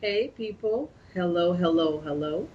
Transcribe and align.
Hey, 0.00 0.28
people. 0.28 0.92
Hello, 1.12 1.54
hello, 1.54 1.98
hello. 1.98 2.46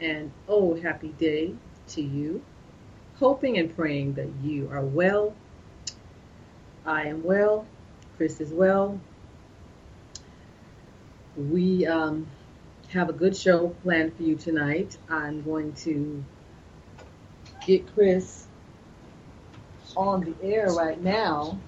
And 0.00 0.32
oh, 0.48 0.80
happy 0.80 1.08
day 1.08 1.54
to 1.88 2.00
you. 2.00 2.42
Hoping 3.16 3.58
and 3.58 3.76
praying 3.76 4.14
that 4.14 4.28
you 4.42 4.66
are 4.72 4.80
well. 4.80 5.34
I 6.86 7.02
am 7.08 7.22
well. 7.22 7.66
Chris 8.16 8.40
is 8.40 8.50
well. 8.50 8.98
We 11.36 11.84
um, 11.84 12.26
have 12.88 13.10
a 13.10 13.12
good 13.12 13.36
show 13.36 13.76
planned 13.82 14.16
for 14.16 14.22
you 14.22 14.36
tonight. 14.36 14.96
I'm 15.10 15.42
going 15.42 15.74
to 15.84 16.24
get 17.66 17.92
Chris 17.92 18.46
on 19.98 20.22
the 20.22 20.34
air 20.42 20.68
right 20.68 20.98
now. 20.98 21.58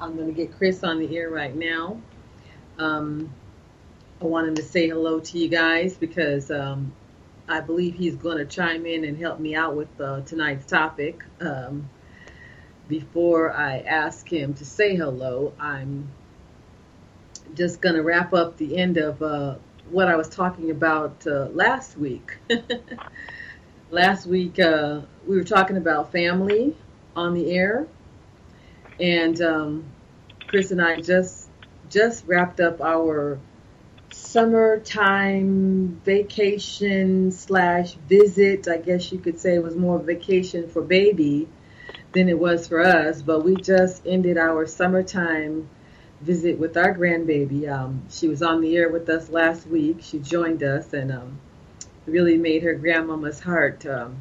I'm 0.00 0.16
going 0.16 0.26
to 0.26 0.34
get 0.34 0.58
Chris 0.58 0.82
on 0.82 0.98
the 0.98 1.16
air 1.16 1.30
right 1.30 1.54
now. 1.54 2.00
Um, 2.80 3.32
I 4.18 4.24
wanted 4.24 4.56
to 4.56 4.62
say 4.62 4.88
hello 4.88 5.20
to 5.20 5.38
you 5.38 5.48
guys 5.48 5.94
because 5.98 6.50
um, 6.50 6.94
I 7.46 7.60
believe 7.60 7.96
he's 7.96 8.16
going 8.16 8.38
to 8.38 8.46
chime 8.46 8.86
in 8.86 9.04
and 9.04 9.18
help 9.18 9.38
me 9.38 9.54
out 9.54 9.76
with 9.76 10.00
uh, 10.00 10.22
tonight's 10.22 10.64
topic. 10.64 11.22
Um, 11.38 11.90
before 12.88 13.52
I 13.52 13.80
ask 13.80 14.26
him 14.26 14.54
to 14.54 14.64
say 14.64 14.96
hello, 14.96 15.52
I'm 15.60 16.08
just 17.54 17.82
going 17.82 17.94
to 17.94 18.02
wrap 18.02 18.32
up 18.32 18.56
the 18.56 18.78
end 18.78 18.96
of 18.96 19.20
uh, 19.20 19.56
what 19.90 20.08
I 20.08 20.16
was 20.16 20.30
talking 20.30 20.70
about 20.70 21.26
uh, 21.26 21.48
last 21.52 21.98
week. 21.98 22.38
last 23.90 24.26
week, 24.26 24.58
uh, 24.58 25.02
we 25.26 25.36
were 25.36 25.44
talking 25.44 25.76
about 25.76 26.10
family 26.10 26.74
on 27.14 27.34
the 27.34 27.50
air, 27.50 27.86
and 28.98 29.38
um, 29.42 29.84
Chris 30.46 30.70
and 30.70 30.80
I 30.80 31.02
just 31.02 31.50
just 31.90 32.26
wrapped 32.26 32.60
up 32.60 32.80
our 32.80 33.38
summertime 34.16 36.00
vacation 36.04 37.30
slash 37.30 37.92
visit. 38.08 38.66
I 38.66 38.78
guess 38.78 39.12
you 39.12 39.18
could 39.18 39.38
say 39.38 39.56
it 39.56 39.62
was 39.62 39.76
more 39.76 39.98
vacation 39.98 40.68
for 40.68 40.80
baby 40.80 41.48
than 42.12 42.30
it 42.30 42.38
was 42.38 42.66
for 42.66 42.80
us, 42.80 43.20
but 43.20 43.44
we 43.44 43.56
just 43.56 44.06
ended 44.06 44.38
our 44.38 44.66
summertime 44.66 45.68
visit 46.22 46.58
with 46.58 46.78
our 46.78 46.94
grandbaby. 46.94 47.70
Um, 47.70 48.04
she 48.10 48.26
was 48.26 48.42
on 48.42 48.62
the 48.62 48.74
air 48.76 48.88
with 48.88 49.08
us 49.10 49.28
last 49.28 49.66
week. 49.66 49.98
She 50.00 50.18
joined 50.18 50.62
us 50.62 50.94
and 50.94 51.12
um, 51.12 51.38
really 52.06 52.38
made 52.38 52.62
her 52.62 52.72
grandmama's 52.72 53.40
heart 53.40 53.84
um, 53.84 54.16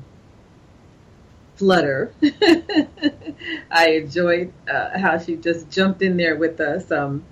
flutter. 1.56 2.14
I 3.72 3.92
enjoyed 3.92 4.52
uh, 4.70 5.00
how 5.00 5.20
she 5.20 5.38
just 5.38 5.70
jumped 5.72 6.02
in 6.02 6.18
there 6.18 6.36
with 6.36 6.60
us. 6.60 6.92
Um, 6.92 7.24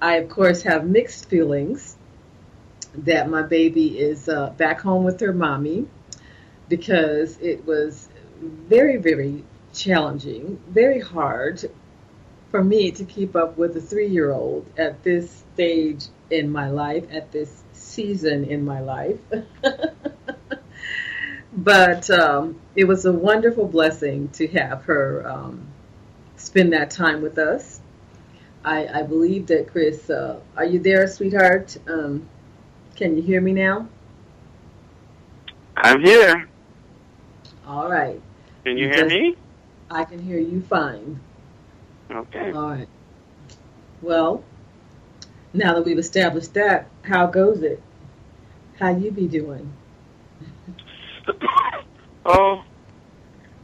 I, 0.00 0.16
of 0.16 0.28
course, 0.28 0.62
have 0.62 0.86
mixed 0.86 1.28
feelings 1.28 1.96
that 2.94 3.28
my 3.28 3.42
baby 3.42 3.98
is 3.98 4.28
uh, 4.28 4.50
back 4.50 4.80
home 4.80 5.04
with 5.04 5.20
her 5.20 5.32
mommy 5.32 5.86
because 6.68 7.38
it 7.38 7.66
was 7.66 8.08
very, 8.40 8.96
very 8.96 9.44
challenging, 9.72 10.60
very 10.68 11.00
hard 11.00 11.64
for 12.50 12.62
me 12.62 12.90
to 12.92 13.04
keep 13.04 13.36
up 13.36 13.58
with 13.58 13.76
a 13.76 13.80
three 13.80 14.08
year 14.08 14.32
old 14.32 14.66
at 14.76 15.02
this 15.02 15.44
stage 15.54 16.06
in 16.30 16.50
my 16.50 16.70
life, 16.70 17.04
at 17.10 17.32
this 17.32 17.62
season 17.72 18.44
in 18.44 18.64
my 18.64 18.80
life. 18.80 19.18
but 21.52 22.08
um, 22.10 22.60
it 22.74 22.84
was 22.84 23.04
a 23.04 23.12
wonderful 23.12 23.66
blessing 23.66 24.28
to 24.28 24.46
have 24.48 24.84
her 24.84 25.28
um, 25.28 25.66
spend 26.36 26.72
that 26.72 26.90
time 26.90 27.20
with 27.22 27.38
us. 27.38 27.80
I, 28.64 29.00
I 29.00 29.02
believe 29.02 29.46
that 29.48 29.68
Chris, 29.70 30.10
uh, 30.10 30.40
are 30.56 30.64
you 30.64 30.78
there, 30.78 31.06
sweetheart? 31.06 31.76
Um, 31.86 32.28
can 32.96 33.16
you 33.16 33.22
hear 33.22 33.40
me 33.40 33.52
now? 33.52 33.88
I'm 35.76 36.00
here. 36.02 36.48
All 37.66 37.90
right. 37.90 38.20
Can 38.64 38.76
you, 38.76 38.86
you 38.86 38.92
hear 38.92 39.08
just, 39.08 39.14
me? 39.14 39.36
I 39.90 40.04
can 40.04 40.18
hear 40.18 40.38
you 40.38 40.60
fine. 40.62 41.20
Okay. 42.10 42.50
All 42.52 42.70
right. 42.70 42.88
Well, 44.02 44.42
now 45.52 45.74
that 45.74 45.84
we've 45.84 45.98
established 45.98 46.54
that, 46.54 46.88
how 47.02 47.26
goes 47.26 47.62
it? 47.62 47.82
How 48.78 48.90
you 48.96 49.10
be 49.10 49.26
doing? 49.26 49.72
oh, 52.26 52.62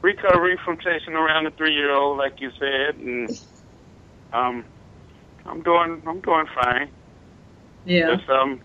recovery 0.03 0.59
from 0.65 0.79
chasing 0.79 1.15
around 1.15 1.47
a 1.47 1.51
three-year-old, 1.53 2.19
like 2.19 2.41
you 2.41 2.51
said, 2.59 2.97
and 2.97 3.41
um, 4.33 4.65
I'm 5.47 5.63
doing 5.63 6.03
I'm 6.07 6.21
doing 6.21 6.47
fine. 6.55 6.91
Yeah. 7.85 8.17
Just 8.17 8.29
um, 8.29 8.61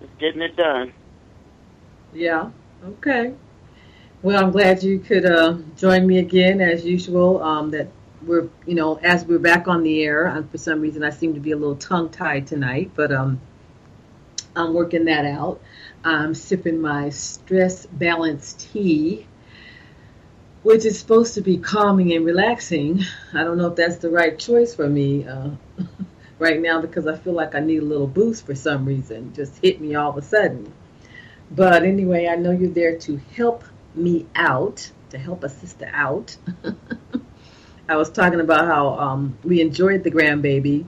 just 0.00 0.18
getting 0.18 0.42
it 0.42 0.56
done. 0.56 0.92
Yeah. 2.12 2.50
Okay. 2.84 3.34
Well, 4.22 4.42
I'm 4.42 4.50
glad 4.52 4.82
you 4.82 4.98
could 4.98 5.26
uh, 5.26 5.58
join 5.76 6.06
me 6.06 6.18
again, 6.18 6.60
as 6.60 6.84
usual. 6.84 7.42
Um, 7.42 7.70
that 7.72 7.88
we're, 8.22 8.48
you 8.66 8.74
know, 8.74 8.96
as 9.02 9.24
we're 9.24 9.38
back 9.38 9.68
on 9.68 9.82
the 9.82 10.02
air. 10.02 10.26
And 10.26 10.50
for 10.50 10.58
some 10.58 10.80
reason, 10.80 11.02
I 11.02 11.10
seem 11.10 11.34
to 11.34 11.40
be 11.40 11.52
a 11.52 11.56
little 11.56 11.76
tongue-tied 11.76 12.46
tonight, 12.46 12.90
but 12.94 13.12
um, 13.12 13.40
I'm 14.56 14.72
working 14.72 15.04
that 15.06 15.26
out. 15.26 15.60
I'm 16.04 16.34
sipping 16.34 16.80
my 16.80 17.10
stress 17.10 17.86
balance 17.86 18.54
tea 18.54 19.26
which 20.64 20.86
is 20.86 20.98
supposed 20.98 21.34
to 21.34 21.42
be 21.42 21.58
calming 21.58 22.14
and 22.14 22.24
relaxing. 22.24 23.04
I 23.34 23.44
don't 23.44 23.58
know 23.58 23.68
if 23.68 23.76
that's 23.76 23.98
the 23.98 24.08
right 24.08 24.36
choice 24.36 24.74
for 24.74 24.88
me 24.88 25.26
uh, 25.26 25.50
right 26.38 26.58
now 26.58 26.80
because 26.80 27.06
I 27.06 27.16
feel 27.16 27.34
like 27.34 27.54
I 27.54 27.60
need 27.60 27.82
a 27.82 27.84
little 27.84 28.06
boost 28.06 28.46
for 28.46 28.54
some 28.54 28.86
reason. 28.86 29.34
Just 29.34 29.58
hit 29.62 29.78
me 29.78 29.94
all 29.94 30.10
of 30.10 30.16
a 30.16 30.22
sudden. 30.22 30.72
But 31.50 31.82
anyway, 31.82 32.28
I 32.28 32.36
know 32.36 32.50
you're 32.50 32.70
there 32.70 32.98
to 33.00 33.20
help 33.36 33.62
me 33.94 34.26
out, 34.34 34.90
to 35.10 35.18
help 35.18 35.44
a 35.44 35.50
sister 35.50 35.88
out. 35.92 36.34
I 37.88 37.96
was 37.96 38.08
talking 38.08 38.40
about 38.40 38.66
how 38.66 38.98
um, 38.98 39.38
we 39.44 39.60
enjoyed 39.60 40.02
the 40.02 40.10
grandbaby. 40.10 40.86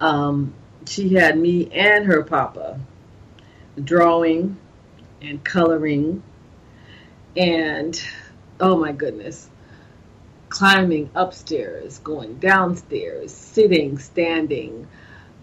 Um, 0.00 0.54
she 0.86 1.10
had 1.10 1.38
me 1.38 1.70
and 1.70 2.04
her 2.06 2.24
papa 2.24 2.80
drawing 3.82 4.56
and 5.22 5.42
coloring 5.44 6.24
and 7.36 8.00
oh 8.64 8.78
my 8.78 8.92
goodness, 8.92 9.50
climbing 10.48 11.10
upstairs, 11.14 11.98
going 11.98 12.38
downstairs, 12.38 13.30
sitting, 13.30 13.98
standing, 13.98 14.88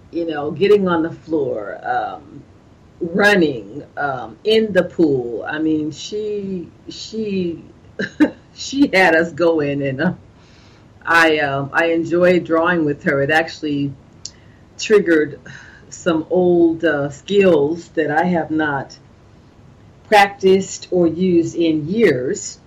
you 0.10 0.26
know, 0.26 0.50
getting 0.50 0.88
on 0.88 1.04
the 1.04 1.12
floor, 1.12 1.80
um, 1.84 2.44
running 3.00 3.86
um, 3.96 4.40
in 4.44 4.74
the 4.74 4.84
pool. 4.84 5.46
I 5.48 5.60
mean, 5.60 5.92
she 5.92 6.72
she 6.90 7.64
she 8.56 8.90
had 8.92 9.14
us 9.14 9.32
going, 9.34 9.84
and 9.84 10.02
uh, 10.02 10.14
I 11.06 11.38
um, 11.40 11.70
I 11.74 11.92
enjoyed 11.92 12.44
drawing 12.44 12.86
with 12.86 13.04
her. 13.04 13.22
It 13.22 13.30
actually 13.30 13.94
triggered 14.80 15.40
some 15.90 16.26
old 16.32 16.84
uh, 16.84 17.12
skills 17.12 17.90
that 17.90 18.10
I 18.10 18.24
have 18.24 18.50
not 18.50 18.98
practiced 20.08 20.88
or 20.90 21.06
used 21.06 21.56
in 21.56 21.88
years 21.88 22.58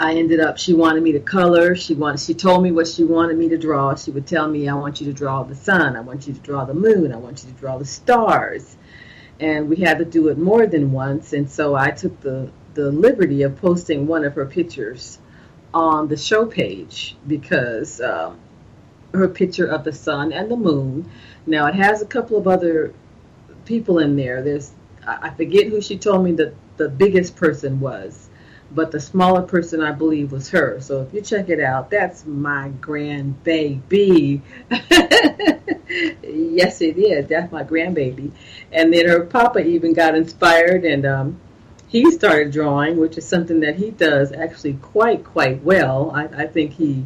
I 0.00 0.14
ended 0.14 0.40
up 0.40 0.58
she 0.58 0.74
wanted 0.74 1.02
me 1.02 1.12
to 1.12 1.20
color. 1.20 1.74
She 1.76 1.94
wanted 1.94 2.20
she 2.20 2.34
told 2.34 2.62
me 2.62 2.72
what 2.72 2.88
she 2.88 3.04
wanted 3.04 3.36
me 3.36 3.48
to 3.50 3.58
draw. 3.58 3.94
She 3.94 4.10
would 4.10 4.26
tell 4.26 4.48
me 4.48 4.68
I 4.68 4.74
want 4.74 5.00
you 5.00 5.06
to 5.06 5.12
draw 5.12 5.42
the 5.42 5.54
sun, 5.54 5.96
I 5.96 6.00
want 6.00 6.26
you 6.26 6.34
to 6.34 6.40
draw 6.40 6.64
the 6.64 6.74
moon, 6.74 7.12
I 7.12 7.16
want 7.16 7.44
you 7.44 7.50
to 7.50 7.56
draw 7.56 7.78
the 7.78 7.84
stars. 7.84 8.76
And 9.40 9.68
we 9.68 9.76
had 9.76 9.98
to 9.98 10.04
do 10.04 10.28
it 10.28 10.38
more 10.38 10.66
than 10.66 10.92
once 10.92 11.32
and 11.32 11.48
so 11.48 11.74
I 11.74 11.90
took 11.90 12.20
the 12.20 12.50
the 12.74 12.90
liberty 12.90 13.42
of 13.42 13.56
posting 13.56 14.06
one 14.06 14.24
of 14.24 14.34
her 14.34 14.46
pictures 14.46 15.18
on 15.74 16.08
the 16.08 16.16
show 16.16 16.46
page 16.46 17.16
because 17.26 18.00
uh, 18.00 18.32
her 19.12 19.28
picture 19.28 19.66
of 19.66 19.84
the 19.84 19.92
sun 19.92 20.32
and 20.32 20.50
the 20.50 20.56
moon. 20.56 21.10
Now 21.46 21.66
it 21.66 21.74
has 21.74 22.02
a 22.02 22.06
couple 22.06 22.36
of 22.38 22.48
other 22.48 22.94
people 23.64 23.98
in 23.98 24.16
there. 24.16 24.42
There's 24.42 24.72
I 25.06 25.30
forget 25.30 25.66
who 25.66 25.80
she 25.80 25.98
told 25.98 26.24
me 26.24 26.32
that 26.32 26.54
the 26.76 26.88
biggest 26.88 27.34
person 27.34 27.80
was, 27.80 28.28
but 28.74 28.90
the 28.90 29.00
smaller 29.00 29.42
person 29.42 29.82
I 29.82 29.92
believe 29.92 30.32
was 30.32 30.48
her. 30.50 30.80
So 30.80 31.02
if 31.02 31.12
you 31.12 31.20
check 31.20 31.48
it 31.48 31.60
out, 31.60 31.90
that's 31.90 32.24
my 32.24 32.70
grandbaby. 32.80 34.40
yes, 36.22 36.80
it 36.80 36.98
is. 36.98 37.26
That's 37.28 37.52
my 37.52 37.64
grandbaby. 37.64 38.32
And 38.72 38.92
then 38.92 39.08
her 39.08 39.24
papa 39.24 39.60
even 39.60 39.92
got 39.92 40.14
inspired 40.14 40.84
and 40.84 41.04
um, 41.04 41.40
he 41.92 42.10
started 42.10 42.52
drawing, 42.52 42.96
which 42.96 43.18
is 43.18 43.28
something 43.28 43.60
that 43.60 43.76
he 43.76 43.90
does 43.90 44.32
actually 44.32 44.74
quite 44.74 45.24
quite 45.24 45.62
well. 45.62 46.10
I, 46.14 46.24
I 46.24 46.46
think 46.46 46.72
he 46.72 47.04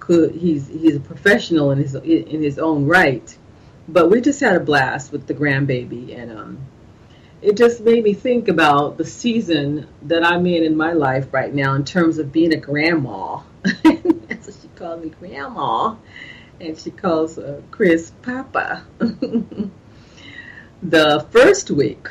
could. 0.00 0.34
He's 0.34 0.68
he's 0.68 0.96
a 0.96 1.00
professional 1.00 1.70
in 1.70 1.78
his 1.78 1.94
in 1.94 2.42
his 2.42 2.58
own 2.58 2.84
right. 2.84 3.36
But 3.88 4.10
we 4.10 4.20
just 4.20 4.40
had 4.40 4.54
a 4.54 4.60
blast 4.60 5.12
with 5.12 5.26
the 5.26 5.34
grandbaby, 5.34 6.16
and 6.16 6.30
um, 6.30 6.58
it 7.42 7.56
just 7.56 7.80
made 7.80 8.04
me 8.04 8.14
think 8.14 8.46
about 8.46 8.96
the 8.96 9.04
season 9.04 9.88
that 10.02 10.24
I'm 10.24 10.46
in 10.46 10.62
in 10.62 10.76
my 10.76 10.92
life 10.92 11.34
right 11.34 11.52
now 11.52 11.74
in 11.74 11.84
terms 11.84 12.18
of 12.18 12.32
being 12.32 12.54
a 12.54 12.56
grandma. 12.56 13.40
What 13.82 14.54
she 14.60 14.68
called 14.74 15.02
me, 15.04 15.10
grandma, 15.10 15.96
and 16.60 16.78
she 16.78 16.90
calls 16.90 17.38
uh, 17.38 17.60
Chris 17.70 18.10
Papa. 18.22 18.84
the 20.82 21.26
first 21.30 21.70
week 21.70 22.08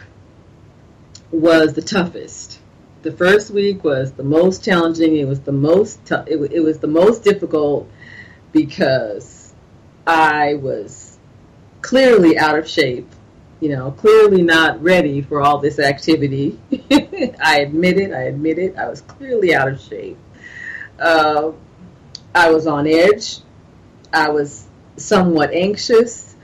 was 1.32 1.74
the 1.74 1.82
toughest. 1.82 2.60
The 3.02 3.12
first 3.12 3.52
week 3.52 3.84
was 3.84 4.14
the 4.14 4.24
most 4.24 4.64
challenging. 4.64 5.18
It 5.18 5.28
was 5.28 5.42
the 5.42 5.52
most 5.52 6.06
t- 6.06 6.16
it, 6.28 6.38
it 6.52 6.62
was 6.62 6.80
the 6.80 6.88
most 6.88 7.24
difficult 7.24 7.90
because 8.52 9.54
I 10.08 10.56
was 10.56 11.18
clearly 11.82 12.38
out 12.38 12.58
of 12.58 12.70
shape 12.70 13.10
you 13.62 13.70
know, 13.70 13.92
clearly 13.92 14.42
not 14.42 14.82
ready 14.82 15.22
for 15.22 15.42
all 15.42 15.60
this 15.60 15.80
activity. 15.80 16.60
I 17.42 17.60
admit 17.62 17.98
it. 17.98 18.12
I 18.12 18.24
admit 18.24 18.58
it. 18.58 18.76
I 18.76 18.90
was 18.90 19.02
clearly 19.02 19.56
out 19.56 19.70
of 19.70 19.80
shape. 19.80 20.18
Uh, 21.00 21.52
I 22.34 22.52
was 22.52 22.66
on 22.68 22.88
edge. 22.88 23.40
I 24.12 24.30
was 24.30 24.68
somewhat 24.98 25.52
anxious 25.52 26.36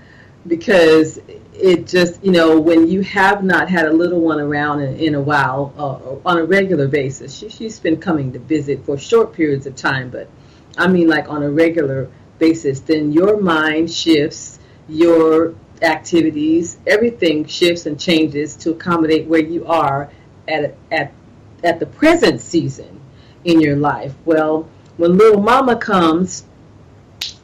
because 0.46 1.20
it 1.54 1.88
just, 1.88 2.24
you 2.24 2.32
know, 2.32 2.60
when 2.60 2.88
you 2.88 3.02
have 3.02 3.44
not 3.44 3.68
had 3.68 3.88
a 3.88 3.92
little 3.92 4.22
one 4.22 4.40
around 4.40 4.82
in, 4.82 4.96
in 4.98 5.16
a 5.16 5.22
while 5.22 5.74
uh, 5.78 6.30
on 6.30 6.38
a 6.38 6.46
regular 6.46 6.88
basis, 6.88 7.36
she, 7.36 7.50
she's 7.50 7.80
been 7.80 7.98
coming 7.98 8.32
to 8.34 8.40
visit 8.40 8.86
for 8.86 8.98
short 8.98 9.34
periods 9.34 9.66
of 9.66 9.76
time, 9.76 10.10
but 10.12 10.30
I 10.78 10.88
mean, 10.88 11.08
like 11.08 11.28
on 11.30 11.42
a 11.42 11.50
regular 11.50 12.10
basis, 12.38 12.80
then 12.82 13.12
your 13.12 13.42
mind 13.42 13.92
shifts, 13.92 14.60
your 14.88 15.56
activities, 15.84 16.78
everything 16.88 17.46
shifts 17.46 17.86
and 17.86 18.00
changes 18.00 18.56
to 18.58 18.72
accommodate 18.72 19.28
where 19.28 19.42
you 19.42 19.66
are 19.66 20.10
at 20.48 20.76
at 20.92 21.12
at 21.64 21.80
the 21.80 21.86
present 21.86 22.42
season 22.42 23.00
in 23.44 23.62
your 23.62 23.76
life. 23.76 24.14
Well, 24.26 24.70
when 24.98 25.18
little 25.18 25.42
mama 25.42 25.76
comes, 25.76 26.46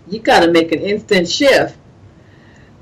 you 0.07 0.19
got 0.19 0.41
to 0.41 0.51
make 0.51 0.71
an 0.71 0.81
instant 0.81 1.27
shift 1.29 1.77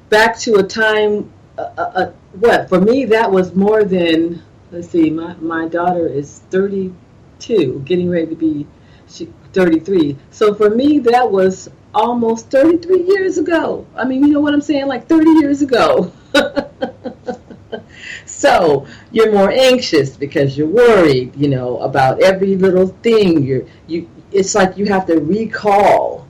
back 0.09 0.37
to 0.39 0.55
a 0.55 0.63
time. 0.63 1.31
Uh, 1.57 1.61
uh, 1.77 1.91
uh, 1.95 2.11
what 2.33 2.69
for 2.69 2.79
me 2.79 3.05
that 3.05 3.31
was 3.31 3.53
more 3.55 3.83
than 3.83 4.41
let's 4.71 4.89
see. 4.89 5.09
My 5.09 5.35
my 5.35 5.67
daughter 5.67 6.07
is 6.07 6.39
32, 6.49 7.83
getting 7.85 8.09
ready 8.09 8.27
to 8.27 8.35
be 8.35 8.67
she, 9.07 9.29
33. 9.53 10.17
So 10.31 10.53
for 10.53 10.69
me 10.69 10.99
that 10.99 11.29
was 11.29 11.69
almost 11.93 12.49
33 12.49 13.03
years 13.03 13.37
ago. 13.37 13.85
I 13.95 14.05
mean, 14.05 14.23
you 14.23 14.33
know 14.33 14.39
what 14.39 14.53
I'm 14.53 14.61
saying? 14.61 14.87
Like 14.87 15.07
30 15.07 15.29
years 15.31 15.61
ago. 15.61 16.11
so 18.25 18.87
you're 19.11 19.31
more 19.31 19.51
anxious 19.51 20.15
because 20.15 20.57
you're 20.57 20.67
worried, 20.67 21.35
you 21.35 21.49
know, 21.49 21.79
about 21.79 22.21
every 22.21 22.55
little 22.55 22.87
thing. 22.87 23.43
You're, 23.43 23.65
you, 23.87 24.09
it's 24.31 24.55
like 24.55 24.77
you 24.77 24.85
have 24.85 25.05
to 25.07 25.17
recall 25.19 26.27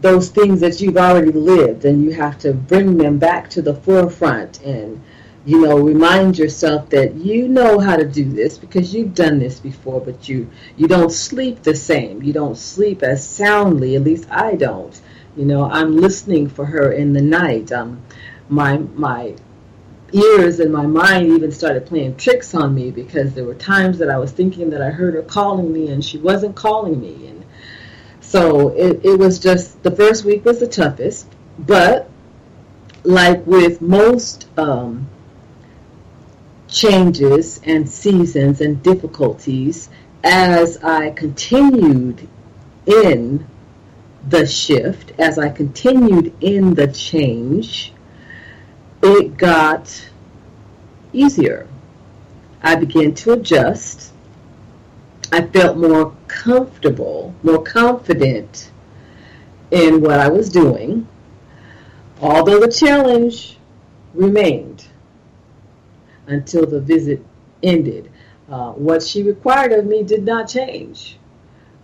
those 0.00 0.30
things 0.30 0.60
that 0.60 0.80
you've 0.80 0.96
already 0.96 1.30
lived 1.30 1.84
and 1.84 2.02
you 2.02 2.10
have 2.12 2.36
to 2.38 2.52
bring 2.52 2.96
them 2.96 3.18
back 3.18 3.48
to 3.50 3.62
the 3.62 3.74
forefront 3.74 4.60
and 4.62 5.00
you 5.44 5.60
know 5.60 5.78
remind 5.78 6.38
yourself 6.38 6.88
that 6.90 7.14
you 7.14 7.48
know 7.48 7.80
how 7.80 7.96
to 7.96 8.04
do 8.04 8.24
this 8.24 8.58
because 8.58 8.94
you've 8.94 9.14
done 9.14 9.38
this 9.38 9.58
before 9.58 10.00
but 10.00 10.28
you 10.28 10.48
you 10.76 10.86
don't 10.86 11.10
sleep 11.10 11.62
the 11.62 11.74
same. 11.74 12.22
You 12.22 12.32
don't 12.32 12.56
sleep 12.56 13.02
as 13.02 13.28
soundly 13.28 13.96
at 13.96 14.02
least 14.02 14.28
i 14.30 14.54
don't. 14.54 15.00
You 15.36 15.44
know 15.44 15.68
i'm 15.68 15.96
listening 15.96 16.48
for 16.48 16.64
her 16.66 16.92
in 16.92 17.12
the 17.12 17.22
night. 17.22 17.72
Um 17.72 18.02
my 18.48 18.78
my 18.94 19.34
ears 20.12 20.60
and 20.60 20.72
my 20.72 20.86
mind 20.86 21.32
even 21.32 21.50
started 21.50 21.86
playing 21.86 22.16
tricks 22.16 22.54
on 22.54 22.74
me 22.74 22.90
because 22.90 23.32
there 23.32 23.44
were 23.44 23.54
times 23.54 23.96
that 23.98 24.10
i 24.10 24.18
was 24.18 24.30
thinking 24.30 24.68
that 24.68 24.82
i 24.82 24.90
heard 24.90 25.14
her 25.14 25.22
calling 25.22 25.72
me 25.72 25.88
and 25.90 26.04
she 26.04 26.18
wasn't 26.18 26.54
calling 26.54 27.00
me. 27.00 27.28
And 27.28 27.44
so 28.20 28.68
it, 28.68 29.04
it 29.04 29.18
was 29.18 29.38
just 29.38 29.82
the 29.82 29.90
first 29.90 30.24
week 30.24 30.44
was 30.44 30.60
the 30.60 30.68
toughest 30.68 31.26
but 31.58 32.08
like 33.04 33.44
with 33.46 33.80
most 33.80 34.46
um, 34.56 35.08
changes 36.72 37.60
and 37.64 37.88
seasons 37.88 38.60
and 38.60 38.82
difficulties 38.82 39.88
as 40.24 40.78
I 40.82 41.10
continued 41.10 42.28
in 42.86 43.46
the 44.28 44.46
shift, 44.46 45.12
as 45.18 45.38
I 45.38 45.48
continued 45.48 46.34
in 46.40 46.74
the 46.74 46.86
change, 46.88 47.92
it 49.02 49.36
got 49.36 50.10
easier. 51.12 51.68
I 52.62 52.76
began 52.76 53.14
to 53.14 53.32
adjust. 53.32 54.12
I 55.32 55.42
felt 55.42 55.76
more 55.76 56.14
comfortable, 56.28 57.34
more 57.42 57.62
confident 57.62 58.70
in 59.70 60.00
what 60.00 60.20
I 60.20 60.28
was 60.28 60.48
doing, 60.50 61.08
although 62.20 62.60
the 62.60 62.70
challenge 62.70 63.56
remained 64.14 64.71
until 66.26 66.66
the 66.66 66.80
visit 66.80 67.24
ended. 67.62 68.10
Uh, 68.48 68.72
what 68.72 69.02
she 69.02 69.22
required 69.22 69.72
of 69.72 69.86
me 69.86 70.02
did 70.02 70.24
not 70.24 70.48
change, 70.48 71.18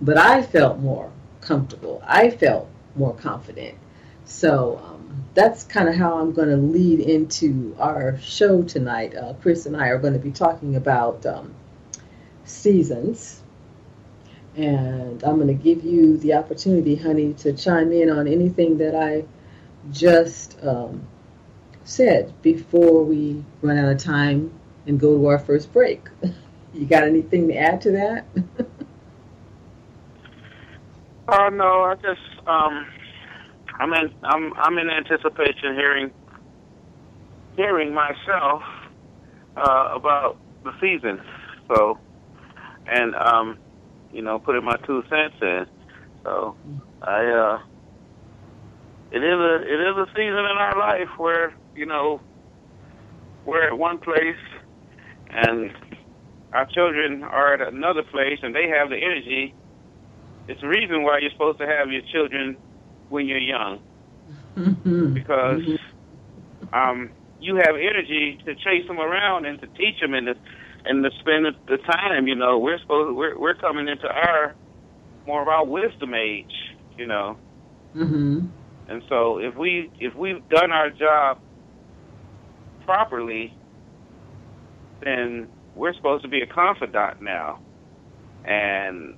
but 0.01 0.19
I 0.19 0.43
felt 0.43 0.79
more 0.79 1.11
comfortable. 1.41 2.03
I 2.07 2.31
felt 2.31 2.69
more 2.95 3.15
confident. 3.15 3.77
So 4.25 4.81
um, 4.85 5.25
that's 5.35 5.65
kind 5.65 5.89
of 5.89 5.95
how 5.95 6.19
I'm 6.19 6.33
going 6.33 6.49
to 6.49 6.57
lead 6.57 7.01
into 7.01 7.75
our 7.79 8.19
show 8.19 8.63
tonight. 8.63 9.15
Uh, 9.17 9.33
Chris 9.41 9.67
and 9.67 9.77
I 9.77 9.89
are 9.89 9.99
going 9.99 10.13
to 10.13 10.19
be 10.19 10.33
talking 10.33 10.77
about 10.77 11.25
um, 11.25 11.55
seasons. 12.45 13.43
And 14.57 15.23
I'm 15.23 15.37
going 15.37 15.47
to 15.49 15.55
give 15.55 15.85
you 15.85 16.17
the 16.19 16.35
opportunity, 16.35 16.97
honey, 16.97 17.33
to 17.35 17.53
chime 17.53 17.93
in 17.93 18.11
on 18.11 18.27
anything 18.27 18.79
that 18.79 18.95
I 18.95 19.25
just 19.93 20.59
um, 20.63 21.07
said 21.89 22.33
before 22.43 23.03
we 23.03 23.43
run 23.63 23.79
out 23.79 23.91
of 23.91 23.99
time 23.99 24.53
and 24.87 25.01
go 25.01 25.17
to 25.17 25.27
our 25.27 25.39
first 25.39 25.73
break. 25.73 26.09
You 26.75 26.85
got 26.85 27.05
anything 27.05 27.49
to 27.49 27.57
add 27.57 27.81
to 27.81 27.93
that? 27.93 28.27
uh, 31.29 31.49
no, 31.49 31.83
I 31.85 31.95
just 31.95 32.21
um, 32.47 32.87
I'm 33.81 33.95
in 33.95 34.11
I'm 34.23 34.53
I'm 34.55 34.77
in 34.77 34.91
anticipation 34.91 35.75
hearing 35.75 36.13
hearing 37.57 37.95
myself 37.95 38.63
uh, 39.57 39.89
about 39.95 40.37
the 40.63 40.73
season. 40.79 41.21
So, 41.69 41.99
and 42.87 43.15
um, 43.15 43.59
you 44.13 44.21
know, 44.21 44.39
putting 44.39 44.65
my 44.65 44.77
two 44.87 45.03
cents 45.09 45.35
in. 45.41 45.67
So, 46.25 46.55
I 47.01 47.25
uh, 47.25 47.59
it 49.11 49.25
is 49.25 49.39
a 49.39 49.55
it 49.63 49.81
is 49.81 49.97
a 49.97 50.07
season 50.15 50.39
in 50.39 50.59
our 50.59 50.79
life 50.79 51.09
where 51.17 51.55
you 51.79 51.87
know, 51.87 52.21
we're 53.47 53.67
at 53.69 53.79
one 53.79 53.99
place 53.99 54.37
and 55.31 55.71
our 56.53 56.67
children 56.67 57.23
are 57.23 57.55
at 57.55 57.73
another 57.73 58.03
place 58.03 58.39
and 58.43 58.55
they 58.55 58.69
have 58.69 58.91
the 58.91 58.97
energy. 58.97 59.55
It's 60.49 60.61
the 60.61 60.67
reason 60.67 61.05
why 61.05 61.19
you're 61.21 61.31
supposed 61.31 61.59
to 61.61 61.67
have 61.67 61.93
your 61.93 62.03
children 62.13 62.57
when 63.11 63.27
you're 63.27 63.39
young. 63.39 63.81
Mm-hmm. 64.57 65.15
Because 65.15 65.63
um, 66.73 67.11
you 67.41 67.55
have 67.57 67.77
energy 67.77 68.41
to 68.45 68.55
chase 68.57 68.87
them 68.89 68.99
around 68.99 69.47
and 69.47 69.61
to 69.61 69.67
teach 69.69 70.01
them 70.01 70.15
and 70.15 70.27
to, 70.27 70.35
and 70.85 71.05
to 71.05 71.11
spend 71.21 71.47
the 71.69 71.77
time, 71.77 72.27
you 72.27 72.35
know, 72.35 72.59
we're 72.59 72.79
supposed 72.81 73.17
we're 73.17 73.39
we're 73.39 73.55
coming 73.55 73.89
into 73.89 74.09
our 74.09 74.55
more 75.27 75.43
of 75.43 75.49
our 75.49 75.65
wisdom 75.65 76.15
age, 76.15 76.53
you 76.97 77.07
know. 77.07 77.37
Mm-hmm. 77.95 78.47
And 78.89 79.03
so 79.09 79.39
if 79.39 79.55
we 79.55 79.91
if 80.01 80.15
we've 80.15 80.47
done 80.49 80.73
our 80.73 80.91
job 80.91 81.39
properly, 82.89 83.53
then 85.05 85.47
we're 85.75 85.93
supposed 85.93 86.23
to 86.25 86.29
be 86.29 86.41
a 86.41 86.47
confidant 86.47 87.21
now, 87.21 87.61
and 88.47 89.15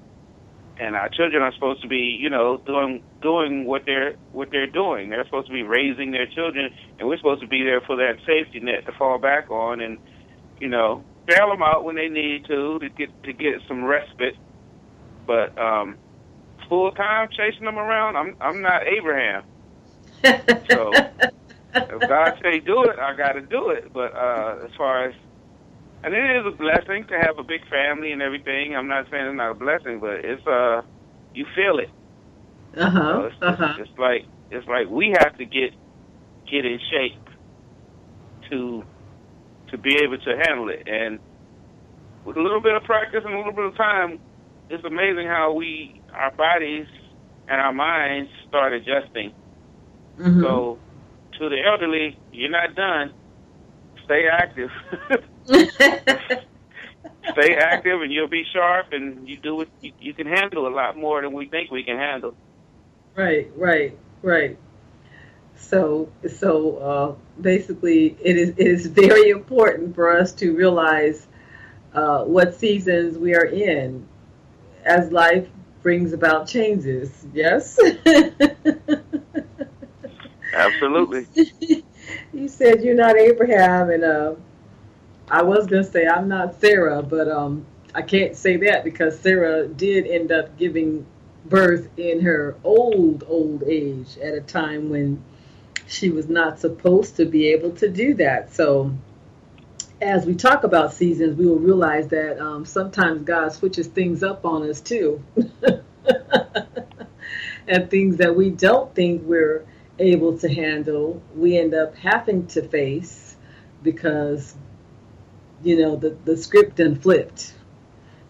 and 0.81 0.97
our 0.97 1.09
children 1.09 1.41
are 1.41 1.55
supposed 1.55 1.81
to 1.83 1.87
be, 1.87 2.19
you 2.21 2.29
know, 2.29 2.61
doing 2.67 3.01
doing 3.23 3.67
what 3.67 3.83
they're 3.87 4.17
what 4.33 4.49
they're 4.51 4.67
doing. 4.67 5.09
They're 5.09 5.25
supposed 5.25 5.47
to 5.47 5.53
be 5.53 5.63
raising 5.63 6.11
their 6.11 6.27
children, 6.27 6.71
and 6.99 7.07
we're 7.07 7.19
supposed 7.19 7.43
to 7.43 7.47
be 7.47 7.63
there 7.63 7.81
for 7.81 7.95
that 7.95 8.15
safety 8.27 8.59
net 8.59 8.87
to 8.87 8.93
fall 8.99 9.21
back 9.21 9.53
on, 9.53 9.81
and 9.81 9.99
you 10.59 10.67
know, 10.67 11.05
bail 11.29 11.49
them 11.51 11.63
out 11.63 11.85
when 11.85 11.95
they 11.95 12.09
need 12.09 12.47
to 12.47 12.81
to 12.81 12.89
get 12.89 13.23
to 13.23 13.33
get 13.33 13.61
some 13.69 13.85
respite. 13.85 14.35
But 15.29 15.57
um, 15.57 15.97
full 16.69 16.91
time 16.91 17.29
chasing 17.31 17.67
them 17.67 17.79
around, 17.79 18.17
I'm 18.17 18.37
I'm 18.41 18.63
not 18.63 18.83
Abraham. 18.89 19.45
so 20.71 20.93
if 21.75 22.09
God 22.09 22.39
say 22.43 22.61
do 22.61 22.85
it, 22.85 22.99
I 22.99 23.17
got 23.17 23.33
to 23.33 23.41
do 23.41 23.71
it. 23.71 23.93
But 23.93 24.15
uh, 24.15 24.65
as 24.65 24.71
far 24.77 25.09
as 25.09 25.15
and 26.03 26.15
it 26.15 26.37
is 26.37 26.47
a 26.47 26.57
blessing 26.57 27.05
to 27.09 27.19
have 27.19 27.39
a 27.39 27.43
big 27.43 27.69
family 27.69 28.13
and 28.13 28.23
everything. 28.23 28.75
I'm 28.75 28.89
not 28.89 29.07
saying 29.11 29.27
it's 29.27 29.37
not 29.37 29.51
a 29.51 29.55
blessing, 29.55 30.01
but 30.01 30.25
it's 30.25 30.47
uh, 30.47 30.83
you 31.35 31.47
feel 31.55 31.79
it. 31.79 31.91
Uh 32.77 32.91
huh. 32.91 33.23
it's, 33.25 33.43
uh-huh. 33.43 33.75
it's 33.79 33.99
like 33.99 34.25
it's 34.51 34.67
like 34.67 34.89
we 34.89 35.15
have 35.19 35.37
to 35.37 35.45
get 35.45 35.75
get 36.51 36.65
in 36.65 36.79
shape 36.91 37.29
to 38.51 38.83
to 39.71 39.79
be 39.79 39.97
able 40.03 40.19
to 40.19 40.37
handle 40.47 40.71
it. 40.71 40.89
And 40.89 41.19
with 42.25 42.37
a 42.37 42.43
little 42.43 42.61
bit 42.61 42.75
of 42.75 42.85
practice 42.85 43.23
and 43.25 43.35
a 43.35 43.37
little 43.37 43.53
bit 43.53 43.67
of 43.67 43.77
time, 43.77 44.21
it's 44.71 44.85
amazing 44.85 45.27
how 45.27 45.53
we 45.53 46.01
our 46.15 46.31
bodies 46.31 46.87
and 47.47 47.61
our 47.61 47.73
minds 47.73 48.31
start 48.49 48.73
adjusting. 48.73 49.35
Mm-hmm. 50.19 50.43
So 50.43 50.79
to 51.41 51.49
the 51.49 51.63
elderly, 51.65 52.19
you're 52.33 52.51
not 52.51 52.75
done. 52.75 53.13
Stay 54.05 54.29
active. 54.31 54.71
Stay 57.33 57.55
active, 57.57 58.03
and 58.03 58.13
you'll 58.13 58.29
be 58.29 58.45
sharp, 58.53 58.93
and 58.93 59.29
you 59.29 59.37
do 59.39 59.63
it. 59.63 59.69
You, 59.81 59.93
you 60.01 60.15
can 60.15 60.27
handle 60.27 60.67
a 60.67 60.75
lot 60.75 60.97
more 60.97 61.23
than 61.23 61.33
we 61.33 61.47
think 61.49 61.71
we 61.71 61.83
can 61.83 61.97
handle. 61.97 62.35
Right, 63.15 63.51
right, 63.57 63.97
right. 64.23 64.59
So, 65.57 66.11
so 66.29 66.77
uh, 66.77 67.15
basically, 67.41 68.17
it 68.21 68.37
is 68.37 68.51
it 68.51 68.67
is 68.67 68.87
very 68.87 69.31
important 69.31 69.95
for 69.95 70.17
us 70.17 70.33
to 70.35 70.55
realize 70.55 71.27
uh, 71.95 72.25
what 72.25 72.55
seasons 72.55 73.17
we 73.19 73.35
are 73.35 73.47
in 73.47 74.07
as 74.85 75.11
life 75.11 75.49
brings 75.83 76.13
about 76.13 76.49
changes. 76.49 77.27
Yes. 77.33 77.79
Absolutely. 80.61 81.27
you 82.33 82.49
said 82.49 82.83
you're 82.83 82.95
not 82.95 83.17
Abraham, 83.17 83.91
and 83.91 84.05
uh, 84.05 84.35
I 85.31 85.43
was 85.43 85.67
gonna 85.67 85.85
say 85.85 86.07
I'm 86.07 86.29
not 86.29 86.61
Sarah, 86.61 87.03
but 87.03 87.29
um, 87.29 87.67
I 87.95 88.03
can't 88.03 88.37
say 88.37 88.57
that 88.59 88.85
because 88.85 89.19
Sarah 89.19 89.67
did 89.67 90.07
end 90.07 90.33
up 90.33 90.57
giving 90.59 91.07
birth 91.47 91.89
in 91.97 92.21
her 92.21 92.57
old 92.63 93.25
old 93.27 93.63
age 93.65 94.19
at 94.19 94.35
a 94.35 94.41
time 94.41 94.91
when 94.91 95.23
she 95.87 96.11
was 96.11 96.29
not 96.29 96.61
supposed 96.61 97.17
to 97.17 97.25
be 97.25 97.49
able 97.49 97.73
to 97.73 97.89
do 97.89 98.15
that. 98.15 98.55
So. 98.55 98.93
As 100.03 100.25
we 100.25 100.35
talk 100.35 100.65
about 100.65 100.95
seasons, 100.95 101.37
we 101.37 101.45
will 101.45 101.59
realize 101.59 102.09
that 102.09 102.41
um, 102.41 102.65
sometimes 102.65 103.23
God 103.23 103.53
switches 103.53 103.87
things 103.87 104.23
up 104.23 104.47
on 104.47 104.67
us 104.67 104.81
too. 104.81 105.23
and 107.69 107.91
things 107.91 108.17
that 108.17 108.35
we 108.35 108.49
don't 108.49 108.95
think 108.95 109.23
we're 109.25 109.67
able 110.01 110.39
to 110.39 110.53
handle, 110.53 111.23
we 111.35 111.59
end 111.59 111.75
up 111.75 111.95
having 111.97 112.47
to 112.49 112.63
face 112.63 113.37
because, 113.83 114.55
you 115.63 115.79
know, 115.79 115.97
the, 115.97 116.17
the 116.25 116.37
script 116.37 116.77
done 116.77 116.97
flipped. 116.97 117.55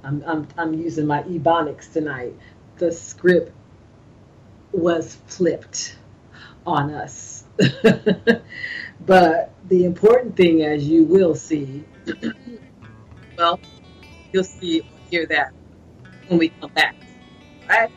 I'm, 0.02 0.22
I'm, 0.26 0.48
I'm 0.58 0.74
using 0.74 1.06
my 1.06 1.22
ebonics 1.22 1.92
tonight. 1.92 2.34
The 2.76 2.92
script 2.92 3.52
was 4.72 5.16
flipped 5.26 5.96
on 6.66 6.92
us. 6.92 7.44
but 9.00 9.52
the 9.68 9.84
important 9.84 10.36
thing, 10.36 10.62
as 10.62 10.86
you 10.88 11.04
will 11.04 11.34
see, 11.34 11.84
well, 13.38 13.60
you'll 14.32 14.44
see 14.44 14.82
hear 15.10 15.26
that 15.26 15.52
when 16.28 16.38
we 16.38 16.50
come 16.60 16.70
back. 16.70 16.94
All 17.62 17.68
right? 17.68 17.90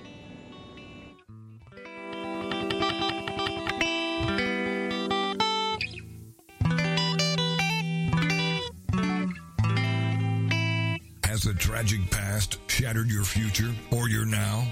Has 11.33 11.41
the 11.41 11.53
tragic 11.55 12.11
past 12.11 12.59
shattered 12.67 13.09
your 13.09 13.23
future 13.23 13.73
or 13.89 14.07
your 14.07 14.23
now? 14.23 14.67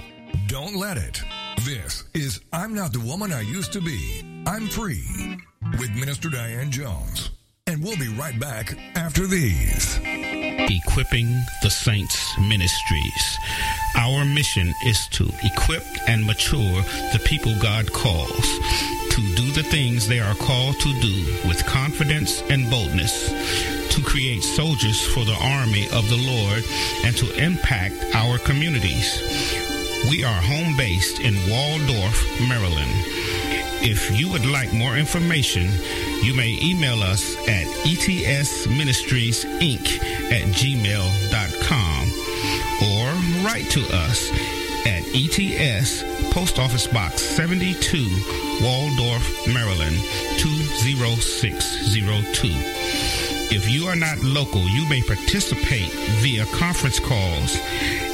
Don't 0.46 0.75
let 0.75 0.96
it. 0.96 1.20
This 1.63 2.03
is 2.13 2.39
I'm 2.53 2.75
Not 2.75 2.94
the 2.94 3.00
Woman 3.00 3.34
I 3.34 3.41
Used 3.41 3.74
to 3.74 3.82
Be. 3.82 4.44
I'm 4.46 4.68
Free 4.68 5.39
with 5.80 5.89
Minister 5.96 6.30
Diane 6.30 6.70
Jones. 6.70 7.32
And 7.65 7.84
we'll 7.84 7.98
be 7.98 8.10
right 8.10 8.39
back 8.39 8.77
after 8.94 9.25
these. 9.25 10.00
Equipping 10.03 11.34
the 11.63 11.72
Saints 11.72 12.32
Ministries. 12.39 13.38
Our 13.98 14.24
mission 14.24 14.72
is 14.86 15.08
to 15.13 15.32
equip 15.41 15.84
and 16.08 16.27
mature 16.27 16.84
the 17.12 17.22
people 17.25 17.56
God 17.60 17.91
calls 17.91 19.00
to 19.12 19.22
do 19.36 19.51
the 19.51 19.63
things 19.63 20.08
they 20.08 20.22
are 20.22 20.36
called 20.36 20.80
to 20.80 20.94
do 21.01 21.25
with 21.46 21.65
confidence 21.65 22.41
and 22.50 22.70
boldness, 22.70 23.27
to 23.94 24.01
create 24.01 24.41
soldiers 24.41 25.06
for 25.06 25.25
the 25.25 25.36
army 25.41 25.89
of 25.91 26.08
the 26.08 26.15
Lord, 26.15 26.63
and 27.03 27.18
to 27.18 27.30
impact 27.44 28.15
our 28.15 28.38
communities. 28.38 29.20
We 30.10 30.24
are 30.24 30.41
home 30.41 30.77
based 30.77 31.20
in 31.20 31.36
Waldorf, 31.50 32.24
Maryland. 32.48 32.94
If 33.84 34.18
you 34.18 34.30
would 34.32 34.46
like 34.46 34.72
more 34.72 34.96
information, 34.96 35.70
you 36.24 36.34
may 36.34 36.58
email 36.62 37.03
us 37.03 37.36
at 37.50 37.65
etsministriesinc 37.84 40.01
at 40.32 40.44
gmail.com 40.56 42.12
or 42.82 43.13
write 43.46 43.70
to 43.72 43.82
us 43.94 44.32
at 44.86 45.04
ETS 45.14 46.04
Post 46.32 46.60
Office 46.60 46.88
Box 46.88 47.22
72, 47.22 48.08
Waldorf, 48.62 49.48
Maryland 49.48 49.98
20602. 50.38 52.50
If 53.54 53.70
you 53.70 53.88
are 53.88 53.96
not 53.96 54.24
local, 54.24 54.62
you 54.62 54.88
may 54.88 55.02
participate 55.02 55.92
via 56.22 56.46
conference 56.58 57.00
calls 57.00 57.58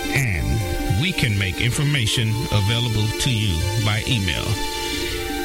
and 0.10 1.02
we 1.02 1.12
can 1.12 1.38
make 1.38 1.62
information 1.62 2.30
available 2.52 3.08
to 3.20 3.30
you 3.30 3.56
by 3.86 4.02
email. 4.08 4.46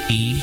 ETS. 0.09 0.43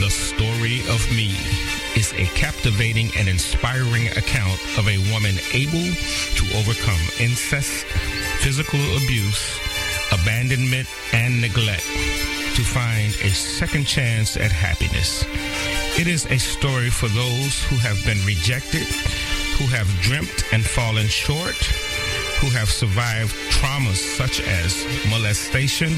The 0.00 0.10
Story 0.10 0.80
of 0.90 1.08
Me 1.16 1.65
is 1.96 2.12
a 2.12 2.26
captivating 2.36 3.10
and 3.16 3.28
inspiring 3.28 4.06
account 4.08 4.60
of 4.76 4.86
a 4.86 4.98
woman 5.10 5.34
able 5.54 5.88
to 6.36 6.44
overcome 6.56 7.00
incest, 7.18 7.84
physical 8.44 8.80
abuse, 8.96 9.58
abandonment, 10.12 10.86
and 11.12 11.40
neglect 11.40 11.86
to 12.54 12.62
find 12.62 13.12
a 13.24 13.30
second 13.30 13.86
chance 13.86 14.36
at 14.36 14.52
happiness. 14.52 15.24
It 15.98 16.06
is 16.06 16.26
a 16.26 16.38
story 16.38 16.90
for 16.90 17.08
those 17.08 17.62
who 17.64 17.76
have 17.76 18.02
been 18.04 18.22
rejected, 18.26 18.86
who 19.56 19.66
have 19.66 19.88
dreamt 20.02 20.44
and 20.52 20.64
fallen 20.64 21.06
short, 21.06 21.56
who 22.40 22.50
have 22.50 22.70
survived 22.70 23.34
traumas 23.50 23.96
such 23.96 24.40
as 24.40 24.84
molestation, 25.08 25.92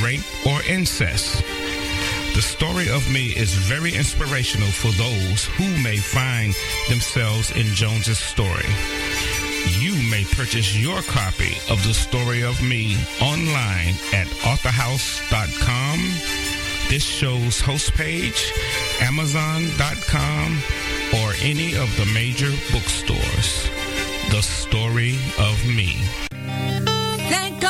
rape, 0.00 0.22
or 0.46 0.62
incest. 0.62 1.42
The 2.34 2.42
story 2.42 2.88
of 2.88 3.10
me 3.10 3.26
is 3.36 3.52
very 3.54 3.94
inspirational 3.94 4.70
for 4.70 4.92
those 4.92 5.44
who 5.56 5.68
may 5.82 5.96
find 5.96 6.54
themselves 6.88 7.50
in 7.50 7.66
Jones's 7.74 8.18
story. 8.18 8.68
You 9.78 9.92
may 10.10 10.24
purchase 10.24 10.76
your 10.76 11.02
copy 11.02 11.58
of 11.68 11.82
the 11.84 11.92
story 11.92 12.42
of 12.42 12.62
me 12.62 12.96
online 13.20 13.94
at 14.14 14.26
authorhouse.com, 14.46 15.98
this 16.88 17.04
show's 17.04 17.60
host 17.60 17.92
page, 17.94 18.52
amazon.com, 19.00 20.58
or 21.22 21.34
any 21.42 21.74
of 21.76 21.94
the 21.96 22.06
major 22.14 22.50
bookstores. 22.72 23.68
The 24.30 24.40
story 24.40 25.18
of 25.38 25.66
me. 25.66 25.98
Thank 27.28 27.60
God 27.60 27.69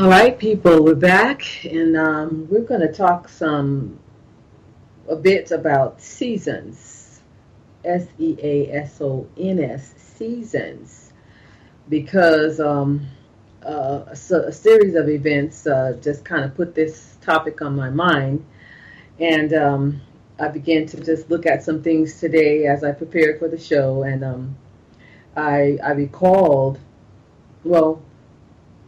All 0.00 0.08
right, 0.08 0.38
people, 0.38 0.82
we're 0.82 0.94
back, 0.94 1.42
and 1.66 1.94
um, 1.94 2.48
we're 2.50 2.64
going 2.64 2.80
to 2.80 2.90
talk 2.90 3.28
some 3.28 3.98
a 5.06 5.14
bit 5.14 5.50
about 5.50 6.00
seasons, 6.00 7.20
S 7.84 8.06
E 8.18 8.34
A 8.42 8.72
S 8.72 8.98
O 9.02 9.28
N 9.36 9.62
S 9.62 9.92
seasons, 9.98 11.12
because 11.90 12.60
um, 12.60 13.08
uh, 13.62 14.04
a, 14.08 14.16
series 14.16 14.94
of 14.94 15.10
events 15.10 15.66
uh, 15.66 15.98
just 16.00 16.24
kind 16.24 16.46
of 16.46 16.54
put 16.54 16.74
this 16.74 17.18
topic 17.20 17.60
on 17.60 17.76
my 17.76 17.90
mind, 17.90 18.42
and 19.18 19.52
um, 19.52 20.00
I 20.38 20.48
began 20.48 20.86
to 20.86 21.04
just 21.04 21.28
look 21.28 21.44
at 21.44 21.62
some 21.62 21.82
things 21.82 22.18
today 22.18 22.64
as 22.64 22.84
I 22.84 22.92
prepared 22.92 23.38
for 23.38 23.48
the 23.48 23.58
show, 23.58 24.04
and 24.04 24.24
um, 24.24 24.56
I 25.36 25.78
I 25.84 25.90
recalled, 25.90 26.78
well 27.64 28.00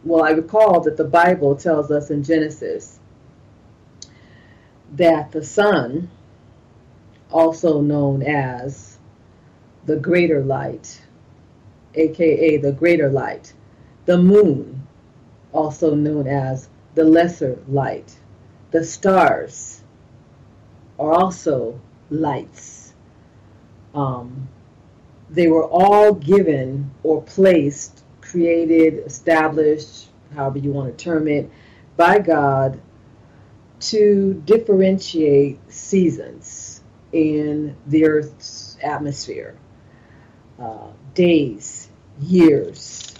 well, 0.03 0.23
I 0.23 0.31
recall 0.31 0.81
that 0.81 0.97
the 0.97 1.05
Bible 1.05 1.55
tells 1.55 1.89
us 1.91 2.09
in 2.09 2.23
Genesis 2.23 2.99
that 4.93 5.31
the 5.31 5.43
sun, 5.43 6.09
also 7.31 7.81
known 7.81 8.21
as 8.21 8.97
the 9.85 9.95
greater 9.95 10.43
light, 10.43 11.01
aka 11.95 12.57
the 12.57 12.71
greater 12.71 13.09
light, 13.09 13.53
the 14.05 14.17
moon, 14.17 14.87
also 15.51 15.95
known 15.95 16.27
as 16.27 16.69
the 16.95 17.03
lesser 17.03 17.57
light, 17.67 18.15
the 18.71 18.83
stars 18.83 19.81
are 20.99 21.13
also 21.13 21.79
lights. 22.09 22.93
Um, 23.95 24.47
they 25.29 25.47
were 25.47 25.65
all 25.65 26.13
given 26.13 26.91
or 27.03 27.21
placed 27.23 28.02
created, 28.33 29.05
established, 29.05 30.07
however 30.33 30.57
you 30.57 30.71
want 30.71 30.97
to 30.97 31.03
term 31.03 31.27
it, 31.27 31.47
by 31.95 32.17
God 32.17 32.81
to 33.79 34.41
differentiate 34.45 35.59
seasons 35.71 36.81
in 37.11 37.75
the 37.85 38.05
Earth's 38.05 38.75
atmosphere, 38.81 39.55
uh, 40.59 40.87
days, 41.13 41.89
years. 42.19 43.13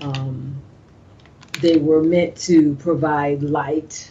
Um, 0.00 0.56
they 1.60 1.76
were 1.76 2.02
meant 2.02 2.34
to 2.48 2.76
provide 2.76 3.42
light. 3.42 4.10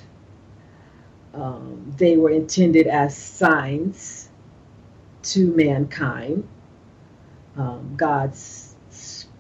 Um, 1.34 1.92
they 1.98 2.18
were 2.18 2.30
intended 2.30 2.86
as 2.86 3.18
signs 3.18 4.30
to 5.24 5.48
mankind. 5.56 6.48
Um, 7.58 7.96
God's 7.98 8.63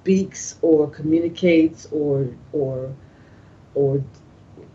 speaks 0.03 0.57
or 0.61 0.89
communicates 0.89 1.87
or 1.93 2.27
or 2.51 2.93
or 3.73 4.03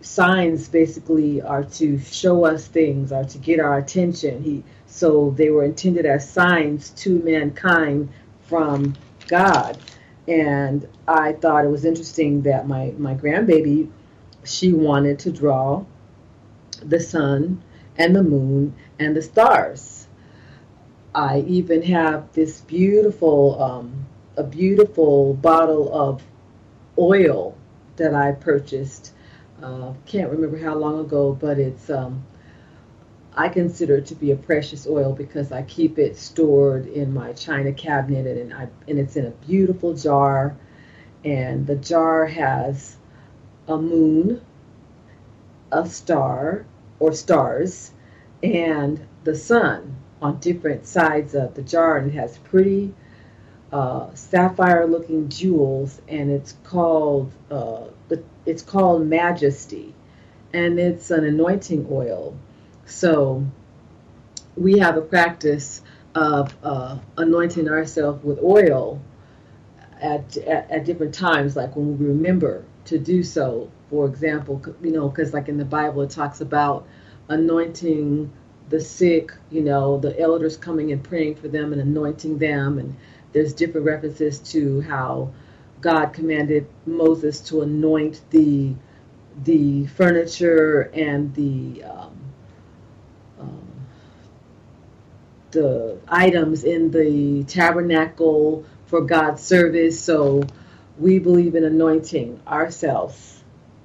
signs 0.00 0.70
basically 0.70 1.42
are 1.42 1.64
to 1.64 1.98
show 1.98 2.46
us 2.46 2.66
things 2.66 3.12
are 3.12 3.24
to 3.24 3.36
get 3.36 3.60
our 3.60 3.76
attention. 3.76 4.42
He 4.42 4.64
so 4.86 5.34
they 5.36 5.50
were 5.50 5.64
intended 5.64 6.06
as 6.06 6.26
signs 6.30 6.90
to 7.02 7.18
mankind 7.22 8.08
from 8.44 8.94
god. 9.26 9.76
And 10.26 10.88
i 11.06 11.34
thought 11.34 11.66
it 11.66 11.68
was 11.68 11.84
interesting 11.84 12.42
that 12.42 12.66
my 12.66 12.94
my 12.96 13.14
grandbaby 13.14 13.90
she 14.44 14.72
wanted 14.72 15.18
to 15.18 15.30
draw 15.30 15.84
the 16.80 17.00
sun 17.00 17.62
and 17.98 18.16
the 18.16 18.22
moon 18.22 18.74
and 18.98 19.14
the 19.14 19.20
stars. 19.20 20.06
I 21.14 21.40
even 21.40 21.82
have 21.82 22.32
this 22.32 22.62
beautiful 22.62 23.60
um, 23.62 24.06
a 24.38 24.44
beautiful 24.44 25.35
bottle 25.35 25.92
of 25.92 26.22
oil 26.96 27.59
that 27.96 28.14
I 28.14 28.33
purchased. 28.33 29.12
Uh, 29.61 29.92
can't 30.07 30.31
remember 30.31 30.57
how 30.57 30.77
long 30.77 31.01
ago, 31.01 31.37
but 31.38 31.59
it's 31.59 31.90
um, 31.90 32.24
I 33.35 33.48
consider 33.48 33.96
it 33.96 34.07
to 34.07 34.14
be 34.14 34.31
a 34.31 34.37
precious 34.37 34.87
oil 34.87 35.12
because 35.12 35.51
I 35.51 35.62
keep 35.62 35.98
it 35.98 36.16
stored 36.16 36.87
in 36.87 37.12
my 37.12 37.33
china 37.33 37.72
cabinet, 37.72 38.38
and 38.38 38.55
I 38.55 38.68
and 38.87 38.98
it's 39.01 39.16
in 39.16 39.27
a 39.27 39.31
beautiful 39.31 39.94
jar, 39.94 40.57
and 41.24 41.66
the 41.66 41.77
jar 41.77 42.27
has 42.27 42.96
a 43.66 43.77
moon, 43.77 44.40
a 45.72 45.88
star 45.88 46.64
or 47.01 47.12
stars, 47.12 47.90
and 48.44 49.05
the 49.24 49.35
sun 49.35 49.96
on 50.22 50.38
different 50.38 50.87
sides 50.87 51.35
of 51.35 51.55
the 51.55 51.62
jar, 51.62 51.96
and 51.96 52.12
it 52.12 52.14
has 52.14 52.38
pretty 52.38 52.94
uh, 53.72 54.14
sapphire 54.14 54.87
looking 54.87 55.28
jewels 55.28 56.00
and 56.09 56.31
it's 56.31 56.54
called 56.64 57.33
uh, 57.50 57.85
it's 58.46 58.62
called 58.62 59.07
majesty 59.07 59.94
and 60.54 60.78
it's 60.78 61.11
an 61.11 61.24
anointing 61.24 61.87
oil. 61.90 62.35
So 62.87 63.44
we 64.57 64.78
have 64.78 64.96
a 64.96 65.02
practice 65.02 65.83
of 66.14 66.54
uh, 66.62 66.98
anointing 67.18 67.68
ourselves 67.68 68.24
with 68.24 68.38
oil 68.42 69.00
at, 70.00 70.37
at, 70.38 70.70
at 70.70 70.85
different 70.87 71.14
times 71.14 71.54
like 71.54 71.76
when 71.76 71.98
we 71.98 72.07
remember 72.07 72.64
to 72.87 72.98
do 72.98 73.22
so. 73.22 73.70
For 73.90 74.07
example 74.07 74.62
you 74.83 74.92
know 74.92 75.09
because 75.09 75.33
like 75.33 75.48
in 75.48 75.57
the 75.57 75.64
bible 75.64 76.02
it 76.02 76.11
talks 76.11 76.40
about 76.42 76.87
anointing 77.28 78.31
the 78.68 78.81
sick 78.81 79.33
you 79.50 79.62
know 79.62 79.98
the 79.98 80.18
elders 80.20 80.57
coming 80.59 80.92
and 80.92 81.02
praying 81.02 81.35
for 81.35 81.48
them 81.48 81.72
and 81.72 81.81
anointing 81.81 82.38
them 82.38 82.78
and 82.78 82.94
there's 83.32 83.54
different 83.54 83.86
references 83.86 84.38
to 84.40 84.80
how 84.82 85.32
God 85.80 86.12
commanded 86.12 86.68
Moses 86.86 87.40
to 87.42 87.62
anoint 87.62 88.22
the 88.30 88.74
the 89.44 89.86
furniture 89.88 90.90
and 90.94 91.34
the 91.34 91.84
um, 91.84 92.18
um, 93.40 93.72
the 95.52 95.98
items 96.08 96.64
in 96.64 96.90
the 96.90 97.44
tabernacle 97.44 98.64
for 98.86 99.02
God's 99.02 99.42
service. 99.42 100.00
So 100.00 100.42
we 100.98 101.18
believe 101.18 101.54
in 101.54 101.64
anointing 101.64 102.40
ourselves 102.46 103.42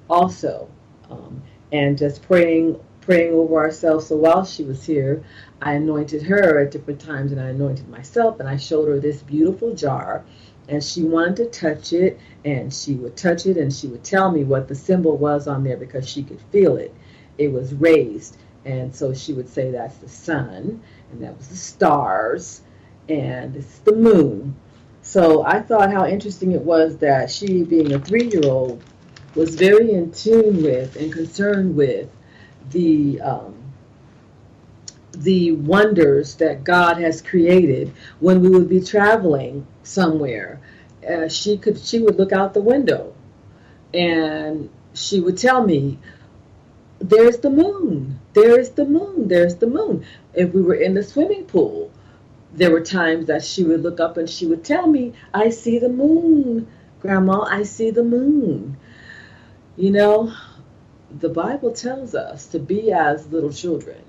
also, 0.09 0.69
um, 1.09 1.43
and 1.71 1.97
just 1.97 2.23
praying 2.23 2.79
praying 3.05 3.33
over 3.33 3.55
ourselves. 3.57 4.07
So 4.07 4.15
while 4.15 4.45
she 4.45 4.63
was 4.63 4.85
here, 4.85 5.23
I 5.61 5.73
anointed 5.73 6.23
her 6.23 6.59
at 6.59 6.71
different 6.71 6.99
times, 6.99 7.31
and 7.31 7.39
I 7.39 7.49
anointed 7.49 7.87
myself, 7.89 8.39
and 8.39 8.49
I 8.49 8.57
showed 8.57 8.87
her 8.87 8.99
this 8.99 9.21
beautiful 9.21 9.73
jar. 9.73 10.23
And 10.69 10.81
she 10.83 11.03
wanted 11.03 11.35
to 11.35 11.45
touch 11.59 11.91
it, 11.91 12.19
and 12.45 12.73
she 12.73 12.93
would 12.95 13.17
touch 13.17 13.45
it, 13.45 13.57
and 13.57 13.73
she 13.73 13.87
would 13.87 14.03
tell 14.03 14.31
me 14.31 14.43
what 14.43 14.67
the 14.67 14.75
symbol 14.75 15.17
was 15.17 15.47
on 15.47 15.63
there 15.63 15.77
because 15.77 16.07
she 16.07 16.23
could 16.23 16.39
feel 16.51 16.77
it. 16.77 16.95
It 17.37 17.51
was 17.51 17.73
raised, 17.73 18.37
and 18.63 18.95
so 18.95 19.13
she 19.13 19.33
would 19.33 19.49
say 19.49 19.71
that's 19.71 19.97
the 19.97 20.07
sun, 20.07 20.81
and 21.11 21.21
that 21.21 21.37
was 21.37 21.49
the 21.49 21.57
stars, 21.57 22.61
and 23.09 23.55
it's 23.57 23.79
the 23.79 23.95
moon. 23.95 24.55
So 25.01 25.43
I 25.43 25.59
thought 25.59 25.91
how 25.91 26.05
interesting 26.05 26.53
it 26.53 26.61
was 26.61 26.97
that 26.99 27.29
she, 27.29 27.63
being 27.63 27.93
a 27.93 27.99
three-year-old, 27.99 28.81
was 29.35 29.55
very 29.55 29.91
in 29.91 30.11
tune 30.11 30.63
with 30.63 30.95
and 30.95 31.11
concerned 31.11 31.75
with 31.75 32.09
the 32.71 33.21
um, 33.21 33.55
the 35.11 35.51
wonders 35.51 36.35
that 36.35 36.63
God 36.63 36.97
has 36.97 37.21
created 37.21 37.93
when 38.19 38.41
we 38.41 38.49
would 38.49 38.69
be 38.69 38.81
traveling 38.81 39.67
somewhere. 39.83 40.59
Uh, 41.07 41.27
she 41.27 41.57
could 41.57 41.77
she 41.77 41.99
would 41.99 42.17
look 42.17 42.31
out 42.31 42.53
the 42.53 42.61
window 42.61 43.13
and 43.93 44.69
she 44.93 45.19
would 45.19 45.37
tell 45.37 45.65
me 45.65 45.99
there's 46.99 47.37
the 47.39 47.49
moon 47.49 48.19
there's 48.33 48.69
the 48.71 48.85
moon 48.85 49.27
there's 49.27 49.55
the 49.55 49.67
moon 49.67 50.05
if 50.33 50.53
we 50.53 50.61
were 50.61 50.75
in 50.75 50.93
the 50.93 51.03
swimming 51.03 51.43
pool 51.45 51.91
there 52.53 52.71
were 52.71 52.81
times 52.81 53.25
that 53.27 53.43
she 53.43 53.63
would 53.63 53.81
look 53.81 53.99
up 53.99 54.17
and 54.17 54.29
she 54.29 54.45
would 54.45 54.63
tell 54.63 54.87
me 54.87 55.13
i 55.33 55.49
see 55.49 55.79
the 55.79 55.89
moon 55.89 56.67
grandma 57.01 57.41
i 57.41 57.63
see 57.63 57.91
the 57.91 58.03
moon 58.03 58.77
you 59.75 59.91
know 59.91 60.33
the 61.19 61.29
bible 61.29 61.71
tells 61.71 62.15
us 62.15 62.47
to 62.47 62.59
be 62.59 62.91
as 62.91 63.27
little 63.27 63.51
children. 63.51 64.01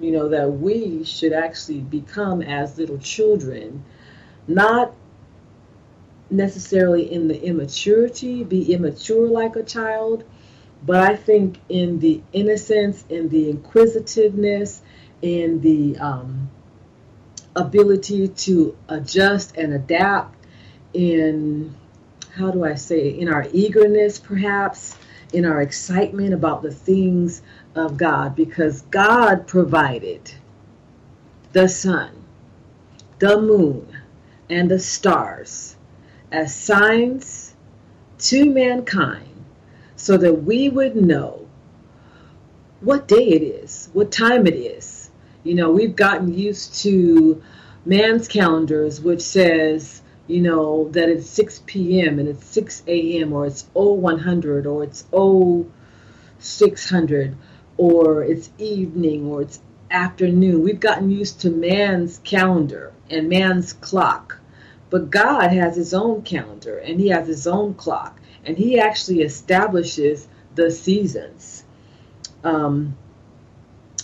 You 0.00 0.12
know, 0.12 0.28
that 0.30 0.50
we 0.50 1.04
should 1.04 1.32
actually 1.32 1.80
become 1.80 2.42
as 2.42 2.78
little 2.78 2.98
children, 2.98 3.84
not 4.48 4.92
necessarily 6.30 7.12
in 7.12 7.28
the 7.28 7.40
immaturity, 7.40 8.42
be 8.42 8.72
immature 8.72 9.28
like 9.28 9.54
a 9.54 9.62
child, 9.62 10.24
but 10.84 10.96
I 10.96 11.14
think 11.14 11.60
in 11.68 12.00
the 12.00 12.22
innocence, 12.32 13.04
in 13.08 13.28
the 13.28 13.50
inquisitiveness, 13.50 14.82
in 15.20 15.60
the 15.60 15.98
um, 15.98 16.50
ability 17.54 18.28
to 18.28 18.76
adjust 18.88 19.56
and 19.56 19.72
adapt 19.72 20.34
in 20.94 21.74
how 22.34 22.50
do 22.50 22.64
I 22.64 22.74
say 22.74 23.10
in 23.10 23.28
our 23.28 23.46
eagerness 23.52 24.18
perhaps 24.18 24.96
in 25.32 25.44
our 25.44 25.60
excitement 25.62 26.34
about 26.34 26.62
the 26.62 26.72
things 26.72 27.42
of 27.74 27.96
God 27.96 28.36
because 28.36 28.82
God 28.82 29.46
provided 29.46 30.32
the 31.52 31.68
sun, 31.68 32.10
the 33.18 33.40
moon, 33.40 33.96
and 34.50 34.70
the 34.70 34.78
stars 34.78 35.76
as 36.30 36.54
signs 36.54 37.54
to 38.18 38.50
mankind 38.50 39.28
so 39.96 40.16
that 40.16 40.42
we 40.42 40.68
would 40.68 40.96
know 40.96 41.46
what 42.80 43.08
day 43.08 43.28
it 43.28 43.42
is, 43.42 43.88
what 43.92 44.10
time 44.10 44.46
it 44.46 44.54
is. 44.54 45.10
You 45.44 45.54
know, 45.54 45.70
we've 45.70 45.96
gotten 45.96 46.34
used 46.34 46.82
to 46.82 47.42
man's 47.84 48.28
calendars, 48.28 49.00
which 49.00 49.22
says, 49.22 50.01
you 50.32 50.40
know, 50.40 50.88
that 50.92 51.10
it's 51.10 51.28
6 51.28 51.64
p.m. 51.66 52.18
and 52.18 52.26
it's 52.26 52.46
6 52.46 52.84
a.m. 52.86 53.34
or 53.34 53.44
it's 53.46 53.66
0100 53.74 54.66
or 54.66 54.82
it's 54.82 55.04
0600 55.12 57.36
or 57.76 58.24
it's 58.24 58.48
evening 58.58 59.26
or 59.26 59.42
it's 59.42 59.60
afternoon. 59.90 60.62
We've 60.62 60.80
gotten 60.80 61.10
used 61.10 61.42
to 61.42 61.50
man's 61.50 62.18
calendar 62.24 62.94
and 63.10 63.28
man's 63.28 63.74
clock. 63.74 64.38
But 64.88 65.10
God 65.10 65.52
has 65.52 65.76
his 65.76 65.92
own 65.92 66.22
calendar 66.22 66.78
and 66.78 66.98
he 66.98 67.08
has 67.08 67.26
his 67.26 67.46
own 67.46 67.74
clock 67.74 68.18
and 68.44 68.56
he 68.56 68.80
actually 68.80 69.20
establishes 69.20 70.26
the 70.54 70.70
seasons. 70.70 71.64
Um, 72.42 72.96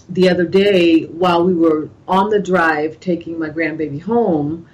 the 0.09 0.29
other 0.29 0.47
day, 0.47 1.05
while 1.05 1.45
we 1.45 1.55
were 1.55 1.89
on 2.07 2.29
the 2.31 2.39
drive 2.39 3.01
taking 3.01 3.39
my 3.39 3.49
grandbaby 3.51 4.03
home, 4.03 4.67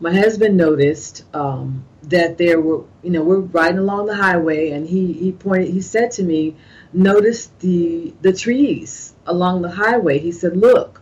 my 0.00 0.14
husband 0.14 0.56
noticed 0.56 1.24
um, 1.34 1.84
that 2.04 2.38
there 2.38 2.60
were, 2.60 2.84
you 3.02 3.10
know, 3.10 3.22
we're 3.22 3.40
riding 3.40 3.78
along 3.78 4.06
the 4.06 4.16
highway, 4.16 4.70
and 4.70 4.88
he 4.88 5.12
he 5.12 5.32
pointed, 5.32 5.68
he 5.68 5.80
said 5.80 6.12
to 6.12 6.22
me, 6.22 6.56
"Notice 6.92 7.50
the 7.58 8.14
the 8.20 8.32
trees 8.32 9.14
along 9.26 9.62
the 9.62 9.70
highway." 9.70 10.18
He 10.18 10.32
said, 10.32 10.56
"Look, 10.56 11.00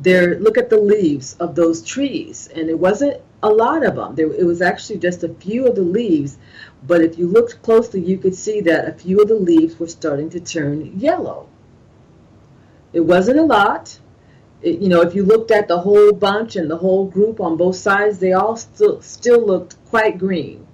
there. 0.00 0.38
Look 0.38 0.58
at 0.58 0.68
the 0.68 0.78
leaves 0.78 1.34
of 1.40 1.54
those 1.54 1.82
trees." 1.82 2.48
And 2.54 2.68
it 2.68 2.78
wasn't 2.78 3.22
a 3.42 3.48
lot 3.48 3.84
of 3.84 3.96
them. 3.96 4.14
There, 4.14 4.32
it 4.32 4.44
was 4.44 4.60
actually 4.60 4.98
just 4.98 5.24
a 5.24 5.28
few 5.28 5.66
of 5.66 5.74
the 5.74 5.82
leaves, 5.82 6.36
but 6.86 7.00
if 7.00 7.18
you 7.18 7.26
looked 7.26 7.62
closely, 7.62 8.04
you 8.04 8.18
could 8.18 8.34
see 8.34 8.60
that 8.62 8.88
a 8.88 8.92
few 8.92 9.20
of 9.22 9.28
the 9.28 9.34
leaves 9.34 9.78
were 9.78 9.88
starting 9.88 10.30
to 10.30 10.40
turn 10.40 10.98
yellow. 10.98 11.48
It 12.92 13.00
wasn't 13.00 13.38
a 13.38 13.44
lot. 13.44 13.98
You 14.62 14.88
know, 14.88 15.02
if 15.02 15.14
you 15.14 15.24
looked 15.24 15.50
at 15.50 15.68
the 15.68 15.78
whole 15.78 16.12
bunch 16.12 16.56
and 16.56 16.70
the 16.70 16.76
whole 16.76 17.06
group 17.06 17.40
on 17.40 17.56
both 17.56 17.76
sides, 17.76 18.18
they 18.18 18.32
all 18.32 18.56
still 18.56 19.00
still 19.02 19.44
looked 19.44 19.76
quite 19.86 20.18
green 20.18 20.66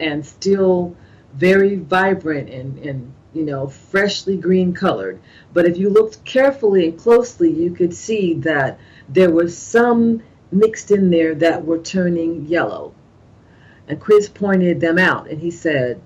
and 0.00 0.26
still 0.26 0.96
very 1.34 1.76
vibrant 1.76 2.48
and, 2.48 2.78
and 2.78 3.12
you 3.32 3.44
know 3.44 3.68
freshly 3.68 4.36
green 4.36 4.72
colored. 4.72 5.20
But 5.52 5.66
if 5.66 5.76
you 5.76 5.90
looked 5.90 6.24
carefully 6.24 6.88
and 6.88 6.98
closely, 6.98 7.50
you 7.50 7.70
could 7.70 7.94
see 7.94 8.34
that 8.34 8.78
there 9.08 9.30
was 9.30 9.56
some 9.56 10.22
mixed 10.52 10.90
in 10.90 11.10
there 11.10 11.34
that 11.36 11.64
were 11.64 11.78
turning 11.78 12.46
yellow. 12.46 12.94
And 13.88 14.00
Chris 14.00 14.28
pointed 14.28 14.80
them 14.80 14.98
out 14.98 15.28
and 15.28 15.40
he 15.40 15.50
said, 15.50 16.00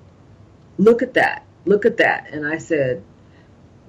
Look 0.79 1.03
at 1.03 1.15
that, 1.15 1.45
look 1.65 1.85
at 1.85 1.99
that. 1.99 2.29
And 2.31 2.47
I 2.47 2.59
said, 2.59 3.03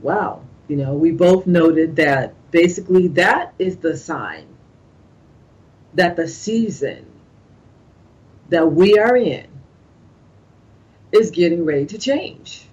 Wow, 0.02 0.44
you 0.68 0.76
know, 0.76 0.94
we 0.94 1.12
both 1.12 1.48
noted 1.48 1.96
that 1.98 2.34
basically 2.56 3.10
that 3.10 3.54
is 3.60 3.76
the 3.80 3.98
sign 3.98 4.48
that 5.94 6.16
the 6.16 6.26
season 6.26 7.06
that 8.48 8.72
we 8.72 8.98
are 8.98 9.18
in 9.18 9.46
is 11.12 11.32
getting 11.32 11.66
ready 11.66 11.86
to 11.86 11.98
change. 11.98 12.66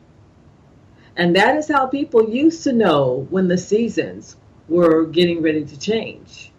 And 1.17 1.35
that 1.35 1.57
is 1.57 1.67
how 1.67 1.87
people 1.87 2.31
used 2.31 2.63
to 2.63 2.73
know 2.73 3.27
when 3.29 3.49
the 3.49 3.59
seasons 3.59 4.37
were 4.69 5.05
getting 5.05 5.43
ready 5.43 5.65
to 5.65 5.77
change. 5.77 6.53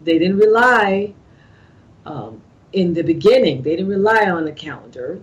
They 0.00 0.18
didn't 0.18 0.38
rely, 0.38 1.12
um, 2.06 2.40
in 2.72 2.94
the 2.94 3.02
beginning, 3.02 3.60
they 3.60 3.76
didn't 3.76 3.88
rely 3.88 4.30
on 4.30 4.48
a 4.48 4.52
calendar 4.52 5.20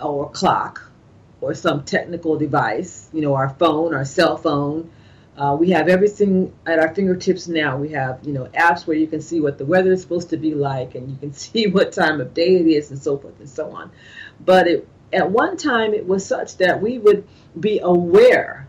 or 0.00 0.26
a 0.26 0.30
clock 0.30 0.90
or 1.40 1.54
some 1.54 1.84
technical 1.84 2.36
device, 2.36 3.08
you 3.12 3.20
know, 3.20 3.36
our 3.36 3.50
phone, 3.50 3.94
our 3.94 4.04
cell 4.04 4.36
phone. 4.36 4.90
Uh, 5.36 5.56
we 5.58 5.70
have 5.70 5.88
everything 5.88 6.52
at 6.66 6.78
our 6.78 6.94
fingertips 6.94 7.48
now. 7.48 7.76
We 7.76 7.90
have, 7.90 8.20
you 8.22 8.32
know, 8.32 8.44
apps 8.54 8.86
where 8.86 8.96
you 8.96 9.06
can 9.06 9.22
see 9.22 9.40
what 9.40 9.56
the 9.56 9.64
weather 9.64 9.92
is 9.92 10.02
supposed 10.02 10.30
to 10.30 10.36
be 10.36 10.54
like 10.54 10.94
and 10.94 11.10
you 11.10 11.16
can 11.16 11.32
see 11.44 11.66
what 11.66 11.92
time 11.92 12.20
of 12.20 12.34
day 12.34 12.56
it 12.56 12.66
is 12.66 12.90
and 12.90 13.02
so 13.02 13.16
forth 13.16 13.38
and 13.40 13.48
so 13.48 13.70
on. 13.72 13.90
But 14.44 14.68
it, 14.68 14.88
at 15.12 15.30
one 15.30 15.56
time, 15.56 15.94
it 15.94 16.06
was 16.06 16.24
such 16.24 16.56
that 16.58 16.80
we 16.80 16.98
would 16.98 17.26
be 17.58 17.80
aware. 17.80 18.66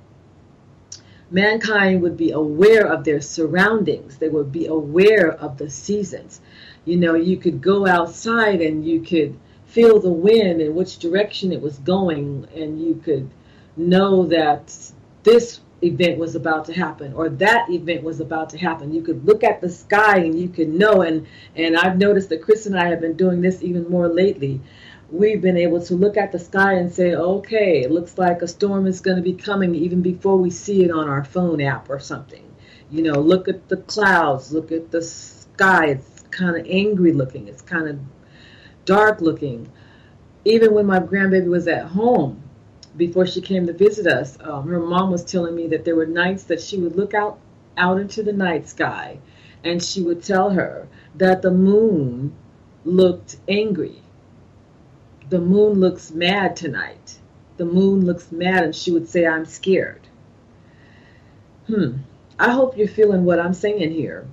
Mankind 1.31 2.01
would 2.01 2.17
be 2.17 2.31
aware 2.31 2.85
of 2.85 3.03
their 3.03 3.21
surroundings. 3.21 4.17
They 4.17 4.29
would 4.29 4.51
be 4.51 4.67
aware 4.67 5.31
of 5.31 5.57
the 5.57 5.69
seasons. 5.69 6.41
You 6.85 6.97
know, 6.97 7.15
you 7.15 7.37
could 7.37 7.61
go 7.61 7.87
outside 7.87 8.61
and 8.61 8.85
you 8.85 9.01
could 9.01 9.39
feel 9.65 9.99
the 9.99 10.11
wind 10.11 10.61
and 10.61 10.75
which 10.75 10.99
direction 10.99 11.51
it 11.51 11.61
was 11.61 11.79
going, 11.79 12.47
and 12.55 12.79
you 12.79 13.01
could 13.03 13.29
know 13.75 14.27
that 14.27 14.75
this 15.23 15.59
event 15.83 16.17
was 16.17 16.35
about 16.35 16.65
to 16.65 16.73
happen 16.73 17.13
or 17.13 17.29
that 17.29 17.69
event 17.69 18.03
was 18.03 18.19
about 18.19 18.49
to 18.51 18.57
happen. 18.57 18.93
You 18.93 19.01
could 19.01 19.25
look 19.25 19.43
at 19.43 19.61
the 19.61 19.69
sky 19.69 20.17
and 20.17 20.39
you 20.39 20.49
could 20.49 20.69
know. 20.69 21.01
And 21.01 21.27
and 21.55 21.77
I've 21.77 21.97
noticed 21.97 22.29
that 22.29 22.41
Chris 22.41 22.65
and 22.65 22.77
I 22.77 22.89
have 22.89 23.01
been 23.01 23.15
doing 23.15 23.41
this 23.41 23.61
even 23.61 23.89
more 23.89 24.07
lately. 24.07 24.61
We've 25.11 25.41
been 25.41 25.57
able 25.57 25.81
to 25.85 25.95
look 25.95 26.17
at 26.17 26.31
the 26.31 26.39
sky 26.39 26.73
and 26.73 26.91
say, 26.91 27.13
okay, 27.13 27.81
it 27.81 27.91
looks 27.91 28.17
like 28.17 28.41
a 28.41 28.47
storm 28.47 28.87
is 28.87 29.01
going 29.01 29.17
to 29.17 29.23
be 29.23 29.33
coming 29.33 29.75
even 29.75 30.01
before 30.01 30.37
we 30.37 30.49
see 30.49 30.83
it 30.83 30.91
on 30.91 31.07
our 31.07 31.23
phone 31.23 31.61
app 31.61 31.89
or 31.89 31.99
something. 31.99 32.43
You 32.89 33.03
know, 33.03 33.19
look 33.19 33.47
at 33.47 33.69
the 33.69 33.77
clouds, 33.77 34.51
look 34.51 34.71
at 34.71 34.91
the 34.91 35.01
sky. 35.01 35.87
It's 35.87 36.23
kind 36.31 36.55
of 36.55 36.65
angry 36.67 37.13
looking. 37.13 37.47
It's 37.47 37.61
kind 37.61 37.87
of 37.87 37.99
dark 38.85 39.21
looking. 39.21 39.71
Even 40.45 40.73
when 40.73 40.85
my 40.85 40.99
grandbaby 40.99 41.47
was 41.47 41.67
at 41.67 41.85
home, 41.85 42.42
before 42.95 43.25
she 43.25 43.41
came 43.41 43.65
to 43.67 43.73
visit 43.73 44.07
us, 44.07 44.37
um, 44.41 44.67
her 44.67 44.79
mom 44.79 45.11
was 45.11 45.23
telling 45.23 45.55
me 45.55 45.67
that 45.67 45.85
there 45.85 45.95
were 45.95 46.05
nights 46.05 46.43
that 46.45 46.61
she 46.61 46.77
would 46.77 46.95
look 46.95 47.13
out 47.13 47.39
out 47.75 47.99
into 47.99 48.21
the 48.21 48.33
night 48.33 48.67
sky, 48.69 49.17
and 49.63 49.81
she 49.81 50.01
would 50.01 50.21
tell 50.23 50.51
her 50.51 50.87
that 51.15 51.41
the 51.41 51.51
moon 51.51 52.33
looked 52.85 53.37
angry. 53.47 54.01
The 55.29 55.39
moon 55.39 55.79
looks 55.79 56.11
mad 56.11 56.55
tonight. 56.55 57.17
The 57.57 57.65
moon 57.65 58.05
looks 58.05 58.31
mad, 58.31 58.63
and 58.63 58.75
she 58.75 58.91
would 58.91 59.07
say, 59.07 59.25
"I'm 59.25 59.45
scared." 59.45 60.01
Hmm. 61.67 61.97
I 62.37 62.51
hope 62.51 62.77
you're 62.77 62.87
feeling 62.87 63.25
what 63.25 63.39
I'm 63.39 63.53
saying 63.53 63.91
here, 63.91 64.27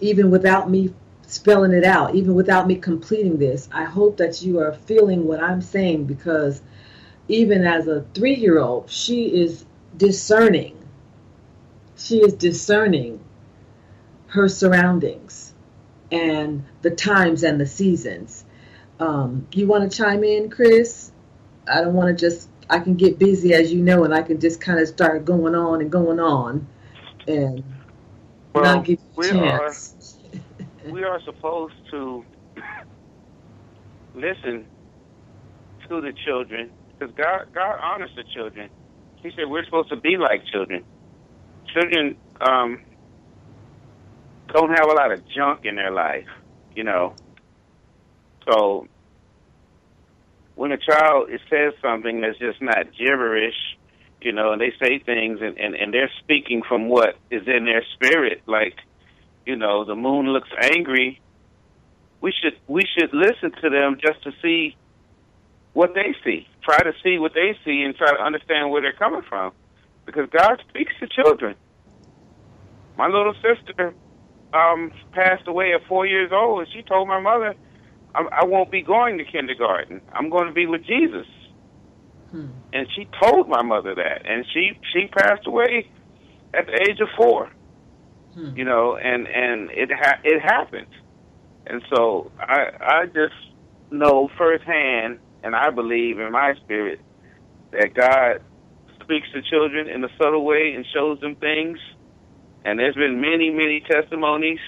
even 0.00 0.30
without 0.30 0.70
me 0.70 0.94
spelling 1.26 1.72
it 1.72 1.84
out, 1.84 2.14
even 2.14 2.34
without 2.34 2.66
me 2.66 2.76
completing 2.76 3.36
this. 3.38 3.68
I 3.72 3.84
hope 3.84 4.16
that 4.16 4.42
you 4.42 4.60
are 4.60 4.72
feeling 4.72 5.26
what 5.26 5.42
I'm 5.42 5.60
saying 5.60 6.04
because 6.04 6.62
even 7.28 7.64
as 7.66 7.86
a 7.86 8.04
three 8.14 8.34
year 8.34 8.58
old, 8.58 8.90
she 8.90 9.26
is 9.26 9.64
discerning. 9.96 10.76
She 11.96 12.18
is 12.18 12.34
discerning 12.34 13.20
her 14.28 14.48
surroundings 14.48 15.54
and 16.10 16.64
the 16.82 16.90
times 16.90 17.42
and 17.42 17.60
the 17.60 17.66
seasons. 17.66 18.44
Um, 19.00 19.46
you 19.52 19.66
want 19.66 19.90
to 19.90 19.96
chime 19.96 20.24
in, 20.24 20.50
Chris? 20.50 21.10
I 21.66 21.80
don't 21.80 21.94
want 21.94 22.16
to 22.16 22.20
just, 22.20 22.48
I 22.70 22.78
can 22.78 22.94
get 22.94 23.18
busy 23.18 23.54
as 23.54 23.72
you 23.72 23.82
know, 23.82 24.04
and 24.04 24.14
I 24.14 24.22
can 24.22 24.40
just 24.40 24.60
kind 24.60 24.78
of 24.78 24.88
start 24.88 25.24
going 25.24 25.54
on 25.54 25.80
and 25.80 25.90
going 25.90 26.20
on 26.20 26.66
and 27.26 27.64
Well, 28.54 28.64
not 28.76 28.84
give 28.84 29.00
you 29.16 29.22
a 29.22 29.28
chance. 29.28 30.18
we 30.90 31.02
are 31.02 31.20
supposed 31.22 31.74
to 31.90 32.24
listen 34.14 34.66
to 35.88 36.00
the 36.00 36.12
children 36.24 36.70
because 36.98 37.14
God 37.14 37.48
God 37.54 37.78
honors 37.82 38.10
the 38.16 38.24
children. 38.34 38.70
He 39.22 39.30
said 39.30 39.48
we're 39.48 39.64
supposed 39.64 39.90
to 39.90 39.96
be 39.96 40.16
like 40.16 40.44
children. 40.46 40.84
Children 41.72 42.16
um, 42.40 42.82
don't 44.52 44.70
have 44.70 44.86
a 44.88 44.94
lot 44.94 45.12
of 45.12 45.26
junk 45.28 45.64
in 45.64 45.76
their 45.76 45.90
life, 45.90 46.28
you 46.74 46.84
know. 46.84 47.14
So 48.48 48.86
when 50.54 50.72
a 50.72 50.78
child 50.78 51.30
it 51.30 51.40
says 51.50 51.74
something 51.82 52.20
that's 52.20 52.38
just 52.38 52.62
not 52.62 52.86
gibberish, 52.96 53.54
you 54.20 54.32
know, 54.32 54.52
and 54.52 54.60
they 54.60 54.72
say 54.80 54.98
things 54.98 55.40
and, 55.42 55.58
and, 55.58 55.74
and 55.74 55.92
they're 55.92 56.10
speaking 56.20 56.62
from 56.66 56.88
what 56.88 57.16
is 57.30 57.42
in 57.46 57.64
their 57.64 57.84
spirit, 57.94 58.42
like, 58.46 58.74
you 59.44 59.56
know, 59.56 59.84
the 59.84 59.94
moon 59.94 60.26
looks 60.28 60.48
angry. 60.60 61.20
We 62.20 62.32
should 62.42 62.58
we 62.66 62.82
should 62.96 63.12
listen 63.12 63.52
to 63.62 63.70
them 63.70 63.98
just 64.00 64.22
to 64.24 64.32
see 64.42 64.76
what 65.74 65.94
they 65.94 66.14
see. 66.24 66.48
Try 66.66 66.82
to 66.82 66.92
see 67.02 67.18
what 67.18 67.32
they 67.32 67.56
see 67.64 67.82
and 67.82 67.96
try 67.96 68.10
to 68.10 68.22
understand 68.22 68.70
where 68.70 68.82
they're 68.82 68.92
coming 68.92 69.22
from. 69.26 69.52
Because 70.04 70.28
God 70.30 70.60
speaks 70.68 70.92
to 71.00 71.06
children. 71.08 71.54
My 72.98 73.06
little 73.06 73.34
sister, 73.34 73.94
um, 74.52 74.92
passed 75.12 75.46
away 75.46 75.72
at 75.72 75.86
four 75.88 76.06
years 76.06 76.30
old, 76.32 76.60
and 76.60 76.68
she 76.72 76.82
told 76.82 77.08
my 77.08 77.20
mother, 77.20 77.54
I, 78.14 78.22
I 78.42 78.44
won't 78.44 78.70
be 78.70 78.82
going 78.82 79.18
to 79.18 79.24
kindergarten. 79.24 80.00
I'm 80.12 80.30
going 80.30 80.46
to 80.46 80.52
be 80.52 80.66
with 80.66 80.84
Jesus. 80.84 81.26
Hmm. 82.30 82.48
And 82.72 82.86
she 82.94 83.08
told 83.22 83.48
my 83.48 83.62
mother 83.62 83.94
that, 83.94 84.28
and 84.28 84.44
she 84.52 84.72
she 84.92 85.06
passed 85.06 85.46
away 85.46 85.88
at 86.52 86.66
the 86.66 86.72
age 86.88 87.00
of 87.00 87.08
four. 87.16 87.50
Hmm. 88.34 88.56
You 88.56 88.64
know, 88.64 88.96
and 88.96 89.26
and 89.26 89.70
it 89.70 89.90
ha- 89.92 90.20
it 90.24 90.42
happened, 90.42 90.88
and 91.66 91.82
so 91.94 92.30
I 92.38 92.70
I 92.80 93.06
just 93.06 93.34
know 93.90 94.28
firsthand, 94.36 95.20
and 95.42 95.54
I 95.54 95.70
believe 95.70 96.18
in 96.18 96.32
my 96.32 96.54
spirit 96.64 97.00
that 97.72 97.94
God 97.94 98.42
speaks 99.02 99.28
to 99.32 99.42
children 99.42 99.88
in 99.88 100.04
a 100.04 100.08
subtle 100.20 100.44
way 100.44 100.72
and 100.74 100.84
shows 100.92 101.20
them 101.20 101.36
things. 101.36 101.78
And 102.64 102.78
there's 102.78 102.96
been 102.96 103.20
many, 103.20 103.50
many 103.50 103.80
testimonies, 103.80 104.58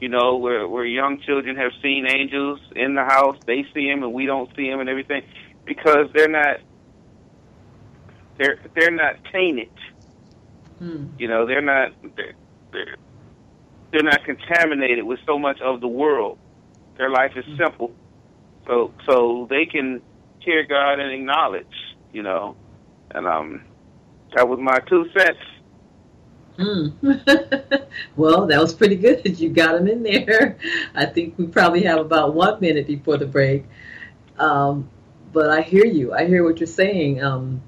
you 0.00 0.08
know, 0.08 0.36
where 0.36 0.66
where 0.66 0.84
young 0.84 1.20
children 1.20 1.56
have 1.56 1.72
seen 1.82 2.06
angels 2.08 2.60
in 2.74 2.94
the 2.94 3.04
house. 3.04 3.36
They 3.46 3.66
see 3.74 3.88
them 3.90 4.02
and 4.02 4.12
we 4.14 4.24
don't 4.26 4.48
see 4.56 4.70
them 4.70 4.80
and 4.80 4.88
everything, 4.88 5.22
because 5.66 6.06
they're 6.14 6.28
not 6.28 6.60
they're 8.38 8.58
they're 8.74 8.90
not 8.90 9.16
tainted. 9.30 9.70
Hmm. 10.78 11.08
You 11.18 11.28
know, 11.28 11.46
they're 11.46 11.60
not 11.60 11.92
they're, 12.16 12.32
they're 12.72 12.96
they're 13.92 14.02
not 14.02 14.24
contaminated 14.24 15.04
with 15.04 15.20
so 15.26 15.38
much 15.38 15.60
of 15.60 15.82
the 15.82 15.88
world. 15.88 16.38
Their 16.96 17.10
life 17.10 17.32
is 17.36 17.44
simple, 17.58 17.92
so 18.66 18.92
so 19.06 19.46
they 19.50 19.66
can 19.66 20.02
hear 20.40 20.64
God 20.64 21.00
and 21.00 21.12
acknowledge. 21.12 21.66
You 22.12 22.22
know, 22.22 22.56
and 23.10 23.26
um, 23.26 23.62
that 24.34 24.48
was 24.48 24.58
my 24.58 24.78
two 24.88 25.06
cents. 25.16 25.38
Hmm. 26.58 26.88
well, 28.16 28.46
that 28.46 28.60
was 28.60 28.74
pretty 28.74 28.96
good 28.96 29.24
that 29.24 29.30
you 29.40 29.50
got 29.50 29.72
them 29.72 29.88
in 29.88 30.02
there. 30.02 30.58
I 30.94 31.06
think 31.06 31.38
we 31.38 31.46
probably 31.46 31.84
have 31.84 31.98
about 31.98 32.34
one 32.34 32.60
minute 32.60 32.86
before 32.86 33.16
the 33.16 33.26
break. 33.26 33.64
Um, 34.38 34.90
but 35.32 35.50
I 35.50 35.62
hear 35.62 35.86
you. 35.86 36.12
I 36.12 36.26
hear 36.26 36.44
what 36.44 36.60
you're 36.60 36.66
saying. 36.66 37.22
Um, 37.22 37.62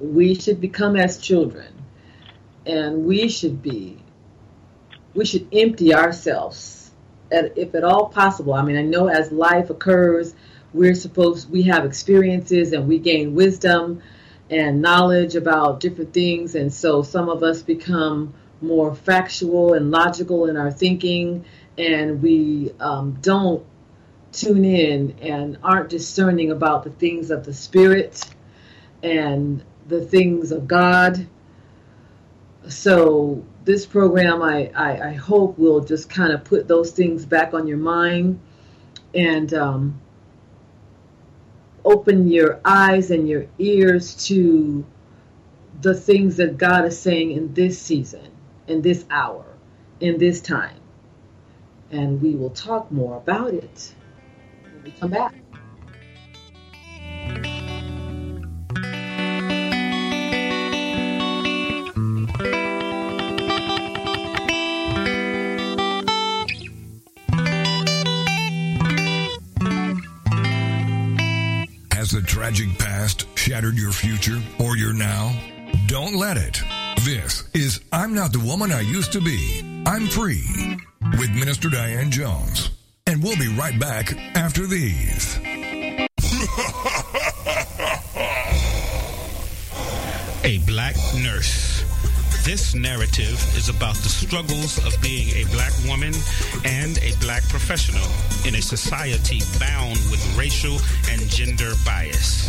we 0.00 0.34
should 0.34 0.60
become 0.60 0.96
as 0.96 1.18
children, 1.18 1.72
and 2.64 3.04
we 3.04 3.28
should 3.28 3.62
be. 3.62 4.02
We 5.14 5.24
should 5.24 5.48
empty 5.52 5.94
ourselves, 5.94 6.85
if 7.30 7.74
at 7.74 7.84
all 7.84 8.06
possible. 8.08 8.54
I 8.54 8.62
mean, 8.62 8.76
I 8.76 8.82
know 8.82 9.08
as 9.08 9.32
life 9.32 9.70
occurs, 9.70 10.34
we're 10.72 10.94
supposed 10.94 11.50
we 11.50 11.62
have 11.64 11.84
experiences 11.84 12.72
and 12.72 12.86
we 12.86 12.98
gain 12.98 13.34
wisdom 13.34 14.02
and 14.50 14.80
knowledge 14.80 15.34
about 15.34 15.80
different 15.80 16.12
things, 16.12 16.54
and 16.54 16.72
so 16.72 17.02
some 17.02 17.28
of 17.28 17.42
us 17.42 17.62
become 17.62 18.34
more 18.60 18.94
factual 18.94 19.74
and 19.74 19.90
logical 19.90 20.46
in 20.46 20.56
our 20.56 20.70
thinking, 20.70 21.44
and 21.76 22.22
we 22.22 22.72
um, 22.80 23.18
don't 23.20 23.64
tune 24.32 24.64
in 24.64 25.16
and 25.20 25.58
aren't 25.62 25.88
discerning 25.88 26.50
about 26.50 26.84
the 26.84 26.90
things 26.90 27.30
of 27.30 27.44
the 27.44 27.52
spirit 27.54 28.22
and 29.02 29.64
the 29.88 30.00
things 30.00 30.52
of 30.52 30.68
God. 30.68 31.26
So 32.68 33.44
this 33.66 33.84
program, 33.84 34.42
I, 34.42 34.70
I, 34.74 35.08
I 35.08 35.12
hope 35.14 35.58
will 35.58 35.80
just 35.80 36.08
kind 36.08 36.32
of 36.32 36.44
put 36.44 36.68
those 36.68 36.92
things 36.92 37.26
back 37.26 37.52
on 37.52 37.66
your 37.66 37.78
mind 37.78 38.40
and 39.12 39.52
um, 39.52 40.00
open 41.84 42.28
your 42.28 42.60
eyes 42.64 43.10
and 43.10 43.28
your 43.28 43.46
ears 43.58 44.26
to 44.28 44.86
the 45.82 45.94
things 45.94 46.36
that 46.36 46.56
God 46.56 46.84
is 46.84 46.98
saying 46.98 47.32
in 47.32 47.54
this 47.54 47.80
season, 47.82 48.30
in 48.68 48.82
this 48.82 49.04
hour, 49.10 49.44
in 49.98 50.16
this 50.18 50.40
time. 50.40 50.80
And 51.90 52.22
we 52.22 52.36
will 52.36 52.50
talk 52.50 52.90
more 52.92 53.16
about 53.16 53.52
it 53.52 53.94
when 54.70 54.84
we 54.84 54.92
come 54.92 55.10
back. 55.10 55.34
Tragic 72.46 72.78
past 72.78 73.26
shattered 73.36 73.76
your 73.76 73.90
future 73.90 74.40
or 74.60 74.76
your 74.76 74.92
now? 74.92 75.36
Don't 75.88 76.14
let 76.14 76.36
it. 76.36 76.62
This 77.02 77.42
is 77.54 77.80
I'm 77.90 78.14
Not 78.14 78.32
the 78.32 78.38
Woman 78.38 78.70
I 78.70 78.82
Used 78.82 79.12
to 79.14 79.20
Be. 79.20 79.82
I'm 79.84 80.06
Free 80.06 80.78
with 81.18 81.30
Minister 81.30 81.68
Diane 81.68 82.08
Jones. 82.08 82.70
And 83.08 83.20
we'll 83.20 83.36
be 83.36 83.48
right 83.48 83.76
back 83.80 84.16
after 84.36 84.64
these. 84.64 85.36
A 90.44 90.58
black 90.68 90.94
nurse. 91.16 91.75
This 92.46 92.76
narrative 92.76 93.34
is 93.56 93.68
about 93.68 93.96
the 93.96 94.08
struggles 94.08 94.78
of 94.86 94.94
being 95.02 95.30
a 95.34 95.50
black 95.50 95.72
woman 95.84 96.14
and 96.64 96.96
a 96.98 97.12
black 97.18 97.42
professional 97.48 98.06
in 98.46 98.54
a 98.54 98.62
society 98.62 99.40
bound 99.58 99.98
with 100.12 100.22
racial 100.38 100.78
and 101.10 101.20
gender 101.28 101.72
bias. 101.84 102.46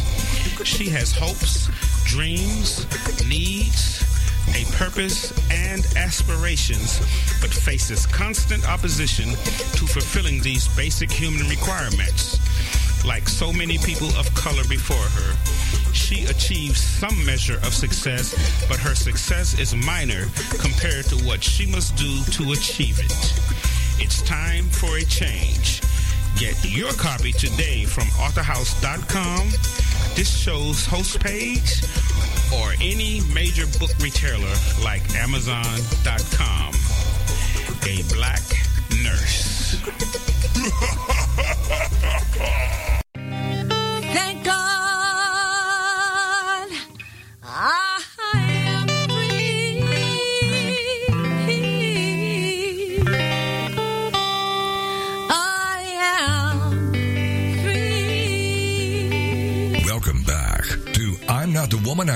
She 0.63 0.87
has 0.89 1.11
hopes, 1.11 1.67
dreams, 2.05 2.85
needs, 3.27 4.05
a 4.53 4.65
purpose, 4.77 5.33
and 5.49 5.83
aspirations, 5.97 6.99
but 7.41 7.49
faces 7.49 8.05
constant 8.05 8.69
opposition 8.69 9.29
to 9.31 9.87
fulfilling 9.87 10.43
these 10.43 10.67
basic 10.77 11.11
human 11.11 11.49
requirements. 11.49 12.37
Like 13.05 13.27
so 13.27 13.53
many 13.53 13.77
people 13.77 14.09
of 14.17 14.33
color 14.33 14.63
before 14.69 14.95
her, 14.95 15.93
she 15.93 16.25
achieves 16.25 16.79
some 16.81 17.25
measure 17.25 17.57
of 17.57 17.73
success, 17.73 18.33
but 18.67 18.77
her 18.79 18.95
success 18.95 19.57
is 19.59 19.75
minor 19.75 20.25
compared 20.59 21.05
to 21.05 21.15
what 21.25 21.43
she 21.43 21.65
must 21.65 21.95
do 21.95 22.23
to 22.31 22.51
achieve 22.51 22.99
it. 22.99 23.13
It's 23.99 24.21
time 24.21 24.65
for 24.65 24.97
a 24.97 25.03
change. 25.03 25.81
Get 26.37 26.63
your 26.63 26.91
copy 26.93 27.31
today 27.31 27.85
from 27.85 28.05
authorhouse.com, 28.19 29.49
this 30.15 30.29
show's 30.29 30.85
host 30.85 31.19
page, 31.19 31.81
or 32.53 32.73
any 32.81 33.21
major 33.33 33.65
book 33.79 33.91
retailer 33.99 34.53
like 34.83 35.01
amazon.com. 35.15 36.73
A 37.87 38.03
black 38.13 38.43
nurse. 39.01 39.77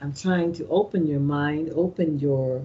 I'm 0.00 0.12
trying 0.12 0.52
to 0.54 0.68
open 0.68 1.06
your 1.06 1.20
mind, 1.20 1.72
open 1.74 2.20
your 2.20 2.64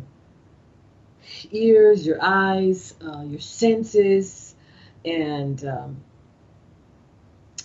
ears, 1.52 2.06
your 2.06 2.20
eyes, 2.22 2.94
uh, 3.02 3.24
your 3.24 3.40
senses, 3.40 4.56
and 5.04 5.64
um, 5.66 5.98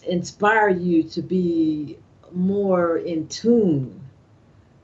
inspire 0.07 0.70
you 0.70 1.02
to 1.02 1.22
be 1.22 1.98
more 2.33 2.96
in 2.96 3.28
tune 3.28 4.00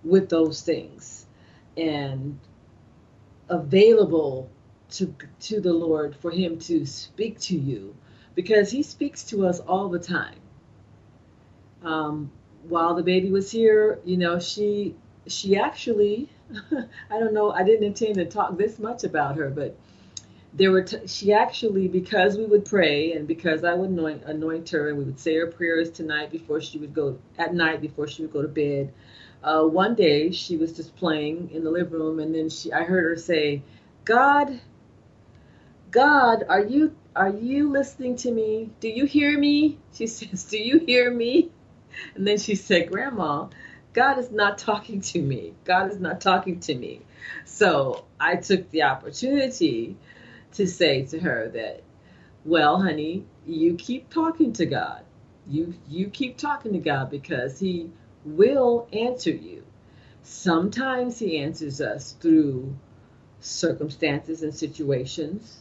with 0.03 0.29
those 0.29 0.61
things 0.61 1.27
and 1.77 2.39
available 3.49 4.51
to 4.91 5.15
to 5.41 5.61
the 5.61 5.73
Lord 5.73 6.15
for 6.17 6.31
Him 6.31 6.59
to 6.61 6.85
speak 6.85 7.41
to 7.41 7.57
you, 7.57 7.97
because 8.35 8.71
He 8.71 8.83
speaks 8.83 9.25
to 9.25 9.47
us 9.47 9.61
all 9.61 9.89
the 9.89 9.99
time. 9.99 10.39
Um, 11.83 12.31
while 12.69 12.95
the 12.95 13.03
baby 13.03 13.31
was 13.31 13.51
here, 13.51 14.01
you 14.05 14.17
know, 14.17 14.39
she 14.39 14.95
she 15.27 15.57
actually, 15.57 16.29
I 17.11 17.19
don't 17.19 17.33
know, 17.35 17.51
I 17.51 17.63
didn't 17.63 17.85
intend 17.85 18.17
to 18.17 18.27
talk 18.27 18.59
this 18.59 18.79
much 18.79 19.05
about 19.05 19.37
her, 19.37 19.51
but 19.51 19.77
there 20.53 20.71
were 20.71 20.83
t- 20.83 21.07
she 21.07 21.33
actually 21.33 21.89
because 21.89 22.37
we 22.37 22.45
would 22.45 22.65
pray 22.65 23.13
and 23.13 23.27
because 23.27 23.65
I 23.65 23.75
would 23.75 23.91
anoint, 23.91 24.23
anoint 24.25 24.71
her 24.71 24.89
and 24.89 24.99
we 24.99 25.05
would 25.05 25.19
say 25.19 25.35
her 25.37 25.49
prayers 25.49 25.91
tonight 25.91 26.31
before 26.31 26.61
she 26.61 26.79
would 26.79 26.95
go 26.95 27.19
at 27.39 27.55
night 27.55 27.81
before 27.81 28.07
she 28.07 28.23
would 28.23 28.33
go 28.33 28.43
to 28.43 28.49
bed. 28.49 28.93
Uh, 29.43 29.65
one 29.65 29.95
day 29.95 30.31
she 30.31 30.57
was 30.57 30.73
just 30.73 30.95
playing 30.97 31.51
in 31.53 31.65
the 31.65 31.71
living 31.71 31.93
room 31.93 32.21
and 32.21 32.35
then 32.35 32.49
she 32.49 32.73
I 32.73 32.85
heard 32.85 33.05
her 33.05 33.17
say, 33.17 33.63
"God, 34.05 34.61
God, 35.91 36.45
are 36.49 36.65
you 36.65 36.95
are 37.17 37.31
you 37.31 37.71
listening 37.71 38.17
to 38.17 38.31
me? 38.31 38.71
Do 38.81 38.89
you 38.89 39.07
hear 39.07 39.37
me?" 39.39 39.79
She 39.93 40.07
says, 40.09 40.45
"Do 40.45 40.59
you 40.59 40.79
hear 40.79 41.11
me?" 41.11 41.51
And 42.15 42.27
then 42.27 42.39
she 42.39 42.55
said, 42.55 42.91
"Grandma, 42.91 43.49
God 43.93 44.19
is 44.19 44.31
not 44.31 44.59
talking 44.59 45.01
to 45.01 45.21
me. 45.23 45.55
God 45.65 45.91
is 45.91 46.01
not 46.01 46.21
talking 46.21 46.61
to 46.61 46.75
me." 46.75 47.03
So 47.45 48.05
I 48.19 48.37
took 48.37 48.71
the 48.71 48.83
opportunity 48.83 49.97
to 50.55 50.67
say 50.67 51.05
to 51.07 51.19
her 51.19 51.49
that, 51.49 51.83
well, 52.45 52.81
honey, 52.81 53.25
you 53.47 53.75
keep 53.75 54.11
talking 54.11 54.53
to 54.55 54.67
God. 54.67 55.03
You 55.47 55.75
you 55.89 56.09
keep 56.09 56.37
talking 56.37 56.73
to 56.73 56.79
God 56.79 57.11
because 57.11 57.59
He 57.59 57.91
will 58.25 58.89
answer 58.93 59.31
you. 59.31 59.65
Sometimes 60.23 61.19
He 61.19 61.39
answers 61.39 61.81
us 61.81 62.13
through 62.13 62.75
circumstances 63.41 64.43
and 64.43 64.55
situations. 64.55 65.59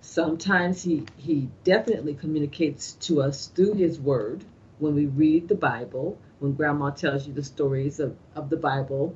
Sometimes 0.00 0.82
He 0.82 1.04
He 1.16 1.48
definitely 1.64 2.14
communicates 2.14 2.92
to 3.06 3.22
us 3.22 3.46
through 3.48 3.74
His 3.74 3.98
Word 4.00 4.44
when 4.78 4.94
we 4.94 5.06
read 5.06 5.48
the 5.48 5.54
Bible. 5.54 6.18
When 6.38 6.52
Grandma 6.52 6.90
tells 6.90 7.26
you 7.26 7.32
the 7.32 7.42
stories 7.42 7.98
of, 7.98 8.16
of 8.36 8.48
the 8.48 8.56
Bible, 8.56 9.14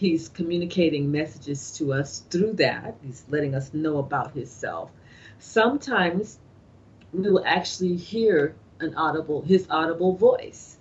He's 0.00 0.30
communicating 0.30 1.12
messages 1.12 1.72
to 1.72 1.92
us 1.92 2.20
through 2.30 2.54
that. 2.54 2.94
He's 3.04 3.22
letting 3.28 3.54
us 3.54 3.74
know 3.74 3.98
about 3.98 4.32
himself. 4.32 4.90
Sometimes 5.38 6.38
we 7.12 7.30
will 7.30 7.44
actually 7.44 7.96
hear 7.96 8.54
an 8.80 8.94
audible 8.94 9.42
his 9.42 9.66
audible 9.68 10.16
voice. 10.16 10.78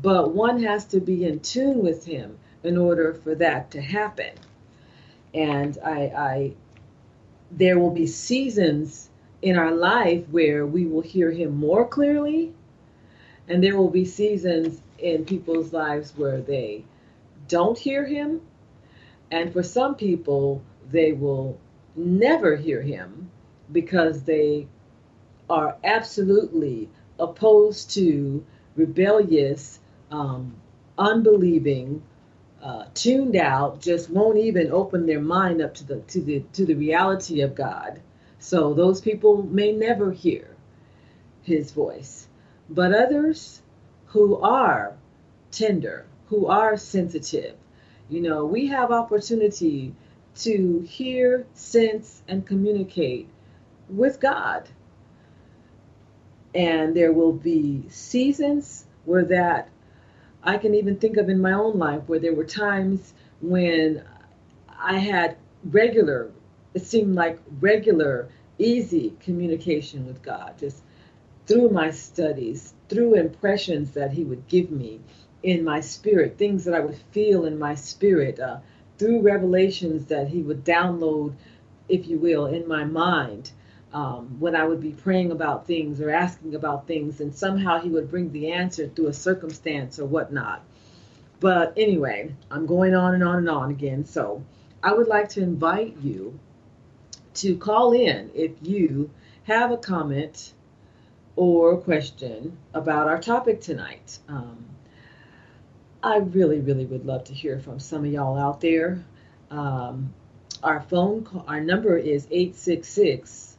But 0.00 0.32
one 0.32 0.62
has 0.62 0.86
to 0.86 1.00
be 1.00 1.26
in 1.26 1.40
tune 1.40 1.80
with 1.82 2.06
him 2.06 2.38
in 2.64 2.78
order 2.78 3.12
for 3.12 3.34
that 3.34 3.72
to 3.72 3.82
happen. 3.82 4.32
And 5.34 5.76
I, 5.84 6.00
I 6.16 6.52
there 7.50 7.78
will 7.78 7.90
be 7.90 8.06
seasons 8.06 9.10
in 9.42 9.58
our 9.58 9.72
life 9.72 10.26
where 10.30 10.64
we 10.64 10.86
will 10.86 11.02
hear 11.02 11.30
him 11.30 11.56
more 11.56 11.86
clearly, 11.86 12.54
and 13.48 13.62
there 13.62 13.76
will 13.76 13.90
be 13.90 14.04
seasons 14.04 14.80
in 14.98 15.24
people's 15.24 15.72
lives 15.72 16.12
where 16.16 16.40
they 16.40 16.84
don't 17.48 17.78
hear 17.78 18.04
him. 18.04 18.40
And 19.30 19.52
for 19.52 19.62
some 19.62 19.94
people, 19.94 20.62
they 20.90 21.12
will 21.12 21.58
never 21.94 22.56
hear 22.56 22.82
him 22.82 23.30
because 23.72 24.22
they 24.22 24.68
are 25.48 25.76
absolutely 25.84 26.88
opposed 27.18 27.90
to 27.92 28.44
rebellious, 28.74 29.80
um, 30.10 30.54
unbelieving, 30.98 32.02
uh, 32.62 32.86
tuned 32.94 33.36
out, 33.36 33.80
just 33.80 34.10
won't 34.10 34.38
even 34.38 34.72
open 34.72 35.06
their 35.06 35.20
mind 35.20 35.62
up 35.62 35.74
to 35.74 35.84
the 35.84 36.00
to 36.00 36.20
the 36.20 36.40
to 36.52 36.66
the 36.66 36.74
reality 36.74 37.40
of 37.40 37.54
God. 37.54 38.00
So 38.38 38.74
those 38.74 39.00
people 39.00 39.42
may 39.42 39.72
never 39.72 40.10
hear 40.10 40.56
His 41.42 41.70
voice, 41.72 42.25
but 42.68 42.92
others 42.92 43.62
who 44.06 44.36
are 44.40 44.96
tender, 45.50 46.06
who 46.26 46.46
are 46.46 46.76
sensitive. 46.76 47.54
You 48.08 48.20
know, 48.20 48.44
we 48.44 48.66
have 48.66 48.90
opportunity 48.90 49.94
to 50.36 50.80
hear, 50.80 51.46
sense, 51.54 52.22
and 52.28 52.46
communicate 52.46 53.28
with 53.88 54.20
God. 54.20 54.68
And 56.54 56.96
there 56.96 57.12
will 57.12 57.32
be 57.32 57.84
seasons 57.88 58.86
where 59.04 59.24
that 59.24 59.68
I 60.42 60.58
can 60.58 60.74
even 60.74 60.96
think 60.96 61.16
of 61.16 61.28
in 61.28 61.40
my 61.40 61.52
own 61.52 61.78
life 61.78 62.02
where 62.06 62.18
there 62.18 62.34
were 62.34 62.44
times 62.44 63.14
when 63.40 64.02
I 64.78 64.98
had 64.98 65.36
regular, 65.64 66.30
it 66.74 66.86
seemed 66.86 67.14
like 67.14 67.38
regular, 67.60 68.28
easy 68.58 69.16
communication 69.20 70.06
with 70.06 70.22
God, 70.22 70.54
just 70.58 70.82
through 71.46 71.70
my 71.70 71.90
studies, 71.90 72.74
through 72.88 73.14
impressions 73.14 73.92
that 73.92 74.12
He 74.12 74.24
would 74.24 74.48
give 74.48 74.70
me 74.70 75.00
in 75.42 75.64
my 75.64 75.80
spirit, 75.80 76.38
things 76.38 76.64
that 76.64 76.74
I 76.74 76.80
would 76.80 76.96
feel 77.12 77.44
in 77.44 77.58
my 77.58 77.74
spirit, 77.74 78.40
uh, 78.40 78.58
through 78.98 79.22
revelations 79.22 80.06
that 80.06 80.28
He 80.28 80.42
would 80.42 80.64
download, 80.64 81.34
if 81.88 82.08
you 82.08 82.18
will, 82.18 82.46
in 82.46 82.66
my 82.66 82.84
mind. 82.84 83.50
Um, 83.92 84.40
when 84.40 84.54
I 84.54 84.64
would 84.64 84.80
be 84.80 84.90
praying 84.90 85.30
about 85.30 85.66
things 85.66 86.00
or 86.00 86.10
asking 86.10 86.54
about 86.54 86.86
things, 86.86 87.20
and 87.20 87.34
somehow 87.34 87.80
He 87.80 87.88
would 87.88 88.10
bring 88.10 88.32
the 88.32 88.52
answer 88.52 88.88
through 88.88 89.06
a 89.08 89.12
circumstance 89.14 89.98
or 89.98 90.06
whatnot. 90.06 90.62
But 91.38 91.74
anyway, 91.76 92.34
I'm 92.50 92.66
going 92.66 92.94
on 92.94 93.14
and 93.14 93.22
on 93.22 93.36
and 93.38 93.48
on 93.48 93.70
again. 93.70 94.04
So 94.04 94.42
I 94.82 94.92
would 94.92 95.06
like 95.06 95.28
to 95.30 95.42
invite 95.42 95.96
you 96.02 96.38
to 97.34 97.56
call 97.56 97.92
in 97.92 98.30
if 98.34 98.52
you 98.62 99.10
have 99.44 99.70
a 99.70 99.76
comment 99.76 100.52
or 101.36 101.76
question 101.76 102.56
about 102.72 103.08
our 103.08 103.20
topic 103.20 103.60
tonight. 103.60 104.18
Um, 104.28 104.64
I 106.02 106.16
really, 106.18 106.60
really 106.60 106.86
would 106.86 107.04
love 107.04 107.24
to 107.24 107.34
hear 107.34 107.60
from 107.60 107.78
some 107.78 108.04
of 108.04 108.12
y'all 108.12 108.38
out 108.38 108.60
there. 108.60 109.04
Um, 109.50 110.14
our 110.62 110.80
phone 110.80 111.24
call, 111.24 111.44
our 111.46 111.60
number 111.60 111.96
is 111.96 112.26
866 112.30 113.56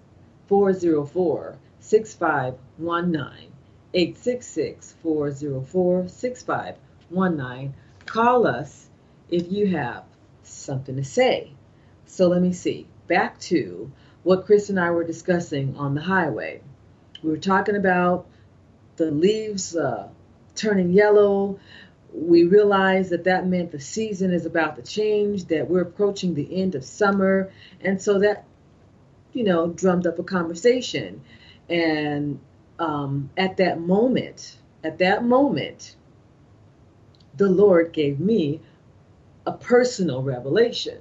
404 0.47 1.57
6519. 1.79 3.51
866 3.93 4.95
404 5.01 6.07
6519. 6.07 7.73
Call 8.05 8.47
us 8.47 8.89
if 9.29 9.51
you 9.51 9.67
have 9.67 10.03
something 10.43 10.95
to 10.95 11.03
say. 11.03 11.51
So 12.05 12.27
let 12.27 12.41
me 12.41 12.53
see. 12.53 12.87
Back 13.07 13.39
to 13.41 13.91
what 14.23 14.45
Chris 14.45 14.69
and 14.69 14.79
I 14.79 14.91
were 14.91 15.03
discussing 15.03 15.75
on 15.77 15.95
the 15.95 16.01
highway. 16.01 16.61
We 17.23 17.31
were 17.31 17.37
talking 17.37 17.75
about 17.75 18.27
the 18.97 19.11
leaves 19.11 19.75
uh, 19.75 20.07
turning 20.55 20.91
yellow. 20.91 21.59
We 22.13 22.45
realized 22.45 23.11
that 23.11 23.25
that 23.25 23.47
meant 23.47 23.71
the 23.71 23.79
season 23.79 24.31
is 24.31 24.45
about 24.45 24.75
to 24.77 24.81
change, 24.81 25.45
that 25.45 25.69
we're 25.69 25.81
approaching 25.81 26.33
the 26.33 26.61
end 26.61 26.75
of 26.75 26.83
summer. 26.83 27.51
And 27.81 28.01
so 28.01 28.19
that, 28.19 28.45
you 29.33 29.43
know, 29.43 29.67
drummed 29.67 30.07
up 30.07 30.19
a 30.19 30.23
conversation. 30.23 31.21
And 31.69 32.39
um, 32.79 33.29
at 33.37 33.57
that 33.57 33.79
moment, 33.79 34.57
at 34.83 34.99
that 34.99 35.23
moment, 35.23 35.95
the 37.35 37.49
Lord 37.49 37.93
gave 37.93 38.19
me 38.19 38.61
a 39.45 39.51
personal 39.51 40.21
revelation. 40.23 40.99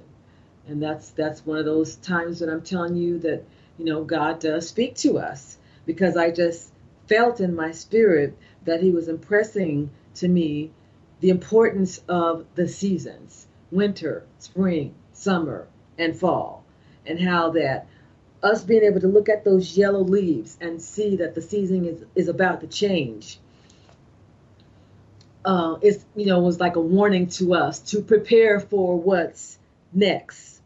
And 0.67 0.81
that's 0.83 1.11
that's 1.11 1.45
one 1.45 1.57
of 1.57 1.65
those 1.65 1.95
times 1.95 2.39
that 2.39 2.49
I'm 2.49 2.61
telling 2.61 2.95
you 2.95 3.19
that, 3.19 3.43
you 3.77 3.85
know, 3.85 4.03
God 4.03 4.39
does 4.39 4.67
speak 4.67 4.95
to 4.97 5.17
us 5.17 5.57
because 5.87 6.15
I 6.15 6.29
just 6.29 6.71
felt 7.07 7.39
in 7.39 7.55
my 7.55 7.71
spirit 7.71 8.37
that 8.65 8.83
he 8.83 8.91
was 8.91 9.07
impressing 9.07 9.89
to 10.15 10.27
me 10.27 10.69
the 11.21 11.29
importance 11.29 11.99
of 12.07 12.45
the 12.53 12.67
seasons, 12.67 13.47
winter, 13.71 14.23
spring, 14.37 14.93
summer, 15.13 15.67
and 15.97 16.15
fall, 16.15 16.63
and 17.07 17.19
how 17.19 17.49
that 17.51 17.87
us 18.43 18.63
being 18.63 18.83
able 18.83 19.01
to 19.01 19.07
look 19.07 19.29
at 19.29 19.43
those 19.43 19.75
yellow 19.75 20.03
leaves 20.03 20.59
and 20.61 20.79
see 20.79 21.15
that 21.15 21.33
the 21.33 21.41
season 21.41 21.85
is, 21.85 22.03
is 22.13 22.27
about 22.27 22.61
to 22.61 22.67
change 22.67 23.39
uh, 25.47 25.77
is 25.81 26.03
you 26.15 26.25
know 26.25 26.39
was 26.39 26.59
like 26.59 26.75
a 26.75 26.81
warning 26.81 27.27
to 27.27 27.53
us 27.53 27.79
to 27.79 28.01
prepare 28.01 28.59
for 28.59 28.99
what's 28.99 29.57
next, 29.93 30.61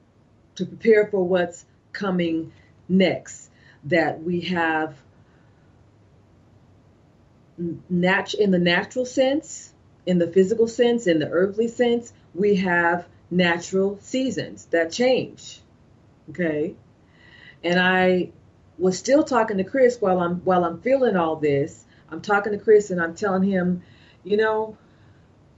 to 0.56 0.66
prepare 0.66 1.06
for 1.06 1.24
what's 1.24 1.66
coming 1.94 2.52
next. 2.90 3.50
That 3.86 4.22
we 4.22 4.42
have 4.42 4.96
nat- 7.58 8.34
in 8.34 8.52
the 8.52 8.60
natural 8.60 9.06
sense, 9.06 9.74
in 10.06 10.18
the 10.18 10.28
physical 10.28 10.68
sense, 10.68 11.08
in 11.08 11.20
the 11.20 11.30
earthly 11.30 11.68
sense, 11.68 12.14
we 12.34 12.56
have 12.56 13.08
natural 13.30 13.98
seasons 14.02 14.66
that 14.72 14.92
change. 14.92 15.62
Okay, 16.30 16.76
and 17.64 17.80
I 17.80 18.32
was 18.78 18.98
still 18.98 19.24
talking 19.24 19.58
to 19.58 19.64
Chris 19.64 20.00
while 20.00 20.20
I'm 20.20 20.38
while 20.38 20.64
I'm 20.64 20.82
feeling 20.82 21.16
all 21.16 21.36
this. 21.36 21.86
I'm 22.10 22.22
talking 22.22 22.52
to 22.52 22.58
Chris 22.58 22.90
and 22.92 23.02
I'm 23.02 23.16
telling 23.16 23.44
him 23.44 23.84
you 24.24 24.38
know, 24.38 24.78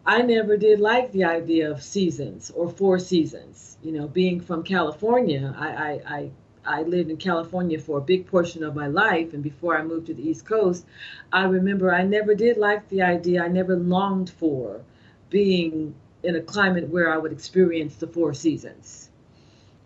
I 0.05 0.21
never 0.21 0.57
did 0.57 0.79
like 0.79 1.11
the 1.11 1.25
idea 1.25 1.71
of 1.71 1.81
seasons 1.81 2.51
or 2.51 2.69
four 2.69 2.99
seasons. 2.99 3.77
You 3.83 3.91
know, 3.93 4.07
being 4.07 4.41
from 4.41 4.63
California, 4.63 5.53
I, 5.57 5.67
I, 5.67 6.01
I, 6.07 6.31
I 6.65 6.83
lived 6.83 7.09
in 7.09 7.17
California 7.17 7.79
for 7.79 7.97
a 7.97 8.01
big 8.01 8.27
portion 8.27 8.63
of 8.63 8.75
my 8.75 8.87
life, 8.87 9.33
and 9.33 9.43
before 9.43 9.77
I 9.77 9.83
moved 9.83 10.07
to 10.07 10.13
the 10.13 10.27
East 10.27 10.45
Coast, 10.45 10.85
I 11.31 11.43
remember 11.45 11.93
I 11.93 12.03
never 12.03 12.35
did 12.35 12.57
like 12.57 12.87
the 12.89 13.01
idea. 13.01 13.43
I 13.43 13.47
never 13.47 13.75
longed 13.75 14.29
for 14.29 14.81
being 15.29 15.95
in 16.23 16.35
a 16.35 16.41
climate 16.41 16.89
where 16.89 17.11
I 17.11 17.17
would 17.17 17.31
experience 17.31 17.95
the 17.95 18.07
four 18.07 18.33
seasons. 18.33 19.09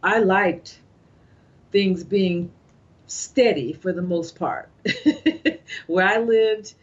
I 0.03 0.19
liked 0.19 0.79
things 1.71 2.03
being 2.03 2.51
steady 3.07 3.73
for 3.73 3.91
the 3.91 4.01
most 4.01 4.37
part. 4.37 4.69
Where 5.87 6.05
I 6.05 6.19
lived, 6.19 6.73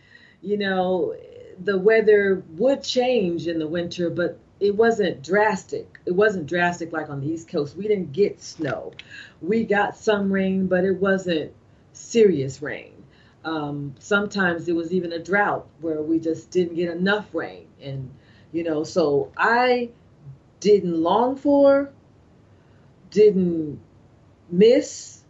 you 0.43 0.57
know, 0.57 1.15
the 1.63 1.79
weather 1.79 2.43
would 2.57 2.83
change 2.83 3.47
in 3.47 3.59
the 3.59 3.69
winter, 3.69 4.11
but 4.11 4.39
it 4.65 4.75
wasn't 4.75 5.23
drastic. 5.23 6.01
It 6.07 6.13
wasn't 6.13 6.47
drastic 6.47 6.91
like 6.91 7.11
on 7.11 7.21
the 7.21 7.29
East 7.29 7.49
Coast. 7.49 7.77
We 7.77 7.87
didn't 7.87 8.13
get 8.13 8.41
snow. 8.41 8.95
We 9.43 9.65
got 9.65 9.95
some 9.95 10.33
rain, 10.33 10.69
but 10.69 10.85
it 10.85 10.97
wasn't 10.97 11.53
serious 11.93 12.63
rain. 12.63 13.05
Um, 13.45 13.95
sometimes 13.99 14.67
it 14.67 14.75
was 14.75 14.91
even 14.91 15.13
a 15.13 15.19
drought 15.19 15.67
where 15.83 16.01
we 16.01 16.19
just 16.19 16.51
didn't 16.51 16.77
get 16.77 16.89
enough 16.89 17.27
rain. 17.35 17.67
And, 17.83 18.11
you 18.53 18.65
know, 18.65 18.85
so 18.85 19.31
I 19.37 19.91
didn't 20.61 20.97
long 21.03 21.37
for, 21.37 21.91
didn't 23.11 23.81
miss 24.51 25.25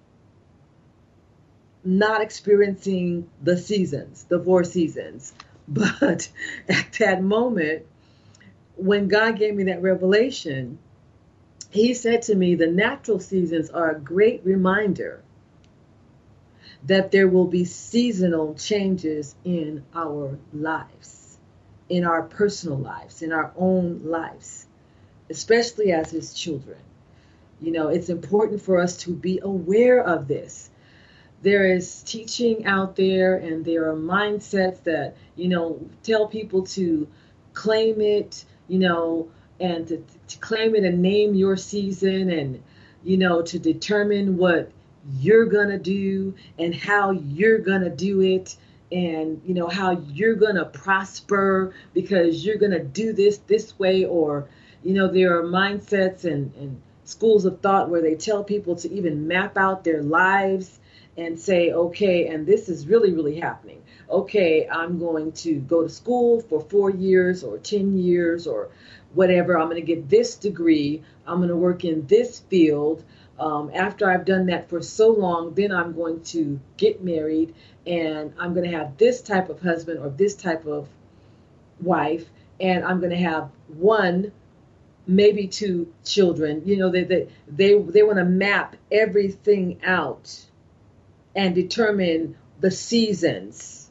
not 1.83 2.23
experiencing 2.23 3.29
the 3.43 3.57
seasons, 3.57 4.27
the 4.29 4.39
four 4.39 4.63
seasons. 4.63 5.35
But 5.67 6.29
at 6.69 6.93
that 6.99 7.23
moment, 7.23 7.87
when 8.77 9.09
God 9.09 9.39
gave 9.39 9.55
me 9.55 9.65
that 9.65 9.83
revelation, 9.83 10.79
He 11.71 11.95
said 11.95 12.23
to 12.23 12.35
me, 12.35 12.55
The 12.55 12.67
natural 12.67 13.21
seasons 13.21 13.71
are 13.71 13.91
a 13.91 14.01
great 14.01 14.45
reminder 14.45 15.23
that 16.85 17.11
there 17.11 17.29
will 17.29 17.47
be 17.47 17.65
seasonal 17.65 18.55
changes 18.55 19.35
in 19.45 19.83
our 19.95 20.39
lives, 20.53 21.39
in 21.89 22.05
our 22.05 22.23
personal 22.23 22.79
lives, 22.79 23.23
in 23.23 23.33
our 23.33 23.53
own 23.57 24.03
lives, 24.05 24.67
especially 25.31 25.93
as 25.93 26.11
His 26.11 26.35
children. 26.35 26.79
You 27.61 27.73
know, 27.73 27.89
it's 27.89 28.11
important 28.11 28.61
for 28.61 28.81
us 28.81 28.97
to 28.99 29.13
be 29.13 29.41
aware 29.43 30.03
of 30.03 30.29
this. 30.29 30.71
There 31.43 31.67
is 31.67 32.03
teaching 32.03 32.67
out 32.67 32.97
there, 32.97 33.37
and 33.37 33.65
there 33.65 33.91
are 33.91 33.97
mindsets 33.97 34.83
that, 34.85 35.17
you 35.37 35.49
know, 35.49 35.81
tell 36.03 36.27
people 36.27 36.65
to 36.67 37.07
claim 37.53 38.01
it, 38.01 38.45
you 38.69 38.79
know, 38.79 39.29
and 39.61 39.87
to, 39.89 40.05
to 40.29 40.39
claim 40.39 40.75
it 40.75 40.85
and 40.85 41.01
name 41.01 41.35
your 41.35 41.57
season 41.57 42.31
and, 42.31 42.63
you 43.03 43.17
know, 43.17 43.43
to 43.43 43.59
determine 43.59 44.37
what 44.37 44.71
you're 45.19 45.47
going 45.47 45.69
to 45.69 45.79
do 45.79 46.35
and 46.59 46.75
how 46.75 47.11
you're 47.11 47.59
going 47.59 47.83
to 47.83 47.91
do 47.91 48.21
it 48.21 48.57
and 48.91 49.41
you 49.45 49.55
know 49.55 49.67
how 49.67 49.91
you're 50.13 50.35
going 50.35 50.55
to 50.55 50.65
prosper 50.65 51.75
because 51.93 52.45
you're 52.45 52.57
going 52.57 52.73
to 52.73 52.83
do 52.83 53.13
this 53.13 53.39
this 53.47 53.79
way 53.79 54.05
or 54.05 54.49
you 54.83 54.95
know 54.95 55.09
there 55.09 55.39
are 55.39 55.43
mindsets 55.43 56.25
and, 56.25 56.55
and 56.55 56.81
schools 57.05 57.45
of 57.45 57.61
thought 57.61 57.91
where 57.91 58.01
they 58.01 58.15
tell 58.15 58.45
people 58.45 58.77
to 58.77 58.91
even 58.93 59.27
map 59.27 59.59
out 59.59 59.85
their 59.85 60.03
lives 60.03 60.79
and 61.17 61.39
say 61.39 61.73
okay 61.73 62.29
and 62.29 62.47
this 62.47 62.69
is 62.69 62.87
really 62.87 63.13
really 63.13 63.39
happening. 63.41 63.83
Okay 64.11 64.69
i'm 64.69 64.99
going 64.99 65.33
to 65.33 65.61
go 65.61 65.83
to 65.83 65.89
school 65.89 66.41
for 66.41 66.61
four 66.61 66.91
years 66.91 67.43
or 67.43 67.59
ten 67.59 67.97
years 67.97 68.47
or 68.47 68.71
whatever. 69.15 69.59
I'm 69.59 69.69
going 69.69 69.81
to 69.81 69.87
get 69.87 70.09
this 70.09 70.37
degree. 70.37 71.03
I'm 71.27 71.39
going 71.39 71.49
to 71.49 71.57
work 71.57 71.85
in 71.85 72.07
this 72.07 72.41
field. 72.41 73.05
Um, 73.39 73.71
after 73.75 74.11
I've 74.11 74.25
done 74.25 74.47
that 74.47 74.69
for 74.69 74.83
so 74.83 75.09
long, 75.09 75.55
then 75.55 75.73
I'm 75.73 75.93
going 75.93 76.23
to 76.25 76.61
get 76.77 77.03
married 77.03 77.55
and 77.87 78.33
I'm 78.39 78.55
going 78.55 78.71
to 78.71 78.77
have 78.77 78.97
this 78.97 79.23
type 79.23 79.49
of 79.49 79.61
husband 79.61 79.99
or 79.99 80.09
this 80.09 80.35
type 80.35 80.67
of 80.67 80.89
wife, 81.81 82.25
and 82.61 82.85
I'm 82.85 82.99
going 82.99 83.11
to 83.11 83.17
have 83.17 83.51
one, 83.69 84.33
maybe 85.07 85.49
two 85.49 85.93
children. 86.05 86.63
You 86.65 86.79
know, 86.79 86.91
they 86.91 87.05
they 87.05 87.29
they, 87.49 87.79
they 87.79 88.03
want 88.03 88.19
to 88.19 88.25
map 88.25 88.77
everything 88.91 89.81
out 89.85 90.47
and 91.35 91.55
determine 91.55 92.37
the 92.61 92.71
seasons 92.71 93.91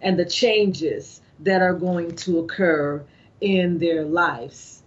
and 0.00 0.18
the 0.18 0.24
changes 0.24 1.20
that 1.40 1.62
are 1.62 1.74
going 1.74 2.14
to 2.16 2.38
occur 2.38 3.04
in 3.40 3.78
their 3.78 4.04
lives. 4.04 4.82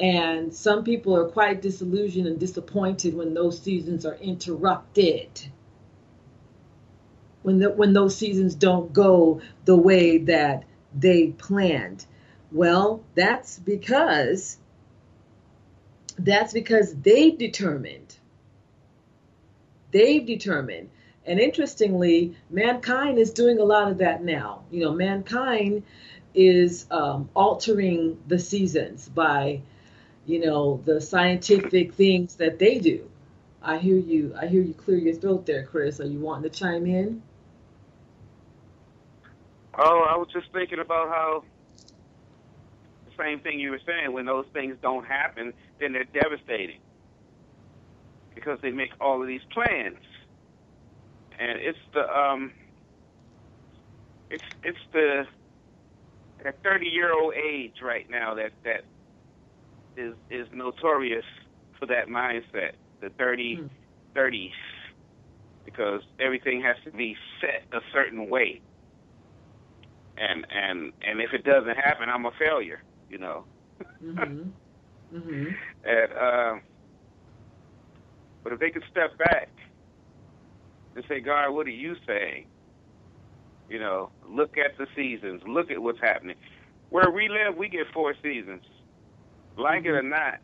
And 0.00 0.54
some 0.54 0.84
people 0.84 1.16
are 1.16 1.28
quite 1.28 1.60
disillusioned 1.60 2.26
and 2.26 2.38
disappointed 2.38 3.14
when 3.14 3.34
those 3.34 3.60
seasons 3.60 4.06
are 4.06 4.14
interrupted. 4.14 5.28
When, 7.42 7.58
the, 7.58 7.70
when 7.70 7.92
those 7.92 8.16
seasons 8.16 8.54
don't 8.54 8.92
go 8.92 9.40
the 9.64 9.76
way 9.76 10.18
that 10.18 10.64
they 10.94 11.28
planned. 11.28 12.06
Well, 12.52 13.02
that's 13.14 13.58
because 13.58 14.58
that's 16.18 16.52
because 16.52 16.94
they've 16.94 17.38
determined. 17.38 18.16
They've 19.92 20.24
determined. 20.24 20.90
And 21.28 21.38
interestingly, 21.38 22.34
mankind 22.50 23.18
is 23.18 23.32
doing 23.32 23.60
a 23.60 23.64
lot 23.64 23.90
of 23.90 23.98
that 23.98 24.24
now. 24.24 24.64
You 24.70 24.80
know, 24.84 24.92
mankind 24.92 25.84
is 26.34 26.86
um, 26.90 27.28
altering 27.34 28.18
the 28.26 28.38
seasons 28.38 29.08
by 29.08 29.60
you 30.28 30.40
know, 30.40 30.80
the 30.84 31.00
scientific 31.00 31.94
things 31.94 32.36
that 32.36 32.58
they 32.58 32.78
do. 32.78 33.10
I 33.62 33.78
hear 33.78 33.96
you. 33.96 34.36
I 34.38 34.46
hear 34.46 34.60
you 34.60 34.74
clear 34.74 34.98
your 34.98 35.14
throat 35.14 35.46
there, 35.46 35.64
Chris. 35.64 36.00
Are 36.00 36.06
you 36.06 36.20
wanting 36.20 36.50
to 36.50 36.56
chime 36.56 36.84
in? 36.84 37.22
Oh, 39.78 40.06
I 40.06 40.16
was 40.18 40.28
just 40.30 40.52
thinking 40.52 40.80
about 40.80 41.08
how 41.08 41.44
the 43.06 43.12
same 43.16 43.40
thing 43.40 43.58
you 43.58 43.70
were 43.70 43.80
saying. 43.86 44.12
When 44.12 44.26
those 44.26 44.44
things 44.52 44.76
don't 44.82 45.06
happen, 45.06 45.54
then 45.80 45.94
they're 45.94 46.04
devastating 46.04 46.80
because 48.34 48.58
they 48.60 48.70
make 48.70 48.90
all 49.00 49.22
of 49.22 49.26
these 49.26 49.40
plans, 49.50 49.96
and 51.38 51.58
it's 51.60 51.78
the 51.94 52.00
um, 52.08 52.52
it's 54.30 54.44
it's 54.62 54.78
the 54.92 55.24
that 56.44 56.62
thirty 56.62 56.86
year 56.88 57.12
old 57.12 57.34
age 57.34 57.76
right 57.82 58.06
now 58.10 58.34
that 58.34 58.52
that 58.64 58.84
is 59.96 60.14
is 60.30 60.48
notorious 60.52 61.24
for 61.78 61.86
that 61.86 62.08
mindset, 62.08 62.72
the 63.00 63.10
30 63.18 63.56
Hmm. 63.56 63.66
30s, 64.16 64.50
because 65.64 66.02
everything 66.18 66.62
has 66.62 66.76
to 66.84 66.90
be 66.92 67.16
set 67.40 67.66
a 67.72 67.80
certain 67.92 68.28
way. 68.28 68.62
And 70.16 70.46
and 70.50 70.92
and 71.02 71.20
if 71.20 71.32
it 71.32 71.44
doesn't 71.44 71.76
happen, 71.76 72.08
I'm 72.08 72.26
a 72.26 72.32
failure, 72.38 72.82
you 73.08 73.18
know. 73.18 73.46
Mm-hmm. 74.02 74.50
Mm-hmm. 75.12 75.52
And 75.84 76.12
uh, 76.12 76.60
but 78.44 78.52
if 78.52 78.60
they 78.60 78.70
could 78.70 78.84
step 78.90 79.16
back 79.18 79.50
and 80.98 81.06
say, 81.08 81.20
God, 81.20 81.50
what 81.50 81.66
are 81.66 81.70
you 81.70 81.94
saying? 82.06 82.46
You 83.70 83.78
know, 83.78 84.10
look 84.28 84.58
at 84.58 84.76
the 84.78 84.86
seasons, 84.96 85.42
look 85.46 85.70
at 85.70 85.80
what's 85.80 86.00
happening. 86.00 86.34
Where 86.90 87.10
we 87.10 87.28
live, 87.28 87.56
we 87.56 87.68
get 87.68 87.86
four 87.94 88.14
seasons. 88.20 88.64
Like 89.56 89.84
it 89.84 89.90
or 89.90 90.00
mm-hmm. 90.00 90.10
not, 90.10 90.38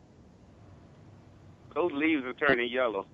those 1.73 1.91
leaves 1.91 2.23
are 2.23 2.33
turning 2.33 2.71
yellow. 2.71 3.05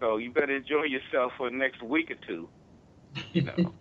So 0.00 0.16
you 0.16 0.32
better 0.32 0.56
enjoy 0.56 0.84
yourself 0.84 1.32
for 1.36 1.48
the 1.48 1.56
next 1.56 1.80
week 1.82 2.10
or 2.10 2.16
two, 2.26 2.48
you 3.32 3.42
know. 3.42 3.74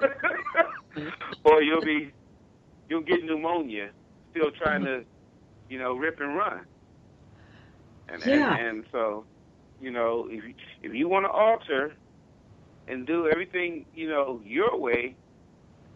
or 1.44 1.62
you'll 1.62 1.80
be 1.80 2.12
you'll 2.88 3.02
get 3.02 3.24
pneumonia 3.24 3.90
still 4.30 4.50
trying 4.52 4.82
mm-hmm. 4.82 5.00
to, 5.00 5.04
you 5.68 5.78
know, 5.78 5.94
rip 5.94 6.20
and 6.20 6.36
run. 6.36 6.60
And 8.08 8.24
Yeah. 8.24 8.56
and, 8.56 8.66
and 8.68 8.84
so, 8.92 9.24
you 9.80 9.90
know, 9.90 10.26
if 10.30 10.44
you, 10.44 10.54
if 10.82 10.94
you 10.94 11.08
want 11.08 11.24
to 11.26 11.30
alter 11.30 11.94
and 12.86 13.06
do 13.06 13.28
everything, 13.28 13.84
you 13.94 14.08
know, 14.08 14.40
your 14.44 14.76
way, 14.78 15.16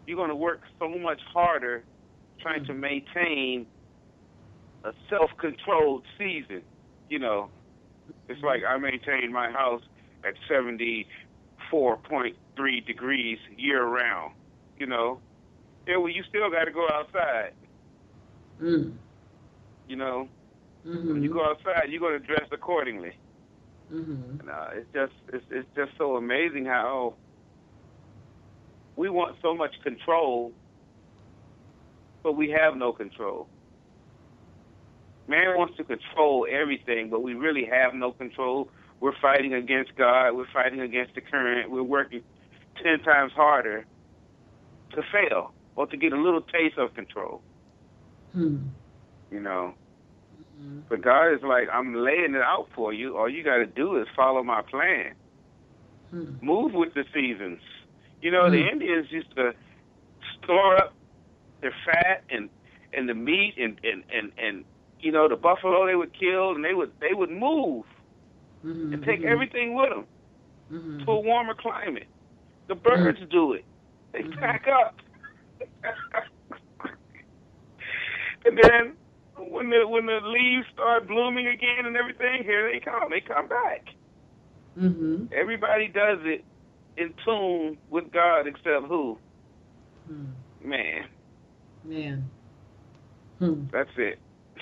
you're 0.07 0.17
going 0.17 0.29
to 0.29 0.35
work 0.35 0.61
so 0.79 0.87
much 0.89 1.21
harder 1.33 1.83
trying 2.41 2.65
to 2.65 2.73
maintain 2.73 3.65
a 4.83 4.91
self-controlled 5.09 6.03
season. 6.17 6.61
You 7.09 7.19
know, 7.19 7.49
it's 8.27 8.41
like 8.43 8.63
I 8.67 8.77
maintain 8.77 9.31
my 9.31 9.49
house 9.51 9.81
at 10.25 10.33
74.3 10.49 12.85
degrees 12.85 13.37
year 13.57 13.85
round. 13.85 14.33
You 14.77 14.87
know, 14.87 15.19
yeah, 15.87 15.97
well, 15.97 16.09
you 16.09 16.23
still 16.27 16.49
got 16.49 16.65
to 16.65 16.71
go 16.71 16.87
outside. 16.91 17.53
Mm. 18.61 18.93
You 19.87 19.95
know, 19.95 20.27
Mm-hmm. 20.87 21.13
when 21.13 21.23
you 21.23 21.31
go 21.31 21.45
outside, 21.45 21.83
you're 21.89 22.01
going 22.01 22.19
to 22.19 22.27
dress 22.27 22.45
accordingly. 22.51 23.13
Mm-hmm. 23.91 24.39
And, 24.39 24.49
uh, 24.49 24.67
it's 24.73 24.87
just 24.93 25.13
it's, 25.31 25.45
it's 25.51 25.67
just 25.75 25.91
so 25.97 26.15
amazing 26.15 26.65
how 26.65 27.15
we 28.95 29.09
want 29.09 29.35
so 29.41 29.55
much 29.55 29.73
control, 29.83 30.51
but 32.21 32.33
we 32.33 32.49
have 32.51 32.75
no 32.75 32.91
control. 32.91 33.47
Man 35.27 35.57
wants 35.57 35.77
to 35.77 35.83
control 35.83 36.45
everything, 36.49 37.09
but 37.09 37.23
we 37.23 37.33
really 37.33 37.65
have 37.65 37.93
no 37.93 38.11
control. 38.11 38.69
We're 38.99 39.17
fighting 39.21 39.53
against 39.53 39.95
God. 39.95 40.31
We're 40.33 40.51
fighting 40.51 40.81
against 40.81 41.15
the 41.15 41.21
current. 41.21 41.71
We're 41.71 41.83
working 41.83 42.23
ten 42.81 42.99
times 42.99 43.31
harder 43.33 43.85
to 44.91 45.01
fail 45.11 45.53
or 45.75 45.87
to 45.87 45.97
get 45.97 46.13
a 46.13 46.21
little 46.21 46.41
taste 46.41 46.77
of 46.77 46.93
control. 46.93 47.41
Hmm. 48.33 48.57
You 49.31 49.39
know, 49.39 49.73
But 50.89 51.01
God 51.01 51.33
is 51.33 51.41
like, 51.43 51.67
I'm 51.71 51.93
laying 51.93 52.35
it 52.35 52.41
out 52.41 52.67
for 52.75 52.93
you. 52.93 53.17
All 53.17 53.29
you 53.29 53.43
got 53.43 53.57
to 53.57 53.65
do 53.65 53.99
is 53.99 54.07
follow 54.15 54.43
my 54.43 54.61
plan. 54.61 55.13
Hmm. 56.11 56.35
Move 56.41 56.73
with 56.73 56.93
the 56.93 57.03
seasons. 57.13 57.59
You 58.21 58.31
know, 58.31 58.49
the 58.49 58.67
Indians 58.71 59.07
used 59.11 59.33
to 59.35 59.53
store 60.43 60.77
up 60.77 60.93
their 61.61 61.73
fat 61.85 62.23
and 62.29 62.49
and 62.93 63.09
the 63.09 63.13
meat 63.13 63.55
and 63.57 63.79
and 63.83 64.03
and 64.09 64.31
and 64.37 64.65
you 64.99 65.11
know 65.11 65.27
the 65.27 65.35
buffalo 65.35 65.85
they 65.85 65.95
would 65.95 66.17
kill 66.17 66.51
and 66.51 66.63
they 66.63 66.73
would 66.73 66.91
they 66.99 67.13
would 67.13 67.29
move 67.29 67.85
Mhm, 68.63 68.91
and 68.91 69.03
take 69.03 69.21
mhm, 69.21 69.23
everything 69.23 69.75
with 69.75 69.89
them 69.89 70.07
mhm. 70.71 71.05
to 71.05 71.11
a 71.11 71.19
warmer 71.21 71.55
climate. 71.55 72.07
The 72.67 72.75
birds 72.75 73.19
do 73.29 73.53
it. 73.53 73.65
They 74.13 74.23
pack 74.23 74.67
up. 74.67 74.95
and 78.45 78.57
then 78.61 78.93
when 79.53 79.69
the 79.69 79.87
when 79.87 80.05
the 80.07 80.19
leaves 80.23 80.67
start 80.73 81.07
blooming 81.07 81.47
again 81.47 81.85
and 81.85 81.97
everything, 81.97 82.43
here 82.43 82.71
they 82.71 82.79
come. 82.81 83.09
They 83.11 83.21
come 83.21 83.47
back. 83.47 83.85
Mhm, 84.77 85.29
Everybody 85.31 85.87
does 85.89 86.19
it 86.23 86.45
in 86.97 87.13
tune 87.25 87.77
with 87.89 88.11
God 88.11 88.47
except 88.47 88.87
who? 88.87 89.19
mhm. 90.09 90.33
Man, 90.61 91.09
Man. 91.83 92.29
Hmm. 93.39 93.63
that's 93.71 93.91
it. 93.97 94.19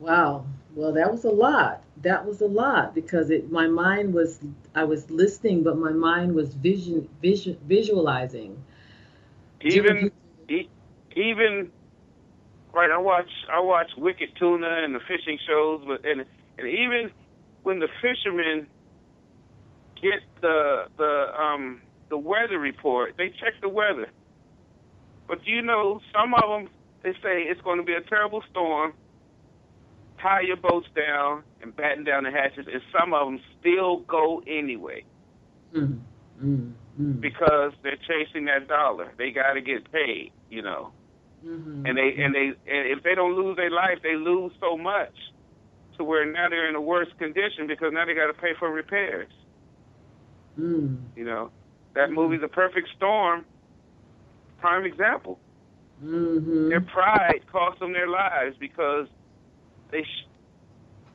Wow. 0.00 0.46
Well, 0.74 0.92
that 0.94 1.10
was 1.12 1.24
a 1.24 1.30
lot. 1.30 1.82
That 1.98 2.24
was 2.26 2.40
a 2.40 2.46
lot 2.46 2.94
because 2.94 3.30
it 3.30 3.50
my 3.50 3.66
mind 3.68 4.14
was 4.14 4.40
I 4.74 4.84
was 4.84 5.10
listening, 5.10 5.62
but 5.62 5.78
my 5.78 5.92
mind 5.92 6.34
was 6.34 6.54
vision, 6.54 7.08
vision 7.22 7.58
visualizing. 7.66 8.62
Even 9.62 10.12
even 11.16 11.72
right, 12.74 12.90
I 12.90 12.98
watch 12.98 13.30
I 13.52 13.60
watch 13.60 13.90
Wicked 13.96 14.30
Tuna 14.38 14.68
and 14.84 14.94
the 14.94 15.00
fishing 15.00 15.38
shows, 15.46 15.82
but 15.86 16.04
and 16.04 16.24
and 16.58 16.68
even 16.68 17.10
when 17.62 17.78
the 17.80 17.88
fishermen 18.02 18.68
get 20.00 20.20
the 20.40 20.84
the 20.96 21.26
um 21.40 21.82
the 22.10 22.18
weather 22.18 22.58
report, 22.58 23.14
they 23.18 23.28
check 23.28 23.54
the 23.62 23.68
weather. 23.68 24.08
But 25.28 25.46
you 25.46 25.62
know, 25.62 26.00
some 26.12 26.34
of 26.34 26.48
them 26.48 26.70
they 27.02 27.12
say 27.22 27.42
it's 27.42 27.60
going 27.62 27.78
to 27.78 27.84
be 27.84 27.94
a 27.94 28.02
terrible 28.02 28.42
storm. 28.50 28.94
Tie 30.20 30.42
your 30.42 30.56
boats 30.56 30.88
down 30.94 31.44
and 31.62 31.74
batten 31.74 32.04
down 32.04 32.24
the 32.24 32.30
hatches, 32.30 32.66
and 32.70 32.82
some 32.98 33.14
of 33.14 33.26
them 33.26 33.40
still 33.60 34.00
go 34.00 34.42
anyway 34.46 35.04
Mm, 35.74 36.00
mm, 36.42 36.72
mm, 37.00 37.20
because 37.20 37.72
they're 37.82 37.98
chasing 38.08 38.46
that 38.46 38.68
dollar. 38.68 39.12
They 39.18 39.30
got 39.30 39.54
to 39.54 39.60
get 39.60 39.90
paid, 39.92 40.32
you 40.50 40.62
know. 40.62 40.92
Mhm. 41.44 41.88
and 41.88 41.96
they 41.98 42.14
and 42.22 42.34
they 42.34 42.46
and 42.70 42.88
if 42.88 43.02
they 43.02 43.14
don't 43.14 43.34
lose 43.34 43.56
their 43.56 43.70
life, 43.70 43.98
they 44.02 44.16
lose 44.16 44.52
so 44.60 44.76
much 44.76 45.14
to 45.96 46.04
where 46.04 46.24
now 46.24 46.48
they're 46.48 46.68
in 46.68 46.74
a 46.76 46.80
worse 46.80 47.08
condition 47.18 47.66
because 47.66 47.92
now 47.92 48.04
they 48.06 48.14
got 48.14 48.26
to 48.28 48.34
pay 48.34 48.54
for 48.58 48.70
repairs. 48.70 49.30
Mm, 50.58 50.98
You 51.16 51.24
know, 51.24 51.50
that 51.94 52.10
movie, 52.10 52.36
The 52.36 52.48
Perfect 52.48 52.88
Storm, 52.96 53.44
prime 54.58 54.84
example. 54.84 55.38
mhm. 56.02 56.68
Their 56.70 56.80
pride 56.80 57.42
cost 57.50 57.78
them 57.80 57.92
their 57.92 58.08
lives 58.08 58.56
because 58.58 59.06
they 59.90 60.02
sh- 60.02 60.26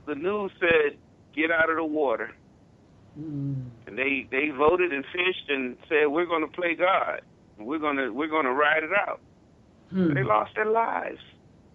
the 0.06 0.16
news 0.16 0.52
said 0.60 0.98
get 1.34 1.52
out 1.52 1.70
of 1.70 1.78
the 1.78 1.84
water, 1.86 2.32
Mm, 3.20 3.72
and 3.88 3.98
they 3.98 4.28
they 4.30 4.50
voted 4.50 4.92
and 4.94 5.06
fished 5.06 5.50
and 5.50 5.78
said 5.88 6.08
we're 6.08 6.26
going 6.26 6.42
to 6.42 6.52
play 6.52 6.76
God, 6.76 7.22
we're 7.58 7.80
going 7.80 7.98
to 7.98 8.10
we're 8.12 8.28
going 8.28 8.46
to 8.46 8.52
ride 8.52 8.84
it 8.84 8.92
out. 8.94 9.22
Hmm. 9.90 10.14
They 10.14 10.24
lost 10.24 10.56
their 10.56 10.66
lives. 10.66 11.20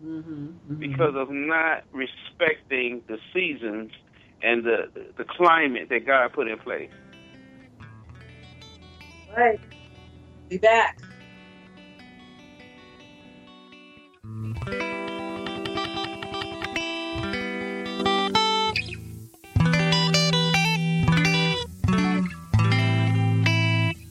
Mhm, 0.03 0.55
mhm. 0.67 0.79
because 0.79 1.15
of 1.15 1.29
not 1.31 1.85
respecting 1.93 3.03
the 3.07 3.19
seasons 3.35 3.93
and 4.43 4.65
the 4.65 4.91
the 5.19 5.25
climate 5.25 5.89
that 5.91 6.07
God 6.07 6.33
put 6.33 6.49
in 6.49 6.59
place. 6.59 6.91
Right. 9.37 9.61
Be 10.49 10.57
back. 10.57 10.99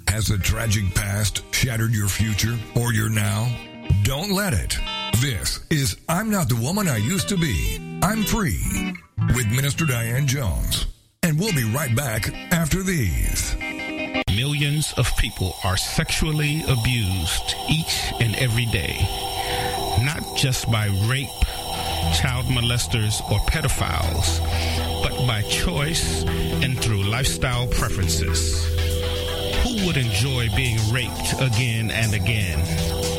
Has 0.07 0.29
a 0.29 0.37
tragic 0.37 0.93
past 0.93 1.41
shattered 1.51 1.91
your 1.91 2.07
future 2.07 2.57
or 2.75 2.93
your 2.93 3.09
now? 3.09 3.49
Don't 4.03 4.31
let 4.31 4.53
it. 4.53 4.77
This 5.21 5.59
is 5.69 5.97
I'm 6.07 6.29
Not 6.29 6.49
the 6.49 6.55
Woman 6.55 6.87
I 6.87 6.97
Used 6.97 7.29
to 7.29 7.37
Be. 7.37 7.99
I'm 8.01 8.23
Free 8.23 8.93
with 9.35 9.47
Minister 9.47 9.85
Diane 9.85 10.25
Jones. 10.27 10.85
And 11.23 11.39
we'll 11.39 11.53
be 11.53 11.71
right 11.73 11.95
back 11.95 12.33
after 12.51 12.81
these. 12.81 13.55
Millions 14.29 14.93
of 14.97 15.15
people 15.17 15.53
are 15.63 15.77
sexually 15.77 16.63
abused 16.67 17.55
each 17.69 18.13
and 18.19 18.35
every 18.37 18.65
day, 18.67 18.97
not 20.03 20.23
just 20.37 20.71
by 20.71 20.87
rape, 21.09 21.27
child 22.15 22.45
molesters, 22.45 23.21
or 23.29 23.39
pedophiles, 23.51 24.39
but 25.03 25.27
by 25.27 25.41
choice 25.43 26.23
and 26.63 26.79
through 26.79 27.03
lifestyle 27.03 27.67
preferences. 27.67 28.65
Who 29.63 29.85
would 29.85 29.97
enjoy 29.97 30.47
being 30.55 30.79
raped 30.91 31.33
again 31.41 31.91
and 31.91 32.13
again? 32.13 33.18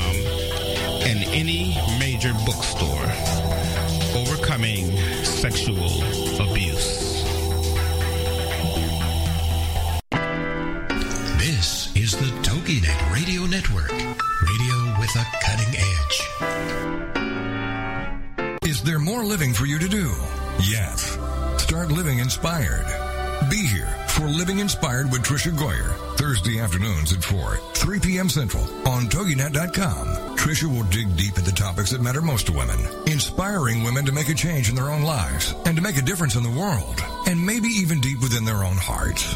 any 1.33 1.77
major 1.99 2.33
bookstore. 2.45 3.05
Overcoming 4.15 4.97
Sexual 5.23 6.03
Abuse. 6.41 7.23
This 11.37 11.95
is 11.95 12.11
the 12.11 12.31
TogiNet 12.43 13.13
Radio 13.13 13.45
Network, 13.45 13.91
radio 13.91 14.99
with 14.99 15.15
a 15.15 15.25
cutting 15.41 15.75
edge. 15.77 16.27
Is 18.65 18.83
there 18.83 18.99
more 18.99 19.23
living 19.23 19.53
for 19.53 19.65
you 19.65 19.79
to 19.79 19.87
do? 19.87 20.11
Yes. 20.59 21.17
Start 21.57 21.91
living 21.91 22.19
inspired. 22.19 22.85
Be 23.49 23.65
here 23.65 23.87
for 24.07 24.27
Living 24.27 24.59
Inspired 24.59 25.11
with 25.11 25.23
Tricia 25.23 25.51
Goyer, 25.51 25.95
Thursday 26.17 26.59
afternoons 26.59 27.11
at 27.11 27.23
4, 27.23 27.57
3 27.73 27.99
p.m. 27.99 28.29
Central 28.29 28.63
on 28.87 29.05
TogiNet.com. 29.05 30.30
Tricia 30.41 30.65
will 30.65 30.81
dig 30.89 31.15
deep 31.15 31.37
into 31.37 31.51
the 31.51 31.51
topics 31.51 31.91
that 31.91 32.01
matter 32.01 32.19
most 32.19 32.47
to 32.47 32.51
women, 32.51 32.79
inspiring 33.05 33.83
women 33.83 34.05
to 34.05 34.11
make 34.11 34.27
a 34.27 34.33
change 34.33 34.69
in 34.69 34.75
their 34.75 34.89
own 34.89 35.03
lives 35.03 35.53
and 35.67 35.75
to 35.75 35.83
make 35.83 35.97
a 35.97 36.01
difference 36.01 36.35
in 36.35 36.41
the 36.41 36.49
world, 36.49 36.99
and 37.27 37.45
maybe 37.45 37.67
even 37.67 38.01
deep 38.01 38.19
within 38.21 38.43
their 38.43 38.63
own 38.63 38.75
hearts. 38.75 39.35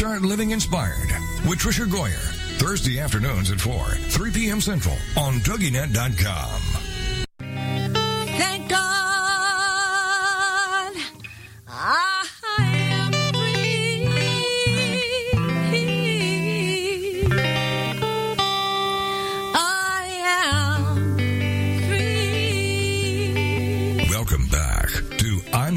Start 0.00 0.22
living 0.22 0.52
inspired 0.52 1.10
with 1.46 1.58
Tricia 1.58 1.84
Goyer. 1.84 2.32
Thursday 2.56 3.00
afternoons 3.00 3.50
at 3.50 3.60
4, 3.60 3.84
3 3.84 4.30
p.m. 4.30 4.58
Central 4.58 4.96
on 5.14 5.40
TogiNet.com. 5.40 6.89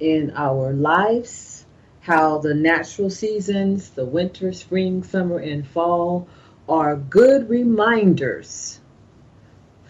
in 0.00 0.32
our 0.34 0.72
lives, 0.72 1.64
how 2.00 2.38
the 2.38 2.54
natural 2.54 3.10
seasons, 3.10 3.90
the 3.90 4.04
winter, 4.04 4.52
spring, 4.52 5.02
summer, 5.02 5.38
and 5.38 5.66
fall, 5.66 6.26
are 6.68 6.96
good 6.96 7.48
reminders 7.48 8.80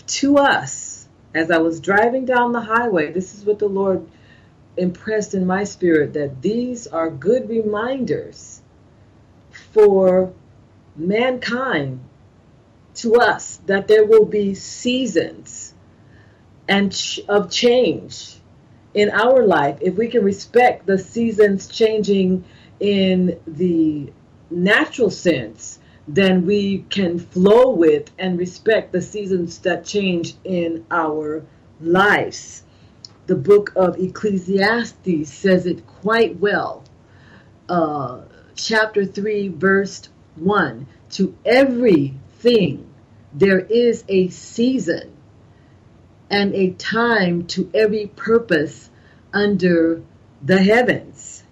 to 0.06 0.38
us. 0.38 1.06
As 1.32 1.50
I 1.50 1.58
was 1.58 1.80
driving 1.80 2.24
down 2.24 2.52
the 2.52 2.60
highway, 2.60 3.12
this 3.12 3.34
is 3.34 3.44
what 3.44 3.60
the 3.60 3.68
Lord 3.68 4.08
impressed 4.76 5.34
in 5.34 5.46
my 5.46 5.64
spirit 5.64 6.14
that 6.14 6.42
these 6.42 6.86
are 6.88 7.10
good 7.10 7.48
reminders 7.48 8.60
for 9.72 10.32
mankind 10.96 12.00
to 12.94 13.14
us 13.16 13.56
that 13.66 13.86
there 13.88 14.04
will 14.04 14.24
be 14.24 14.54
seasons 14.54 15.72
and 16.68 16.92
ch- 16.92 17.20
of 17.28 17.50
change 17.50 18.39
in 18.94 19.10
our 19.10 19.44
life 19.44 19.78
if 19.80 19.94
we 19.96 20.08
can 20.08 20.24
respect 20.24 20.86
the 20.86 20.98
seasons 20.98 21.68
changing 21.68 22.44
in 22.80 23.38
the 23.46 24.12
natural 24.50 25.10
sense 25.10 25.78
then 26.14 26.44
we 26.44 26.78
can 26.90 27.18
flow 27.18 27.70
with 27.70 28.10
and 28.18 28.38
respect 28.38 28.92
the 28.92 29.00
seasons 29.00 29.58
that 29.60 29.84
change 29.84 30.34
in 30.44 30.84
our 30.90 31.44
lives. 31.80 32.64
The 33.26 33.36
book 33.36 33.72
of 33.76 33.98
ecclesiastes 33.98 35.32
says 35.32 35.66
it 35.66 35.86
quite 35.86 36.38
well. 36.40 36.82
Uh, 37.68 38.22
chapter 38.56 39.04
3 39.06 39.48
verse 39.48 40.08
1 40.34 40.86
to 41.10 41.36
everything 41.44 42.86
there 43.32 43.60
is 43.60 44.04
a 44.08 44.28
season 44.28 45.16
and 46.30 46.54
a 46.54 46.70
time 46.70 47.44
to 47.48 47.68
every 47.74 48.06
purpose 48.06 48.88
under 49.32 50.02
the 50.42 50.58
heavens. 50.58 51.42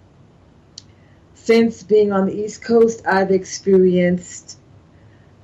Since 1.35 1.83
being 1.83 2.11
on 2.11 2.27
the 2.27 2.33
East 2.33 2.63
Coast, 2.63 3.01
I've 3.05 3.31
experienced 3.31 4.57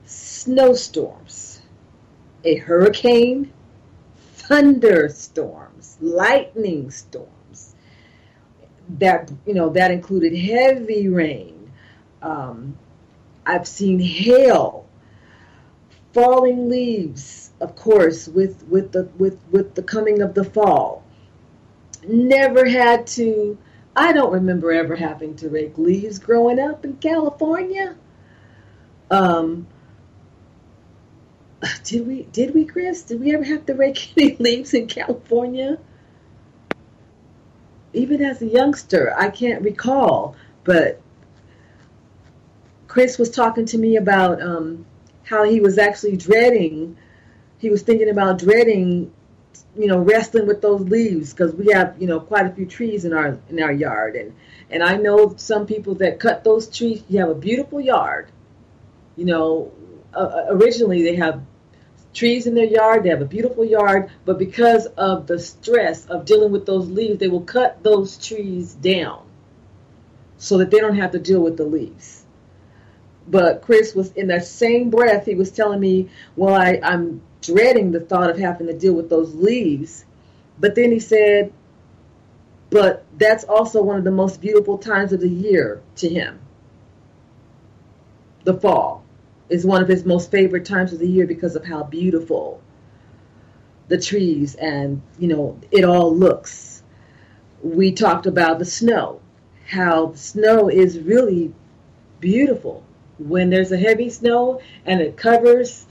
snowstorms, 0.05 1.61
a 2.43 2.55
hurricane, 2.55 3.51
thunderstorms, 4.35 5.97
lightning 5.99 6.91
storms. 6.91 7.75
That 8.87 9.31
you 9.47 9.55
know 9.55 9.69
that 9.69 9.89
included 9.89 10.37
heavy 10.37 11.09
rain. 11.09 11.71
Um, 12.21 12.77
I've 13.43 13.67
seen 13.67 13.99
hail, 13.99 14.87
falling 16.13 16.69
leaves, 16.69 17.44
of 17.65 17.75
course, 17.75 18.27
with 18.27 18.63
with 18.69 18.91
the 18.91 19.09
with 19.17 19.39
with 19.51 19.73
the 19.73 19.81
coming 19.81 20.21
of 20.21 20.35
the 20.35 20.43
fall. 20.43 21.03
Never 22.07 22.69
had 22.69 23.07
to. 23.17 23.57
I 23.95 24.13
don't 24.13 24.31
remember 24.31 24.71
ever 24.71 24.95
having 24.95 25.35
to 25.37 25.49
rake 25.49 25.77
leaves 25.77 26.19
growing 26.19 26.59
up 26.59 26.85
in 26.85 26.97
California. 26.97 27.95
Um, 29.09 29.65
did 31.83 32.05
we? 32.05 32.23
Did 32.31 32.53
we, 32.53 32.65
Chris? 32.65 33.01
Did 33.01 33.19
we 33.19 33.33
ever 33.33 33.43
have 33.43 33.65
to 33.65 33.73
rake 33.73 34.13
any 34.17 34.35
leaves 34.37 34.75
in 34.75 34.85
California? 34.85 35.79
Even 37.93 38.21
as 38.21 38.43
a 38.43 38.45
youngster, 38.45 39.11
I 39.17 39.29
can't 39.29 39.63
recall. 39.63 40.35
But 40.65 41.01
Chris 42.87 43.17
was 43.17 43.31
talking 43.31 43.65
to 43.67 43.77
me 43.79 43.95
about 43.95 44.39
um, 44.39 44.85
how 45.23 45.45
he 45.45 45.59
was 45.61 45.79
actually 45.79 46.17
dreading 46.17 46.97
he 47.57 47.69
was 47.69 47.81
thinking 47.83 48.09
about 48.09 48.39
dreading, 48.39 49.11
you 49.77 49.87
know, 49.87 49.99
wrestling 49.99 50.47
with 50.47 50.61
those 50.61 50.81
leaves 50.81 51.33
because 51.33 51.53
we 51.53 51.71
have, 51.71 51.95
you 51.99 52.07
know, 52.07 52.19
quite 52.19 52.45
a 52.45 52.49
few 52.49 52.65
trees 52.65 53.05
in 53.05 53.13
our 53.13 53.37
in 53.49 53.61
our 53.61 53.71
yard, 53.71 54.15
and 54.15 54.33
and 54.69 54.83
I 54.83 54.97
know 54.97 55.35
some 55.37 55.65
people 55.65 55.95
that 55.95 56.19
cut 56.19 56.43
those 56.43 56.67
trees. 56.67 57.03
You 57.07 57.19
have 57.19 57.29
a 57.29 57.35
beautiful 57.35 57.79
yard, 57.79 58.29
you 59.15 59.25
know. 59.25 59.71
Uh, 60.13 60.17
uh, 60.17 60.45
originally, 60.49 61.03
they 61.03 61.15
have 61.17 61.41
trees 62.13 62.47
in 62.47 62.55
their 62.55 62.65
yard. 62.65 63.03
They 63.03 63.09
have 63.09 63.21
a 63.21 63.25
beautiful 63.25 63.65
yard, 63.65 64.09
but 64.23 64.39
because 64.39 64.85
of 64.85 65.27
the 65.27 65.37
stress 65.39 66.05
of 66.05 66.25
dealing 66.25 66.51
with 66.51 66.65
those 66.65 66.87
leaves, 66.87 67.19
they 67.19 67.27
will 67.27 67.41
cut 67.41 67.83
those 67.83 68.17
trees 68.17 68.73
down 68.73 69.25
so 70.37 70.57
that 70.57 70.71
they 70.71 70.79
don't 70.79 70.95
have 70.95 71.11
to 71.11 71.19
deal 71.19 71.41
with 71.41 71.57
the 71.57 71.65
leaves. 71.65 72.23
But 73.27 73.61
Chris 73.61 73.95
was 73.95 74.11
in 74.13 74.27
that 74.27 74.45
same 74.45 74.89
breath, 74.89 75.25
he 75.25 75.35
was 75.35 75.51
telling 75.51 75.79
me, 75.79 76.09
Well, 76.35 76.53
I, 76.53 76.79
I'm 76.81 77.21
dreading 77.45 77.91
the 77.91 77.99
thought 77.99 78.29
of 78.29 78.37
having 78.37 78.67
to 78.67 78.73
deal 78.73 78.93
with 78.93 79.09
those 79.09 79.33
leaves. 79.35 80.05
But 80.59 80.75
then 80.75 80.91
he 80.91 80.99
said, 80.99 81.51
but 82.69 83.05
that's 83.17 83.43
also 83.43 83.81
one 83.81 83.97
of 83.97 84.03
the 84.03 84.11
most 84.11 84.41
beautiful 84.41 84.77
times 84.77 85.13
of 85.13 85.21
the 85.21 85.29
year 85.29 85.81
to 85.97 86.09
him. 86.09 86.39
The 88.43 88.53
fall 88.53 89.03
is 89.49 89.65
one 89.65 89.81
of 89.81 89.87
his 89.87 90.05
most 90.05 90.31
favorite 90.31 90.65
times 90.65 90.93
of 90.93 90.99
the 90.99 91.07
year 91.07 91.27
because 91.27 91.55
of 91.55 91.65
how 91.65 91.83
beautiful 91.83 92.61
the 93.87 93.99
trees 93.99 94.55
and, 94.55 95.01
you 95.19 95.27
know, 95.27 95.59
it 95.71 95.83
all 95.83 96.15
looks. 96.15 96.83
We 97.61 97.91
talked 97.91 98.25
about 98.25 98.59
the 98.59 98.65
snow, 98.65 99.21
how 99.67 100.13
snow 100.13 100.69
is 100.69 100.99
really 100.99 101.53
beautiful. 102.19 102.83
When 103.17 103.49
there's 103.49 103.71
a 103.71 103.77
heavy 103.77 104.09
snow 104.09 104.61
and 104.85 104.99
it 105.01 105.15
covers 105.15 105.85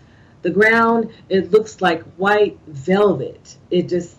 the 0.44 0.50
ground 0.50 1.10
it 1.30 1.50
looks 1.50 1.80
like 1.80 2.02
white 2.18 2.58
velvet. 2.66 3.56
It 3.70 3.88
just 3.88 4.14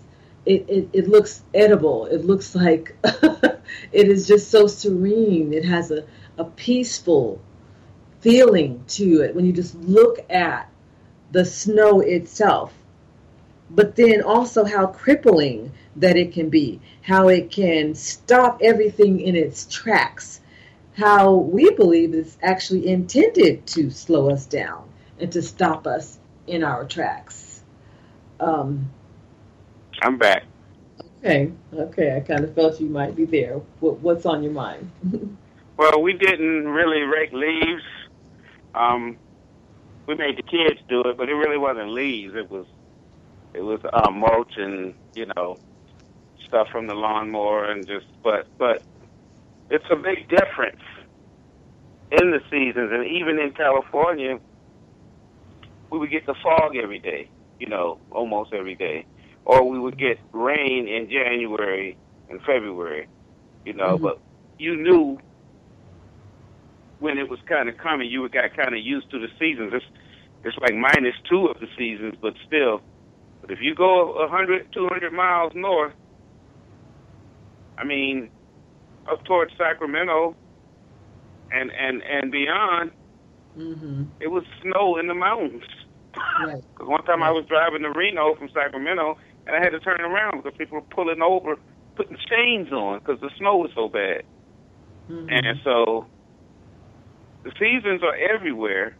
it, 0.45 0.65
it, 0.67 0.89
it 0.91 1.07
looks 1.07 1.43
edible. 1.53 2.07
It 2.07 2.25
looks 2.25 2.55
like 2.55 2.97
it 3.03 4.07
is 4.09 4.27
just 4.27 4.49
so 4.49 4.65
serene. 4.65 5.53
It 5.53 5.65
has 5.65 5.91
a, 5.91 6.03
a 6.39 6.43
peaceful 6.43 7.39
feeling 8.21 8.83
to 8.87 9.21
it 9.21 9.35
when 9.35 9.45
you 9.45 9.53
just 9.53 9.75
look 9.75 10.19
at 10.31 10.67
the 11.31 11.45
snow 11.45 11.99
itself. 11.99 12.73
But 13.69 13.95
then 13.95 14.23
also 14.23 14.65
how 14.65 14.87
crippling 14.87 15.71
that 15.95 16.17
it 16.17 16.33
can 16.33 16.49
be 16.49 16.81
how 17.01 17.27
it 17.27 17.51
can 17.51 17.93
stop 17.93 18.61
everything 18.63 19.21
in 19.21 19.35
its 19.35 19.65
tracks. 19.65 20.41
How 20.97 21.33
we 21.33 21.69
believe 21.69 22.15
it's 22.15 22.35
actually 22.41 22.87
intended 22.87 23.67
to 23.67 23.91
slow 23.91 24.31
us 24.31 24.47
down 24.47 24.89
and 25.19 25.31
to 25.31 25.41
stop 25.41 25.87
us 25.87 26.19
in 26.47 26.63
our 26.63 26.85
tracks. 26.85 27.61
Um, 28.39 28.91
I'm 30.01 30.17
back. 30.17 30.43
Okay, 31.19 31.51
okay. 31.73 32.15
I 32.15 32.19
kind 32.19 32.43
of 32.43 32.53
felt 32.53 32.79
you 32.79 32.87
might 32.87 33.15
be 33.15 33.25
there. 33.25 33.59
What, 33.79 33.99
what's 33.99 34.25
on 34.25 34.43
your 34.43 34.51
mind? 34.51 34.91
well, 35.77 36.01
we 36.01 36.13
didn't 36.13 36.67
really 36.67 37.01
rake 37.01 37.31
leaves. 37.31 37.83
Um, 38.75 39.17
we 40.05 40.15
made 40.15 40.37
the 40.37 40.43
kids 40.43 40.79
do 40.87 41.01
it, 41.03 41.17
but 41.17 41.29
it 41.29 41.33
really 41.33 41.57
wasn't 41.57 41.89
leaves. 41.91 42.35
It 42.35 42.49
was 42.49 42.67
it 43.53 43.61
was 43.61 43.79
uh, 43.91 44.11
mulch 44.11 44.57
and 44.57 44.93
you 45.15 45.25
know 45.35 45.57
stuff 46.45 46.67
from 46.71 46.87
the 46.87 46.93
lawnmower 46.93 47.71
and 47.71 47.87
just 47.87 48.05
but 48.21 48.47
but 48.57 48.83
it's 49.69 49.85
a 49.89 49.95
big 49.95 50.27
difference 50.29 50.81
in 52.11 52.31
the 52.31 52.41
seasons 52.51 52.91
and 52.91 53.05
even 53.05 53.39
in 53.39 53.51
California 53.51 54.39
we 55.91 55.99
would 55.99 56.11
get 56.11 56.25
the 56.25 56.35
fog 56.41 56.75
every 56.75 56.99
day, 56.99 57.29
you 57.59 57.67
know, 57.67 57.99
almost 58.11 58.53
every 58.53 58.75
day, 58.75 59.05
or 59.45 59.67
we 59.67 59.79
would 59.79 59.97
get 59.97 60.19
rain 60.31 60.87
in 60.87 61.09
January 61.09 61.97
and 62.29 62.39
February, 62.41 63.07
you 63.65 63.73
know. 63.73 63.95
Mm-hmm. 63.95 64.03
But 64.03 64.19
you 64.57 64.75
knew 64.75 65.19
when 66.99 67.17
it 67.17 67.29
was 67.29 67.39
kind 67.47 67.69
of 67.69 67.77
coming. 67.77 68.09
You 68.09 68.27
got 68.29 68.55
kind 68.55 68.73
of 68.73 68.83
used 68.83 69.09
to 69.11 69.19
the 69.19 69.27
seasons. 69.39 69.73
It's 69.73 69.85
it's 70.43 70.57
like 70.57 70.73
minus 70.73 71.15
two 71.29 71.47
of 71.47 71.59
the 71.59 71.67
seasons, 71.77 72.15
but 72.21 72.33
still. 72.47 72.81
But 73.41 73.51
if 73.51 73.59
you 73.61 73.75
go 73.75 74.13
a 74.13 74.27
hundred, 74.27 74.71
two 74.73 74.87
hundred 74.87 75.13
miles 75.13 75.53
north, 75.55 75.93
I 77.77 77.83
mean, 77.83 78.29
up 79.11 79.23
towards 79.25 79.51
Sacramento 79.57 80.35
and 81.51 81.71
and 81.71 82.01
and 82.03 82.31
beyond, 82.31 82.91
Mm-hmm. 83.57 84.03
It 84.19 84.27
was 84.27 84.43
snow 84.61 84.97
in 84.97 85.07
the 85.07 85.13
mountains. 85.13 85.63
Right. 86.43 86.63
Cause 86.75 86.87
one 86.87 87.03
time 87.05 87.21
right. 87.21 87.29
I 87.29 87.31
was 87.31 87.45
driving 87.47 87.81
to 87.83 87.91
Reno 87.91 88.35
from 88.35 88.49
Sacramento, 88.53 89.17
and 89.47 89.55
I 89.55 89.59
had 89.59 89.69
to 89.71 89.79
turn 89.79 90.01
around 90.01 90.43
because 90.43 90.57
people 90.57 90.79
were 90.79 90.87
pulling 90.95 91.21
over 91.21 91.55
putting 91.95 92.17
chains 92.29 92.71
on 92.71 92.99
because 92.99 93.19
the 93.21 93.29
snow 93.37 93.57
was 93.57 93.71
so 93.73 93.87
bad. 93.87 94.23
Mhm. 95.09 95.31
And 95.31 95.61
so 95.63 96.07
the 97.43 97.51
seasons 97.59 98.03
are 98.03 98.15
everywhere, 98.15 98.95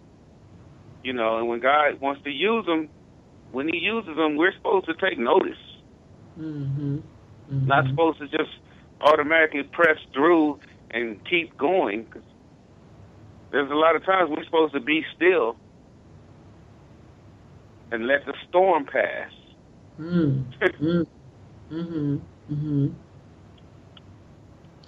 you 1.04 1.14
know, 1.14 1.38
and 1.38 1.48
when 1.48 1.60
God 1.60 2.00
wants 2.00 2.24
to 2.24 2.32
use 2.32 2.66
them, 2.66 2.90
when 3.52 3.68
he 3.68 3.80
uses 3.80 4.16
them, 4.16 4.38
we're 4.38 4.54
supposed 4.54 4.86
to 4.86 4.94
take 4.94 5.18
notice. 5.18 5.58
Mhm. 6.40 7.02
Mhm. 7.52 7.68
Not 7.68 7.88
supposed 7.88 8.20
to 8.20 8.28
just 8.28 8.52
automatically 9.02 9.64
press 9.64 9.98
through 10.14 10.60
and 10.92 11.24
keep 11.26 11.56
going. 11.58 12.06
'cause 12.06 12.24
there's 13.52 13.72
a 13.72 13.76
lot 13.76 13.96
of 13.96 14.06
times 14.06 14.30
we're 14.32 14.46
supposed 14.46 14.74
to 14.74 14.82
be 14.82 15.04
still 15.16 15.58
and 17.92 18.08
let 18.08 18.26
the 18.26 18.34
storm 18.50 18.86
pass. 18.86 19.32
Mm. 20.00 20.46
Mm. 20.82 21.06
Mhm. 21.72 22.22
Mhm. 22.52 22.96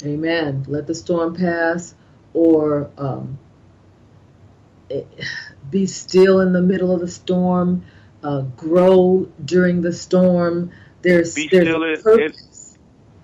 Amen. 0.06 0.66
Let 0.68 0.88
the 0.88 0.96
storm 0.96 1.36
pass, 1.36 1.96
or 2.34 2.92
um, 2.98 3.40
be 5.72 5.88
still 5.88 6.42
in 6.42 6.54
the 6.54 6.62
middle 6.62 6.94
of 6.94 7.02
the 7.02 7.08
storm. 7.10 7.86
Uh, 8.24 8.42
grow 8.58 9.28
during 9.46 9.82
the 9.82 9.94
storm. 9.94 10.72
There's 11.04 11.36
Be 11.36 11.50
there's 11.52 11.70
still 11.70 11.84
a 11.84 11.98
purpose. 12.04 12.78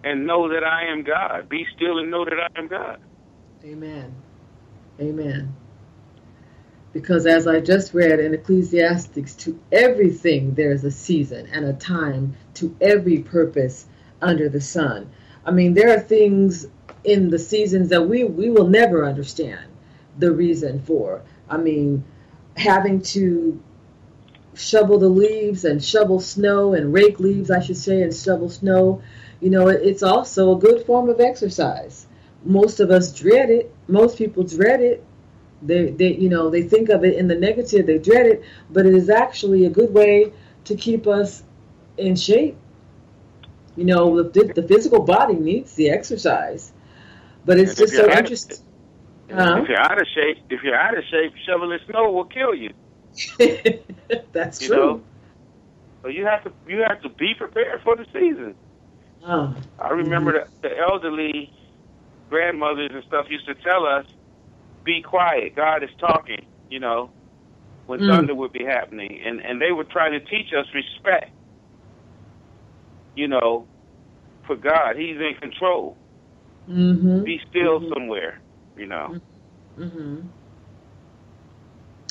and 0.04 0.28
know 0.28 0.50
that 0.50 0.64
I 0.64 0.92
am 0.92 1.04
God. 1.04 1.50
Be 1.50 1.66
still 1.76 2.00
and 2.00 2.12
know 2.12 2.26
that 2.26 2.34
I 2.56 2.60
am 2.60 2.68
God. 2.70 3.00
Amen. 3.66 4.23
Amen. 5.00 5.56
Because 6.92 7.26
as 7.26 7.48
I 7.48 7.60
just 7.60 7.94
read 7.94 8.20
in 8.20 8.34
Ecclesiastes, 8.34 9.36
to 9.36 9.60
everything 9.72 10.54
there's 10.54 10.84
a 10.84 10.92
season 10.92 11.48
and 11.48 11.66
a 11.66 11.74
time 11.74 12.36
to 12.56 12.76
every 12.80 13.20
purpose 13.20 13.88
under 14.22 14.48
the 14.48 14.62
sun. 14.62 15.10
I 15.46 15.52
mean, 15.52 15.74
there 15.74 15.94
are 15.94 16.00
things 16.00 16.68
in 17.04 17.30
the 17.30 17.40
seasons 17.40 17.90
that 17.90 18.08
we, 18.08 18.24
we 18.24 18.50
will 18.50 18.68
never 18.68 19.06
understand 19.06 19.66
the 20.18 20.32
reason 20.32 20.82
for. 20.84 21.24
I 21.50 21.58
mean, 21.58 22.04
having 22.56 23.02
to 23.02 23.62
shovel 24.54 25.00
the 25.00 25.10
leaves 25.10 25.66
and 25.66 25.84
shovel 25.84 26.20
snow 26.20 26.74
and 26.74 26.94
rake 26.94 27.20
leaves, 27.20 27.50
I 27.50 27.60
should 27.60 27.78
say, 27.78 28.04
and 28.04 28.16
shovel 28.16 28.50
snow, 28.50 29.02
you 29.42 29.50
know, 29.50 29.68
it's 29.68 30.04
also 30.04 30.56
a 30.56 30.60
good 30.60 30.86
form 30.86 31.10
of 31.10 31.20
exercise 31.20 32.03
most 32.44 32.80
of 32.80 32.92
us 32.92 33.14
dread 33.18 33.50
it. 33.50 33.74
Most 33.88 34.18
people 34.18 34.44
dread 34.44 34.82
it. 34.82 35.04
They, 35.62 35.92
they, 35.92 36.14
you 36.14 36.30
know, 36.30 36.50
they 36.50 36.64
think 36.64 36.90
of 36.90 37.04
it 37.06 37.16
in 37.16 37.28
the 37.28 37.36
negative. 37.36 37.86
They 37.86 37.98
dread 37.98 38.26
it, 38.28 38.44
but 38.70 38.86
it 38.86 38.94
is 38.94 39.10
actually 39.10 39.66
a 39.66 39.70
good 39.70 39.94
way 39.94 40.34
to 40.66 40.76
keep 40.76 41.08
us 41.08 41.44
in 41.98 42.16
shape. 42.16 42.58
You 43.76 43.86
know, 43.86 44.22
the, 44.24 44.52
the 44.54 44.64
physical 44.64 45.02
body 45.04 45.36
needs 45.36 45.74
the 45.76 45.90
exercise, 45.90 46.74
but 47.46 47.58
it's 47.60 47.72
And 47.72 47.78
just 47.80 47.96
so 47.96 48.02
you're 48.04 48.12
of- 48.12 48.18
interesting. 48.20 48.58
Huh? 49.32 49.62
If 49.64 49.70
you're 49.70 49.80
out 49.80 50.00
of 50.00 50.08
shape, 50.14 50.38
if 50.50 50.62
you're 50.64 50.76
out 50.76 50.98
of 50.98 51.04
shape, 51.10 51.34
shoveling 51.46 51.80
snow 51.90 52.12
will 52.12 52.26
kill 52.26 52.54
you. 52.54 52.72
That's 54.32 54.62
You 54.62 54.68
true. 54.68 54.78
know? 54.78 55.02
So 56.04 56.10
you 56.10 56.26
have 56.26 56.44
to 56.44 56.52
you 56.68 56.84
have 56.88 57.02
to 57.02 57.10
be 57.10 57.34
prepared 57.34 57.82
for 57.84 57.96
the 57.96 58.06
season. 58.14 58.56
Ah, 59.24 59.56
I 59.80 59.90
remember 59.90 60.34
Mm-hmm. 60.34 60.50
the, 60.62 60.70
the 60.70 60.78
elderly 60.78 61.52
grandmothers 62.34 62.92
and 62.94 63.04
stuff 63.06 63.28
used 63.30 63.46
to 63.48 63.56
tell 63.56 63.86
us, 63.86 64.08
"Be 64.86 65.02
quiet, 65.02 65.56
God 65.56 65.84
is 65.84 65.92
talking." 66.00 66.48
You 66.70 66.80
know, 66.82 67.14
when 67.88 68.02
Mm. 68.02 68.08
thunder 68.10 68.36
would 68.36 68.54
be 68.54 68.66
happening, 68.66 69.22
and 69.26 69.42
and 69.42 69.62
they 69.62 69.72
were 69.74 69.86
trying 69.86 70.14
to 70.14 70.22
teach 70.22 70.54
us 70.54 70.68
respect. 70.74 71.32
You 73.16 73.28
know, 73.30 73.70
for 74.48 74.56
God, 74.58 74.98
He's 74.98 75.18
in 75.18 75.36
control. 75.42 76.00
mm-hmm. 76.70 77.24
Be 77.26 77.40
still 77.50 77.82
Mhm. 77.82 77.94
somewhere. 77.94 78.42
You 78.78 78.88
know. 78.88 79.16
hmm 79.78 80.22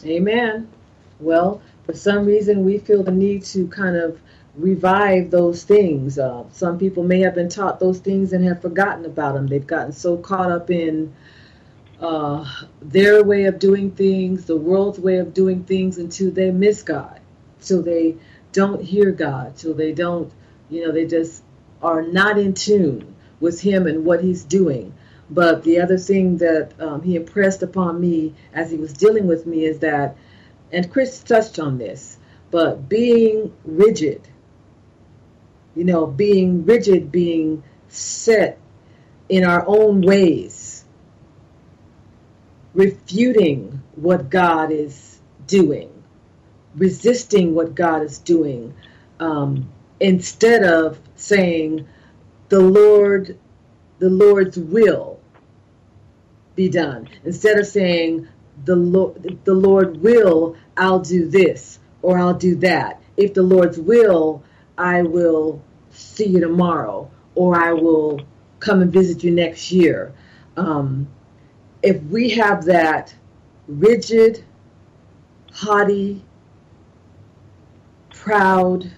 Amen. 0.05 0.69
Well, 1.21 1.63
for 1.85 1.95
some 1.95 2.27
reason, 2.27 2.65
we 2.65 2.79
feel 2.79 3.03
the 3.05 3.13
need 3.13 3.45
to 3.47 3.69
kind 3.69 3.97
of 3.97 4.21
revive 4.57 5.31
those 5.31 5.65
things. 5.65 6.19
Uh, 6.19 6.45
some 6.51 6.79
people 6.79 7.03
may 7.03 7.21
have 7.21 7.35
been 7.35 7.49
taught 7.49 7.81
those 7.81 7.99
things 7.99 8.33
and 8.33 8.45
have 8.45 8.61
forgotten 8.61 9.05
about 9.05 9.35
them. 9.35 9.47
They've 9.47 9.67
gotten 9.67 9.93
so 9.93 10.17
caught 10.17 10.51
up 10.51 10.71
in 10.71 11.15
uh, 12.01 12.45
their 12.81 13.25
way 13.25 13.45
of 13.45 13.59
doing 13.59 13.93
things, 13.93 14.45
the 14.45 14.57
world's 14.57 14.99
way 14.99 15.19
of 15.19 15.33
doing 15.33 15.65
things, 15.65 15.99
until 15.99 16.31
they 16.31 16.51
miss 16.51 16.83
God, 16.83 17.21
till 17.61 17.83
they 17.83 18.17
don't 18.53 18.83
hear 18.83 19.13
God, 19.13 19.57
till 19.57 19.75
they 19.75 19.93
don't, 19.93 20.31
you 20.69 20.85
know, 20.85 20.93
they 20.93 21.07
just 21.07 21.43
are 21.81 22.03
not 22.03 22.39
in 22.39 22.55
tune 22.55 23.15
with 23.41 23.61
Him 23.61 23.87
and 23.87 24.05
what 24.05 24.23
He's 24.23 24.45
doing. 24.45 24.93
But 25.31 25.63
the 25.63 25.81
other 25.81 25.97
thing 25.97 26.39
that 26.39 26.73
um, 26.79 27.03
he 27.03 27.17
impressed 27.17 27.63
upon 27.63 27.99
me 27.99 28.35
as 28.53 28.71
he 28.71 28.77
was 28.77 28.93
dealing 28.93 29.27
with 29.27 29.47
me 29.47 29.65
is 29.65 29.79
that, 29.79 30.17
and 30.71 30.93
Chris 30.93 31.21
touched 31.21 31.59
on 31.59 31.79
this, 31.79 32.19
but 32.51 32.87
being 32.87 33.51
rigid, 33.65 34.29
you 35.75 35.85
know, 35.85 36.07
being 36.07 36.65
rigid, 36.65 37.11
being 37.11 37.63
set 37.89 38.59
in 39.29 39.45
our 39.45 39.65
own 39.67 40.01
ways, 40.03 40.85
refuting 42.75 43.83
what 43.95 44.31
God 44.31 44.71
is 44.71 45.21
doing, 45.47 45.91
resisting 46.75 47.55
what 47.55 47.75
God 47.75 48.03
is 48.03 48.19
doing, 48.19 48.75
um, 49.21 49.71
instead 50.01 50.65
of 50.65 50.99
saying, 51.17 51.87
the 52.49 52.61
Lord, 52.61 53.39
the 53.99 54.11
Lord's 54.11 54.59
will 54.59 55.21
be 56.55 56.69
done. 56.69 57.09
Instead 57.25 57.59
of 57.59 57.67
saying, 57.67 58.29
the 58.65 58.77
Lord, 58.77 59.39
the 59.45 59.55
Lord 59.55 60.03
will, 60.03 60.57
I'll 60.77 61.01
do 61.01 61.29
this 61.29 61.79
or 62.03 62.19
I'll 62.19 62.35
do 62.35 62.57
that. 62.57 63.01
If 63.17 63.35
the 63.35 63.43
Lord's 63.43 63.79
will, 63.79 64.43
I 64.79 65.03
will 65.03 65.63
see 65.91 66.27
you 66.27 66.41
tomorrow 66.41 67.11
or 67.35 67.57
I 67.61 67.73
will 67.73 68.21
come 68.61 68.83
and 68.83 68.93
visit 68.93 69.25
you 69.25 69.31
next 69.31 69.73
year. 69.73 70.13
Um, 70.57 71.09
if 71.83 72.03
we 72.05 72.31
have 72.31 72.65
that 72.65 73.15
rigid, 73.67 74.45
haughty, 75.53 76.23
proud 78.11 78.91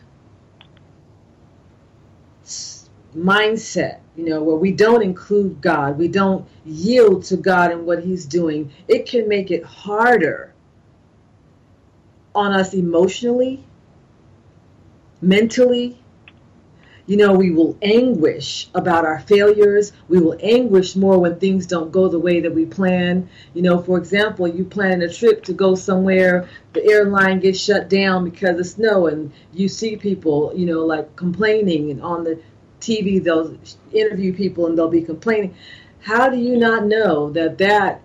mindset, 3.16 4.00
you 4.16 4.24
know, 4.24 4.42
where 4.42 4.56
we 4.56 4.72
don't 4.72 5.02
include 5.02 5.60
God, 5.60 5.98
we 5.98 6.08
don't 6.08 6.46
yield 6.64 7.24
to 7.24 7.36
God 7.36 7.70
and 7.70 7.86
what 7.86 8.02
He's 8.02 8.26
doing, 8.26 8.72
it 8.88 9.06
can 9.06 9.28
make 9.28 9.50
it 9.50 9.64
harder 9.64 10.52
on 12.34 12.52
us 12.52 12.74
emotionally, 12.74 13.64
mentally. 15.24 15.98
You 17.06 17.18
know, 17.18 17.34
we 17.34 17.50
will 17.50 17.76
anguish 17.82 18.68
about 18.74 19.04
our 19.04 19.20
failures. 19.20 19.92
We 20.08 20.20
will 20.20 20.38
anguish 20.40 20.96
more 20.96 21.18
when 21.18 21.38
things 21.38 21.66
don't 21.66 21.92
go 21.92 22.08
the 22.08 22.18
way 22.18 22.40
that 22.40 22.54
we 22.54 22.64
plan. 22.64 23.28
You 23.52 23.60
know, 23.60 23.82
for 23.82 23.98
example, 23.98 24.48
you 24.48 24.64
plan 24.64 25.02
a 25.02 25.12
trip 25.12 25.44
to 25.44 25.52
go 25.52 25.74
somewhere, 25.74 26.48
the 26.72 26.82
airline 26.82 27.40
gets 27.40 27.60
shut 27.60 27.90
down 27.90 28.24
because 28.24 28.58
of 28.58 28.66
snow, 28.66 29.06
and 29.06 29.32
you 29.52 29.68
see 29.68 29.96
people, 29.96 30.52
you 30.56 30.64
know, 30.64 30.80
like 30.80 31.14
complaining, 31.14 31.90
and 31.90 32.02
on 32.02 32.24
the 32.24 32.40
TV 32.80 33.22
they'll 33.22 33.56
interview 33.92 34.34
people 34.34 34.66
and 34.66 34.76
they'll 34.76 34.88
be 34.88 35.02
complaining. 35.02 35.54
How 36.00 36.28
do 36.28 36.36
you 36.36 36.56
not 36.56 36.86
know 36.86 37.30
that 37.30 37.58
that 37.58 38.02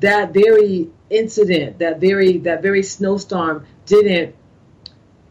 that 0.00 0.32
very 0.32 0.90
incident, 1.10 1.78
that 1.78 2.00
very 2.00 2.38
that 2.38 2.62
very 2.62 2.82
snowstorm 2.82 3.66
didn't 3.86 4.34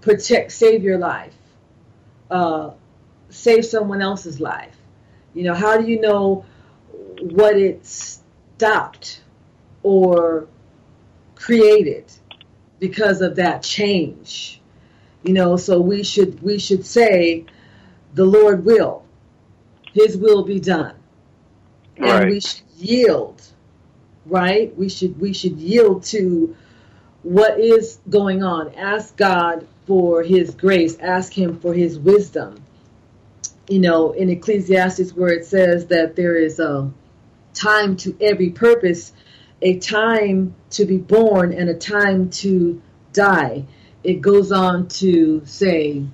protect, 0.06 0.51
save 0.51 0.84
your 0.84 0.99
life, 0.99 1.34
uh, 2.30 2.72
save 3.30 3.66
someone 3.66 4.01
else's 4.01 4.39
life? 4.39 4.78
You 5.34 5.43
know, 5.43 5.53
how 5.56 5.82
do 5.82 5.88
you 5.88 5.99
know 5.99 6.45
what 7.20 7.58
it 7.58 7.86
stopped 7.86 9.22
or 9.84 10.47
created 11.36 12.06
because 12.80 13.22
of 13.22 13.36
that 13.38 13.64
change? 13.64 14.62
You 15.24 15.34
know, 15.34 15.58
so 15.58 15.82
we 15.82 16.03
should 16.03 16.41
we 16.43 16.60
should 16.60 16.86
say 16.86 17.45
the 18.14 18.26
Lord 18.26 18.64
will. 18.64 19.03
His 19.93 20.18
will 20.18 20.43
be 20.43 20.60
done. 20.60 20.95
And 22.03 22.28
Right. 22.28 22.28
we 22.28 22.41
should 22.41 22.64
yield, 22.78 23.41
right? 24.26 24.76
We 24.78 24.88
should 24.89 25.20
we 25.20 25.34
should 25.34 25.58
yield 25.58 26.03
to 26.06 26.56
what 27.24 27.60
is 27.60 27.99
going 28.10 28.43
on. 28.43 28.76
Ask 28.76 29.18
God 29.18 29.68
for 29.86 30.24
his 30.24 30.54
grace, 30.56 30.98
ask 31.00 31.34
him 31.34 31.60
for 31.60 31.74
his 31.74 31.98
wisdom. 31.98 32.62
You 33.68 33.80
know, 33.80 34.12
in 34.12 34.30
Ecclesiastes 34.30 35.14
where 35.14 35.34
it 35.34 35.46
says 35.46 35.88
that 35.88 36.16
there 36.16 36.36
is 36.36 36.60
a 36.60 36.92
time 37.54 37.98
to 37.98 38.16
every 38.22 38.50
purpose, 38.50 39.12
a 39.62 39.80
time 39.80 40.56
to 40.72 40.86
be 40.86 40.98
born 40.98 41.54
and 41.54 41.70
a 41.70 41.74
time 41.74 42.30
to 42.30 42.82
die. 43.14 43.66
It 44.04 44.22
goes 44.22 44.52
on 44.52 44.88
to 44.90 45.44
say 45.46 46.06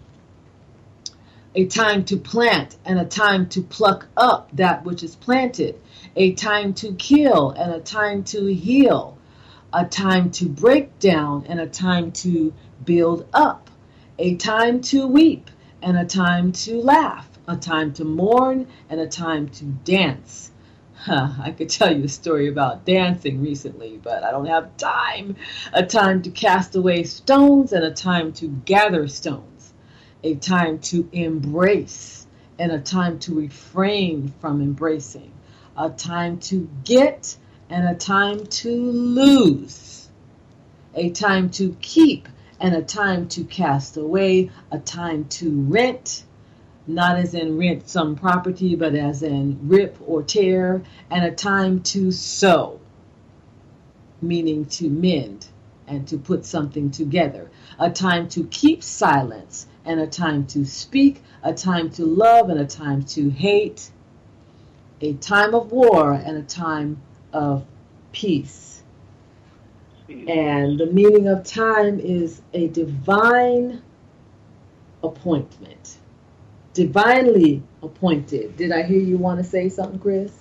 a 1.54 1.66
time 1.66 2.06
to 2.06 2.18
plant 2.18 2.78
and 2.86 3.00
a 3.00 3.06
time 3.06 3.50
to 3.50 3.62
pluck 3.62 4.08
up 4.16 4.50
that 4.54 4.86
which 4.86 5.04
is 5.04 5.16
planted, 5.16 5.80
a 6.16 6.34
time 6.34 6.74
to 6.76 6.94
kill 6.94 7.52
and 7.52 7.74
a 7.74 7.80
time 7.80 8.24
to 8.24 8.46
heal, 8.46 9.18
a 9.74 9.86
time 9.86 10.32
to 10.32 10.48
break 10.48 10.98
down 11.00 11.46
and 11.48 11.60
a 11.60 11.68
time 11.68 12.12
to 12.12 12.54
build 12.86 13.28
up, 13.34 13.70
a 14.20 14.36
time 14.36 14.82
to 14.82 15.08
weep 15.08 15.50
and 15.82 15.98
a 15.98 16.06
time 16.06 16.52
to 16.52 16.82
laugh, 16.82 17.28
a 17.48 17.56
time 17.56 17.94
to 17.94 18.06
mourn 18.06 18.68
and 18.90 19.00
a 19.00 19.08
time 19.08 19.50
to 19.50 19.66
dance. 19.66 20.52
Huh, 20.94 21.30
I 21.42 21.52
could 21.52 21.70
tell 21.70 21.96
you 21.96 22.04
a 22.04 22.10
story 22.10 22.48
about 22.48 22.86
dancing 22.86 23.42
recently, 23.42 24.00
but 24.04 24.24
I 24.24 24.30
don't 24.30 24.46
have 24.46 24.78
time. 24.78 25.36
A 25.74 25.84
time 25.84 26.22
to 26.22 26.30
cast 26.30 26.76
away 26.76 27.04
stones 27.04 27.74
and 27.74 27.84
a 27.84 27.92
time 27.92 28.34
to 28.34 28.48
gather 28.48 29.08
stones. 29.08 29.74
A 30.24 30.36
time 30.36 30.78
to 30.80 31.10
embrace 31.12 32.28
and 32.60 32.72
a 32.72 32.80
time 32.80 33.18
to 33.20 33.34
refrain 33.34 34.32
from 34.40 34.62
embracing. 34.62 35.32
A 35.76 35.90
time 35.90 36.38
to 36.42 36.70
get 36.84 37.36
and 37.72 37.88
a 37.88 37.96
time 37.96 38.46
to 38.46 38.70
lose. 38.70 40.08
A 40.94 41.10
time 41.10 41.50
to 41.52 41.76
keep 41.82 42.28
and 42.62 42.76
a 42.76 42.82
time 42.82 43.28
to 43.30 43.44
cast 43.44 43.98
away. 43.98 44.50
A 44.72 44.80
time 44.80 45.26
to 45.26 45.62
rent 45.64 46.24
not 46.88 47.18
as 47.18 47.34
in 47.34 47.58
rent 47.58 47.88
some 47.88 48.16
property, 48.16 48.76
but 48.76 48.96
as 48.96 49.24
in 49.24 49.58
rip 49.64 49.98
or 50.06 50.24
tear, 50.24 50.82
and 51.10 51.24
a 51.24 51.32
time 51.32 51.82
to 51.82 52.12
sew, 52.12 52.80
meaning 54.22 54.66
to 54.66 54.90
mend 54.90 55.48
and 55.88 56.08
to 56.08 56.18
put 56.18 56.46
something 56.46 56.90
together, 56.90 57.50
a 57.80 57.90
time 57.90 58.28
to 58.30 58.46
keep 58.46 58.82
silence, 58.82 59.68
and 59.86 60.00
a 60.00 60.08
time 60.08 60.46
to 60.46 60.66
speak, 60.66 61.22
a 61.44 61.54
time 61.54 61.90
to 61.90 62.06
love, 62.06 62.50
and 62.50 62.60
a 62.60 62.66
time 62.66 63.04
to 63.04 63.30
hate, 63.30 63.90
a 65.02 65.14
time 65.14 65.54
of 65.54 65.72
war, 65.72 66.14
and 66.14 66.38
a 66.38 66.44
time 66.44 66.98
of 67.34 67.66
peace. 68.12 68.71
And 70.28 70.80
the 70.80 70.88
meaning 70.88 71.28
of 71.28 71.44
time 71.44 72.00
is 72.00 72.42
a 72.54 72.68
divine 72.68 73.82
appointment 75.04 75.98
divinely 76.74 77.62
appointed. 77.84 78.56
Did 78.58 78.72
I 78.72 78.84
hear 78.84 79.00
you 79.00 79.18
want 79.18 79.40
to 79.40 79.44
say 79.44 79.70
something, 79.70 80.00
Chris? 80.00 80.32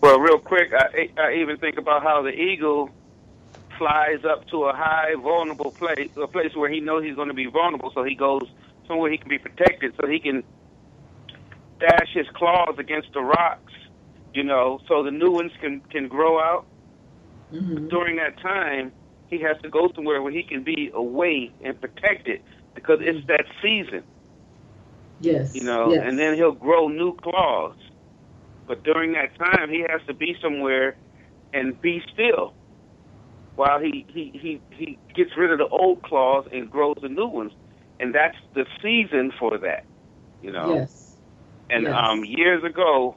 Well, 0.00 0.18
real 0.18 0.38
quick, 0.38 0.72
I, 0.72 1.10
I 1.20 1.34
even 1.34 1.58
think 1.58 1.78
about 1.78 2.02
how 2.02 2.22
the 2.22 2.30
eagle 2.30 2.90
flies 3.78 4.24
up 4.24 4.48
to 4.48 4.64
a 4.64 4.72
high, 4.72 5.14
vulnerable 5.14 5.70
place, 5.70 6.10
a 6.16 6.26
place 6.26 6.54
where 6.54 6.70
he 6.70 6.80
knows 6.80 7.04
he's 7.04 7.14
going 7.14 7.28
to 7.28 7.34
be 7.34 7.46
vulnerable, 7.46 7.92
so 7.94 8.02
he 8.02 8.14
goes 8.14 8.42
somewhere 8.88 9.10
he 9.10 9.18
can 9.18 9.28
be 9.28 9.38
protected, 9.38 9.94
so 10.00 10.08
he 10.08 10.18
can 10.18 10.42
dash 11.78 12.12
his 12.14 12.26
claws 12.34 12.76
against 12.78 13.12
the 13.12 13.20
rocks, 13.20 13.72
you 14.34 14.42
know, 14.42 14.80
so 14.88 15.02
the 15.02 15.10
new 15.10 15.30
ones 15.30 15.52
can 15.60 15.80
can 15.80 16.08
grow 16.08 16.40
out. 16.40 16.66
Mm-hmm. 17.52 17.88
During 17.88 18.16
that 18.16 18.38
time, 18.40 18.92
he 19.28 19.40
has 19.40 19.56
to 19.62 19.68
go 19.68 19.90
somewhere 19.94 20.22
where 20.22 20.32
he 20.32 20.42
can 20.42 20.62
be 20.62 20.90
away 20.94 21.52
and 21.62 21.80
protected 21.80 22.42
because 22.74 22.98
it's 23.00 23.26
that 23.26 23.44
season. 23.62 24.02
Yes. 25.20 25.54
you 25.54 25.62
know, 25.62 25.92
yes. 25.92 26.02
and 26.04 26.18
then 26.18 26.34
he'll 26.34 26.50
grow 26.50 26.88
new 26.88 27.14
claws. 27.14 27.76
But 28.66 28.82
during 28.82 29.12
that 29.12 29.36
time, 29.38 29.70
he 29.70 29.84
has 29.88 30.00
to 30.08 30.14
be 30.14 30.36
somewhere 30.42 30.96
and 31.52 31.80
be 31.80 32.02
still 32.12 32.54
while 33.56 33.80
he 33.80 34.06
he 34.08 34.30
he 34.34 34.60
he 34.70 34.98
gets 35.14 35.30
rid 35.36 35.50
of 35.50 35.58
the 35.58 35.68
old 35.68 36.02
claws 36.02 36.46
and 36.52 36.70
grows 36.70 36.96
the 37.02 37.08
new 37.08 37.26
ones, 37.26 37.52
and 38.00 38.14
that's 38.14 38.36
the 38.54 38.64
season 38.82 39.32
for 39.38 39.58
that, 39.58 39.84
you 40.42 40.50
know. 40.50 40.74
Yes. 40.74 41.16
And 41.70 41.84
yes. 41.84 41.94
um, 41.96 42.24
years 42.24 42.64
ago, 42.64 43.14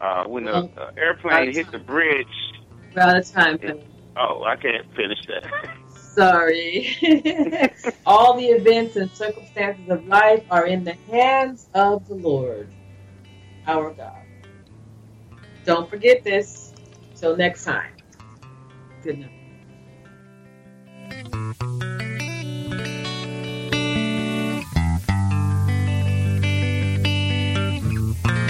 uh, 0.00 0.24
when 0.24 0.44
the 0.44 0.54
uh, 0.54 0.90
airplane 0.96 1.52
hit 1.52 1.70
the 1.70 1.78
bridge, 1.78 2.26
we're 2.94 3.02
out 3.02 3.16
of 3.16 3.30
time. 3.30 3.58
Oh, 4.16 4.44
I 4.44 4.56
can't 4.56 4.86
finish 4.94 5.18
that. 5.26 5.44
Sorry. 6.14 6.96
All 8.06 8.36
the 8.36 8.46
events 8.46 8.94
and 8.96 9.10
circumstances 9.10 9.88
of 9.88 10.06
life 10.06 10.44
are 10.50 10.66
in 10.66 10.84
the 10.84 10.94
hands 11.10 11.68
of 11.74 12.06
the 12.06 12.14
Lord, 12.14 12.68
our 13.66 13.90
God. 13.90 14.22
Don't 15.64 15.90
forget 15.90 16.22
this. 16.22 16.72
Till 17.16 17.36
next 17.36 17.64
time. 17.64 17.92
Good 19.02 19.18
night. 19.20 19.30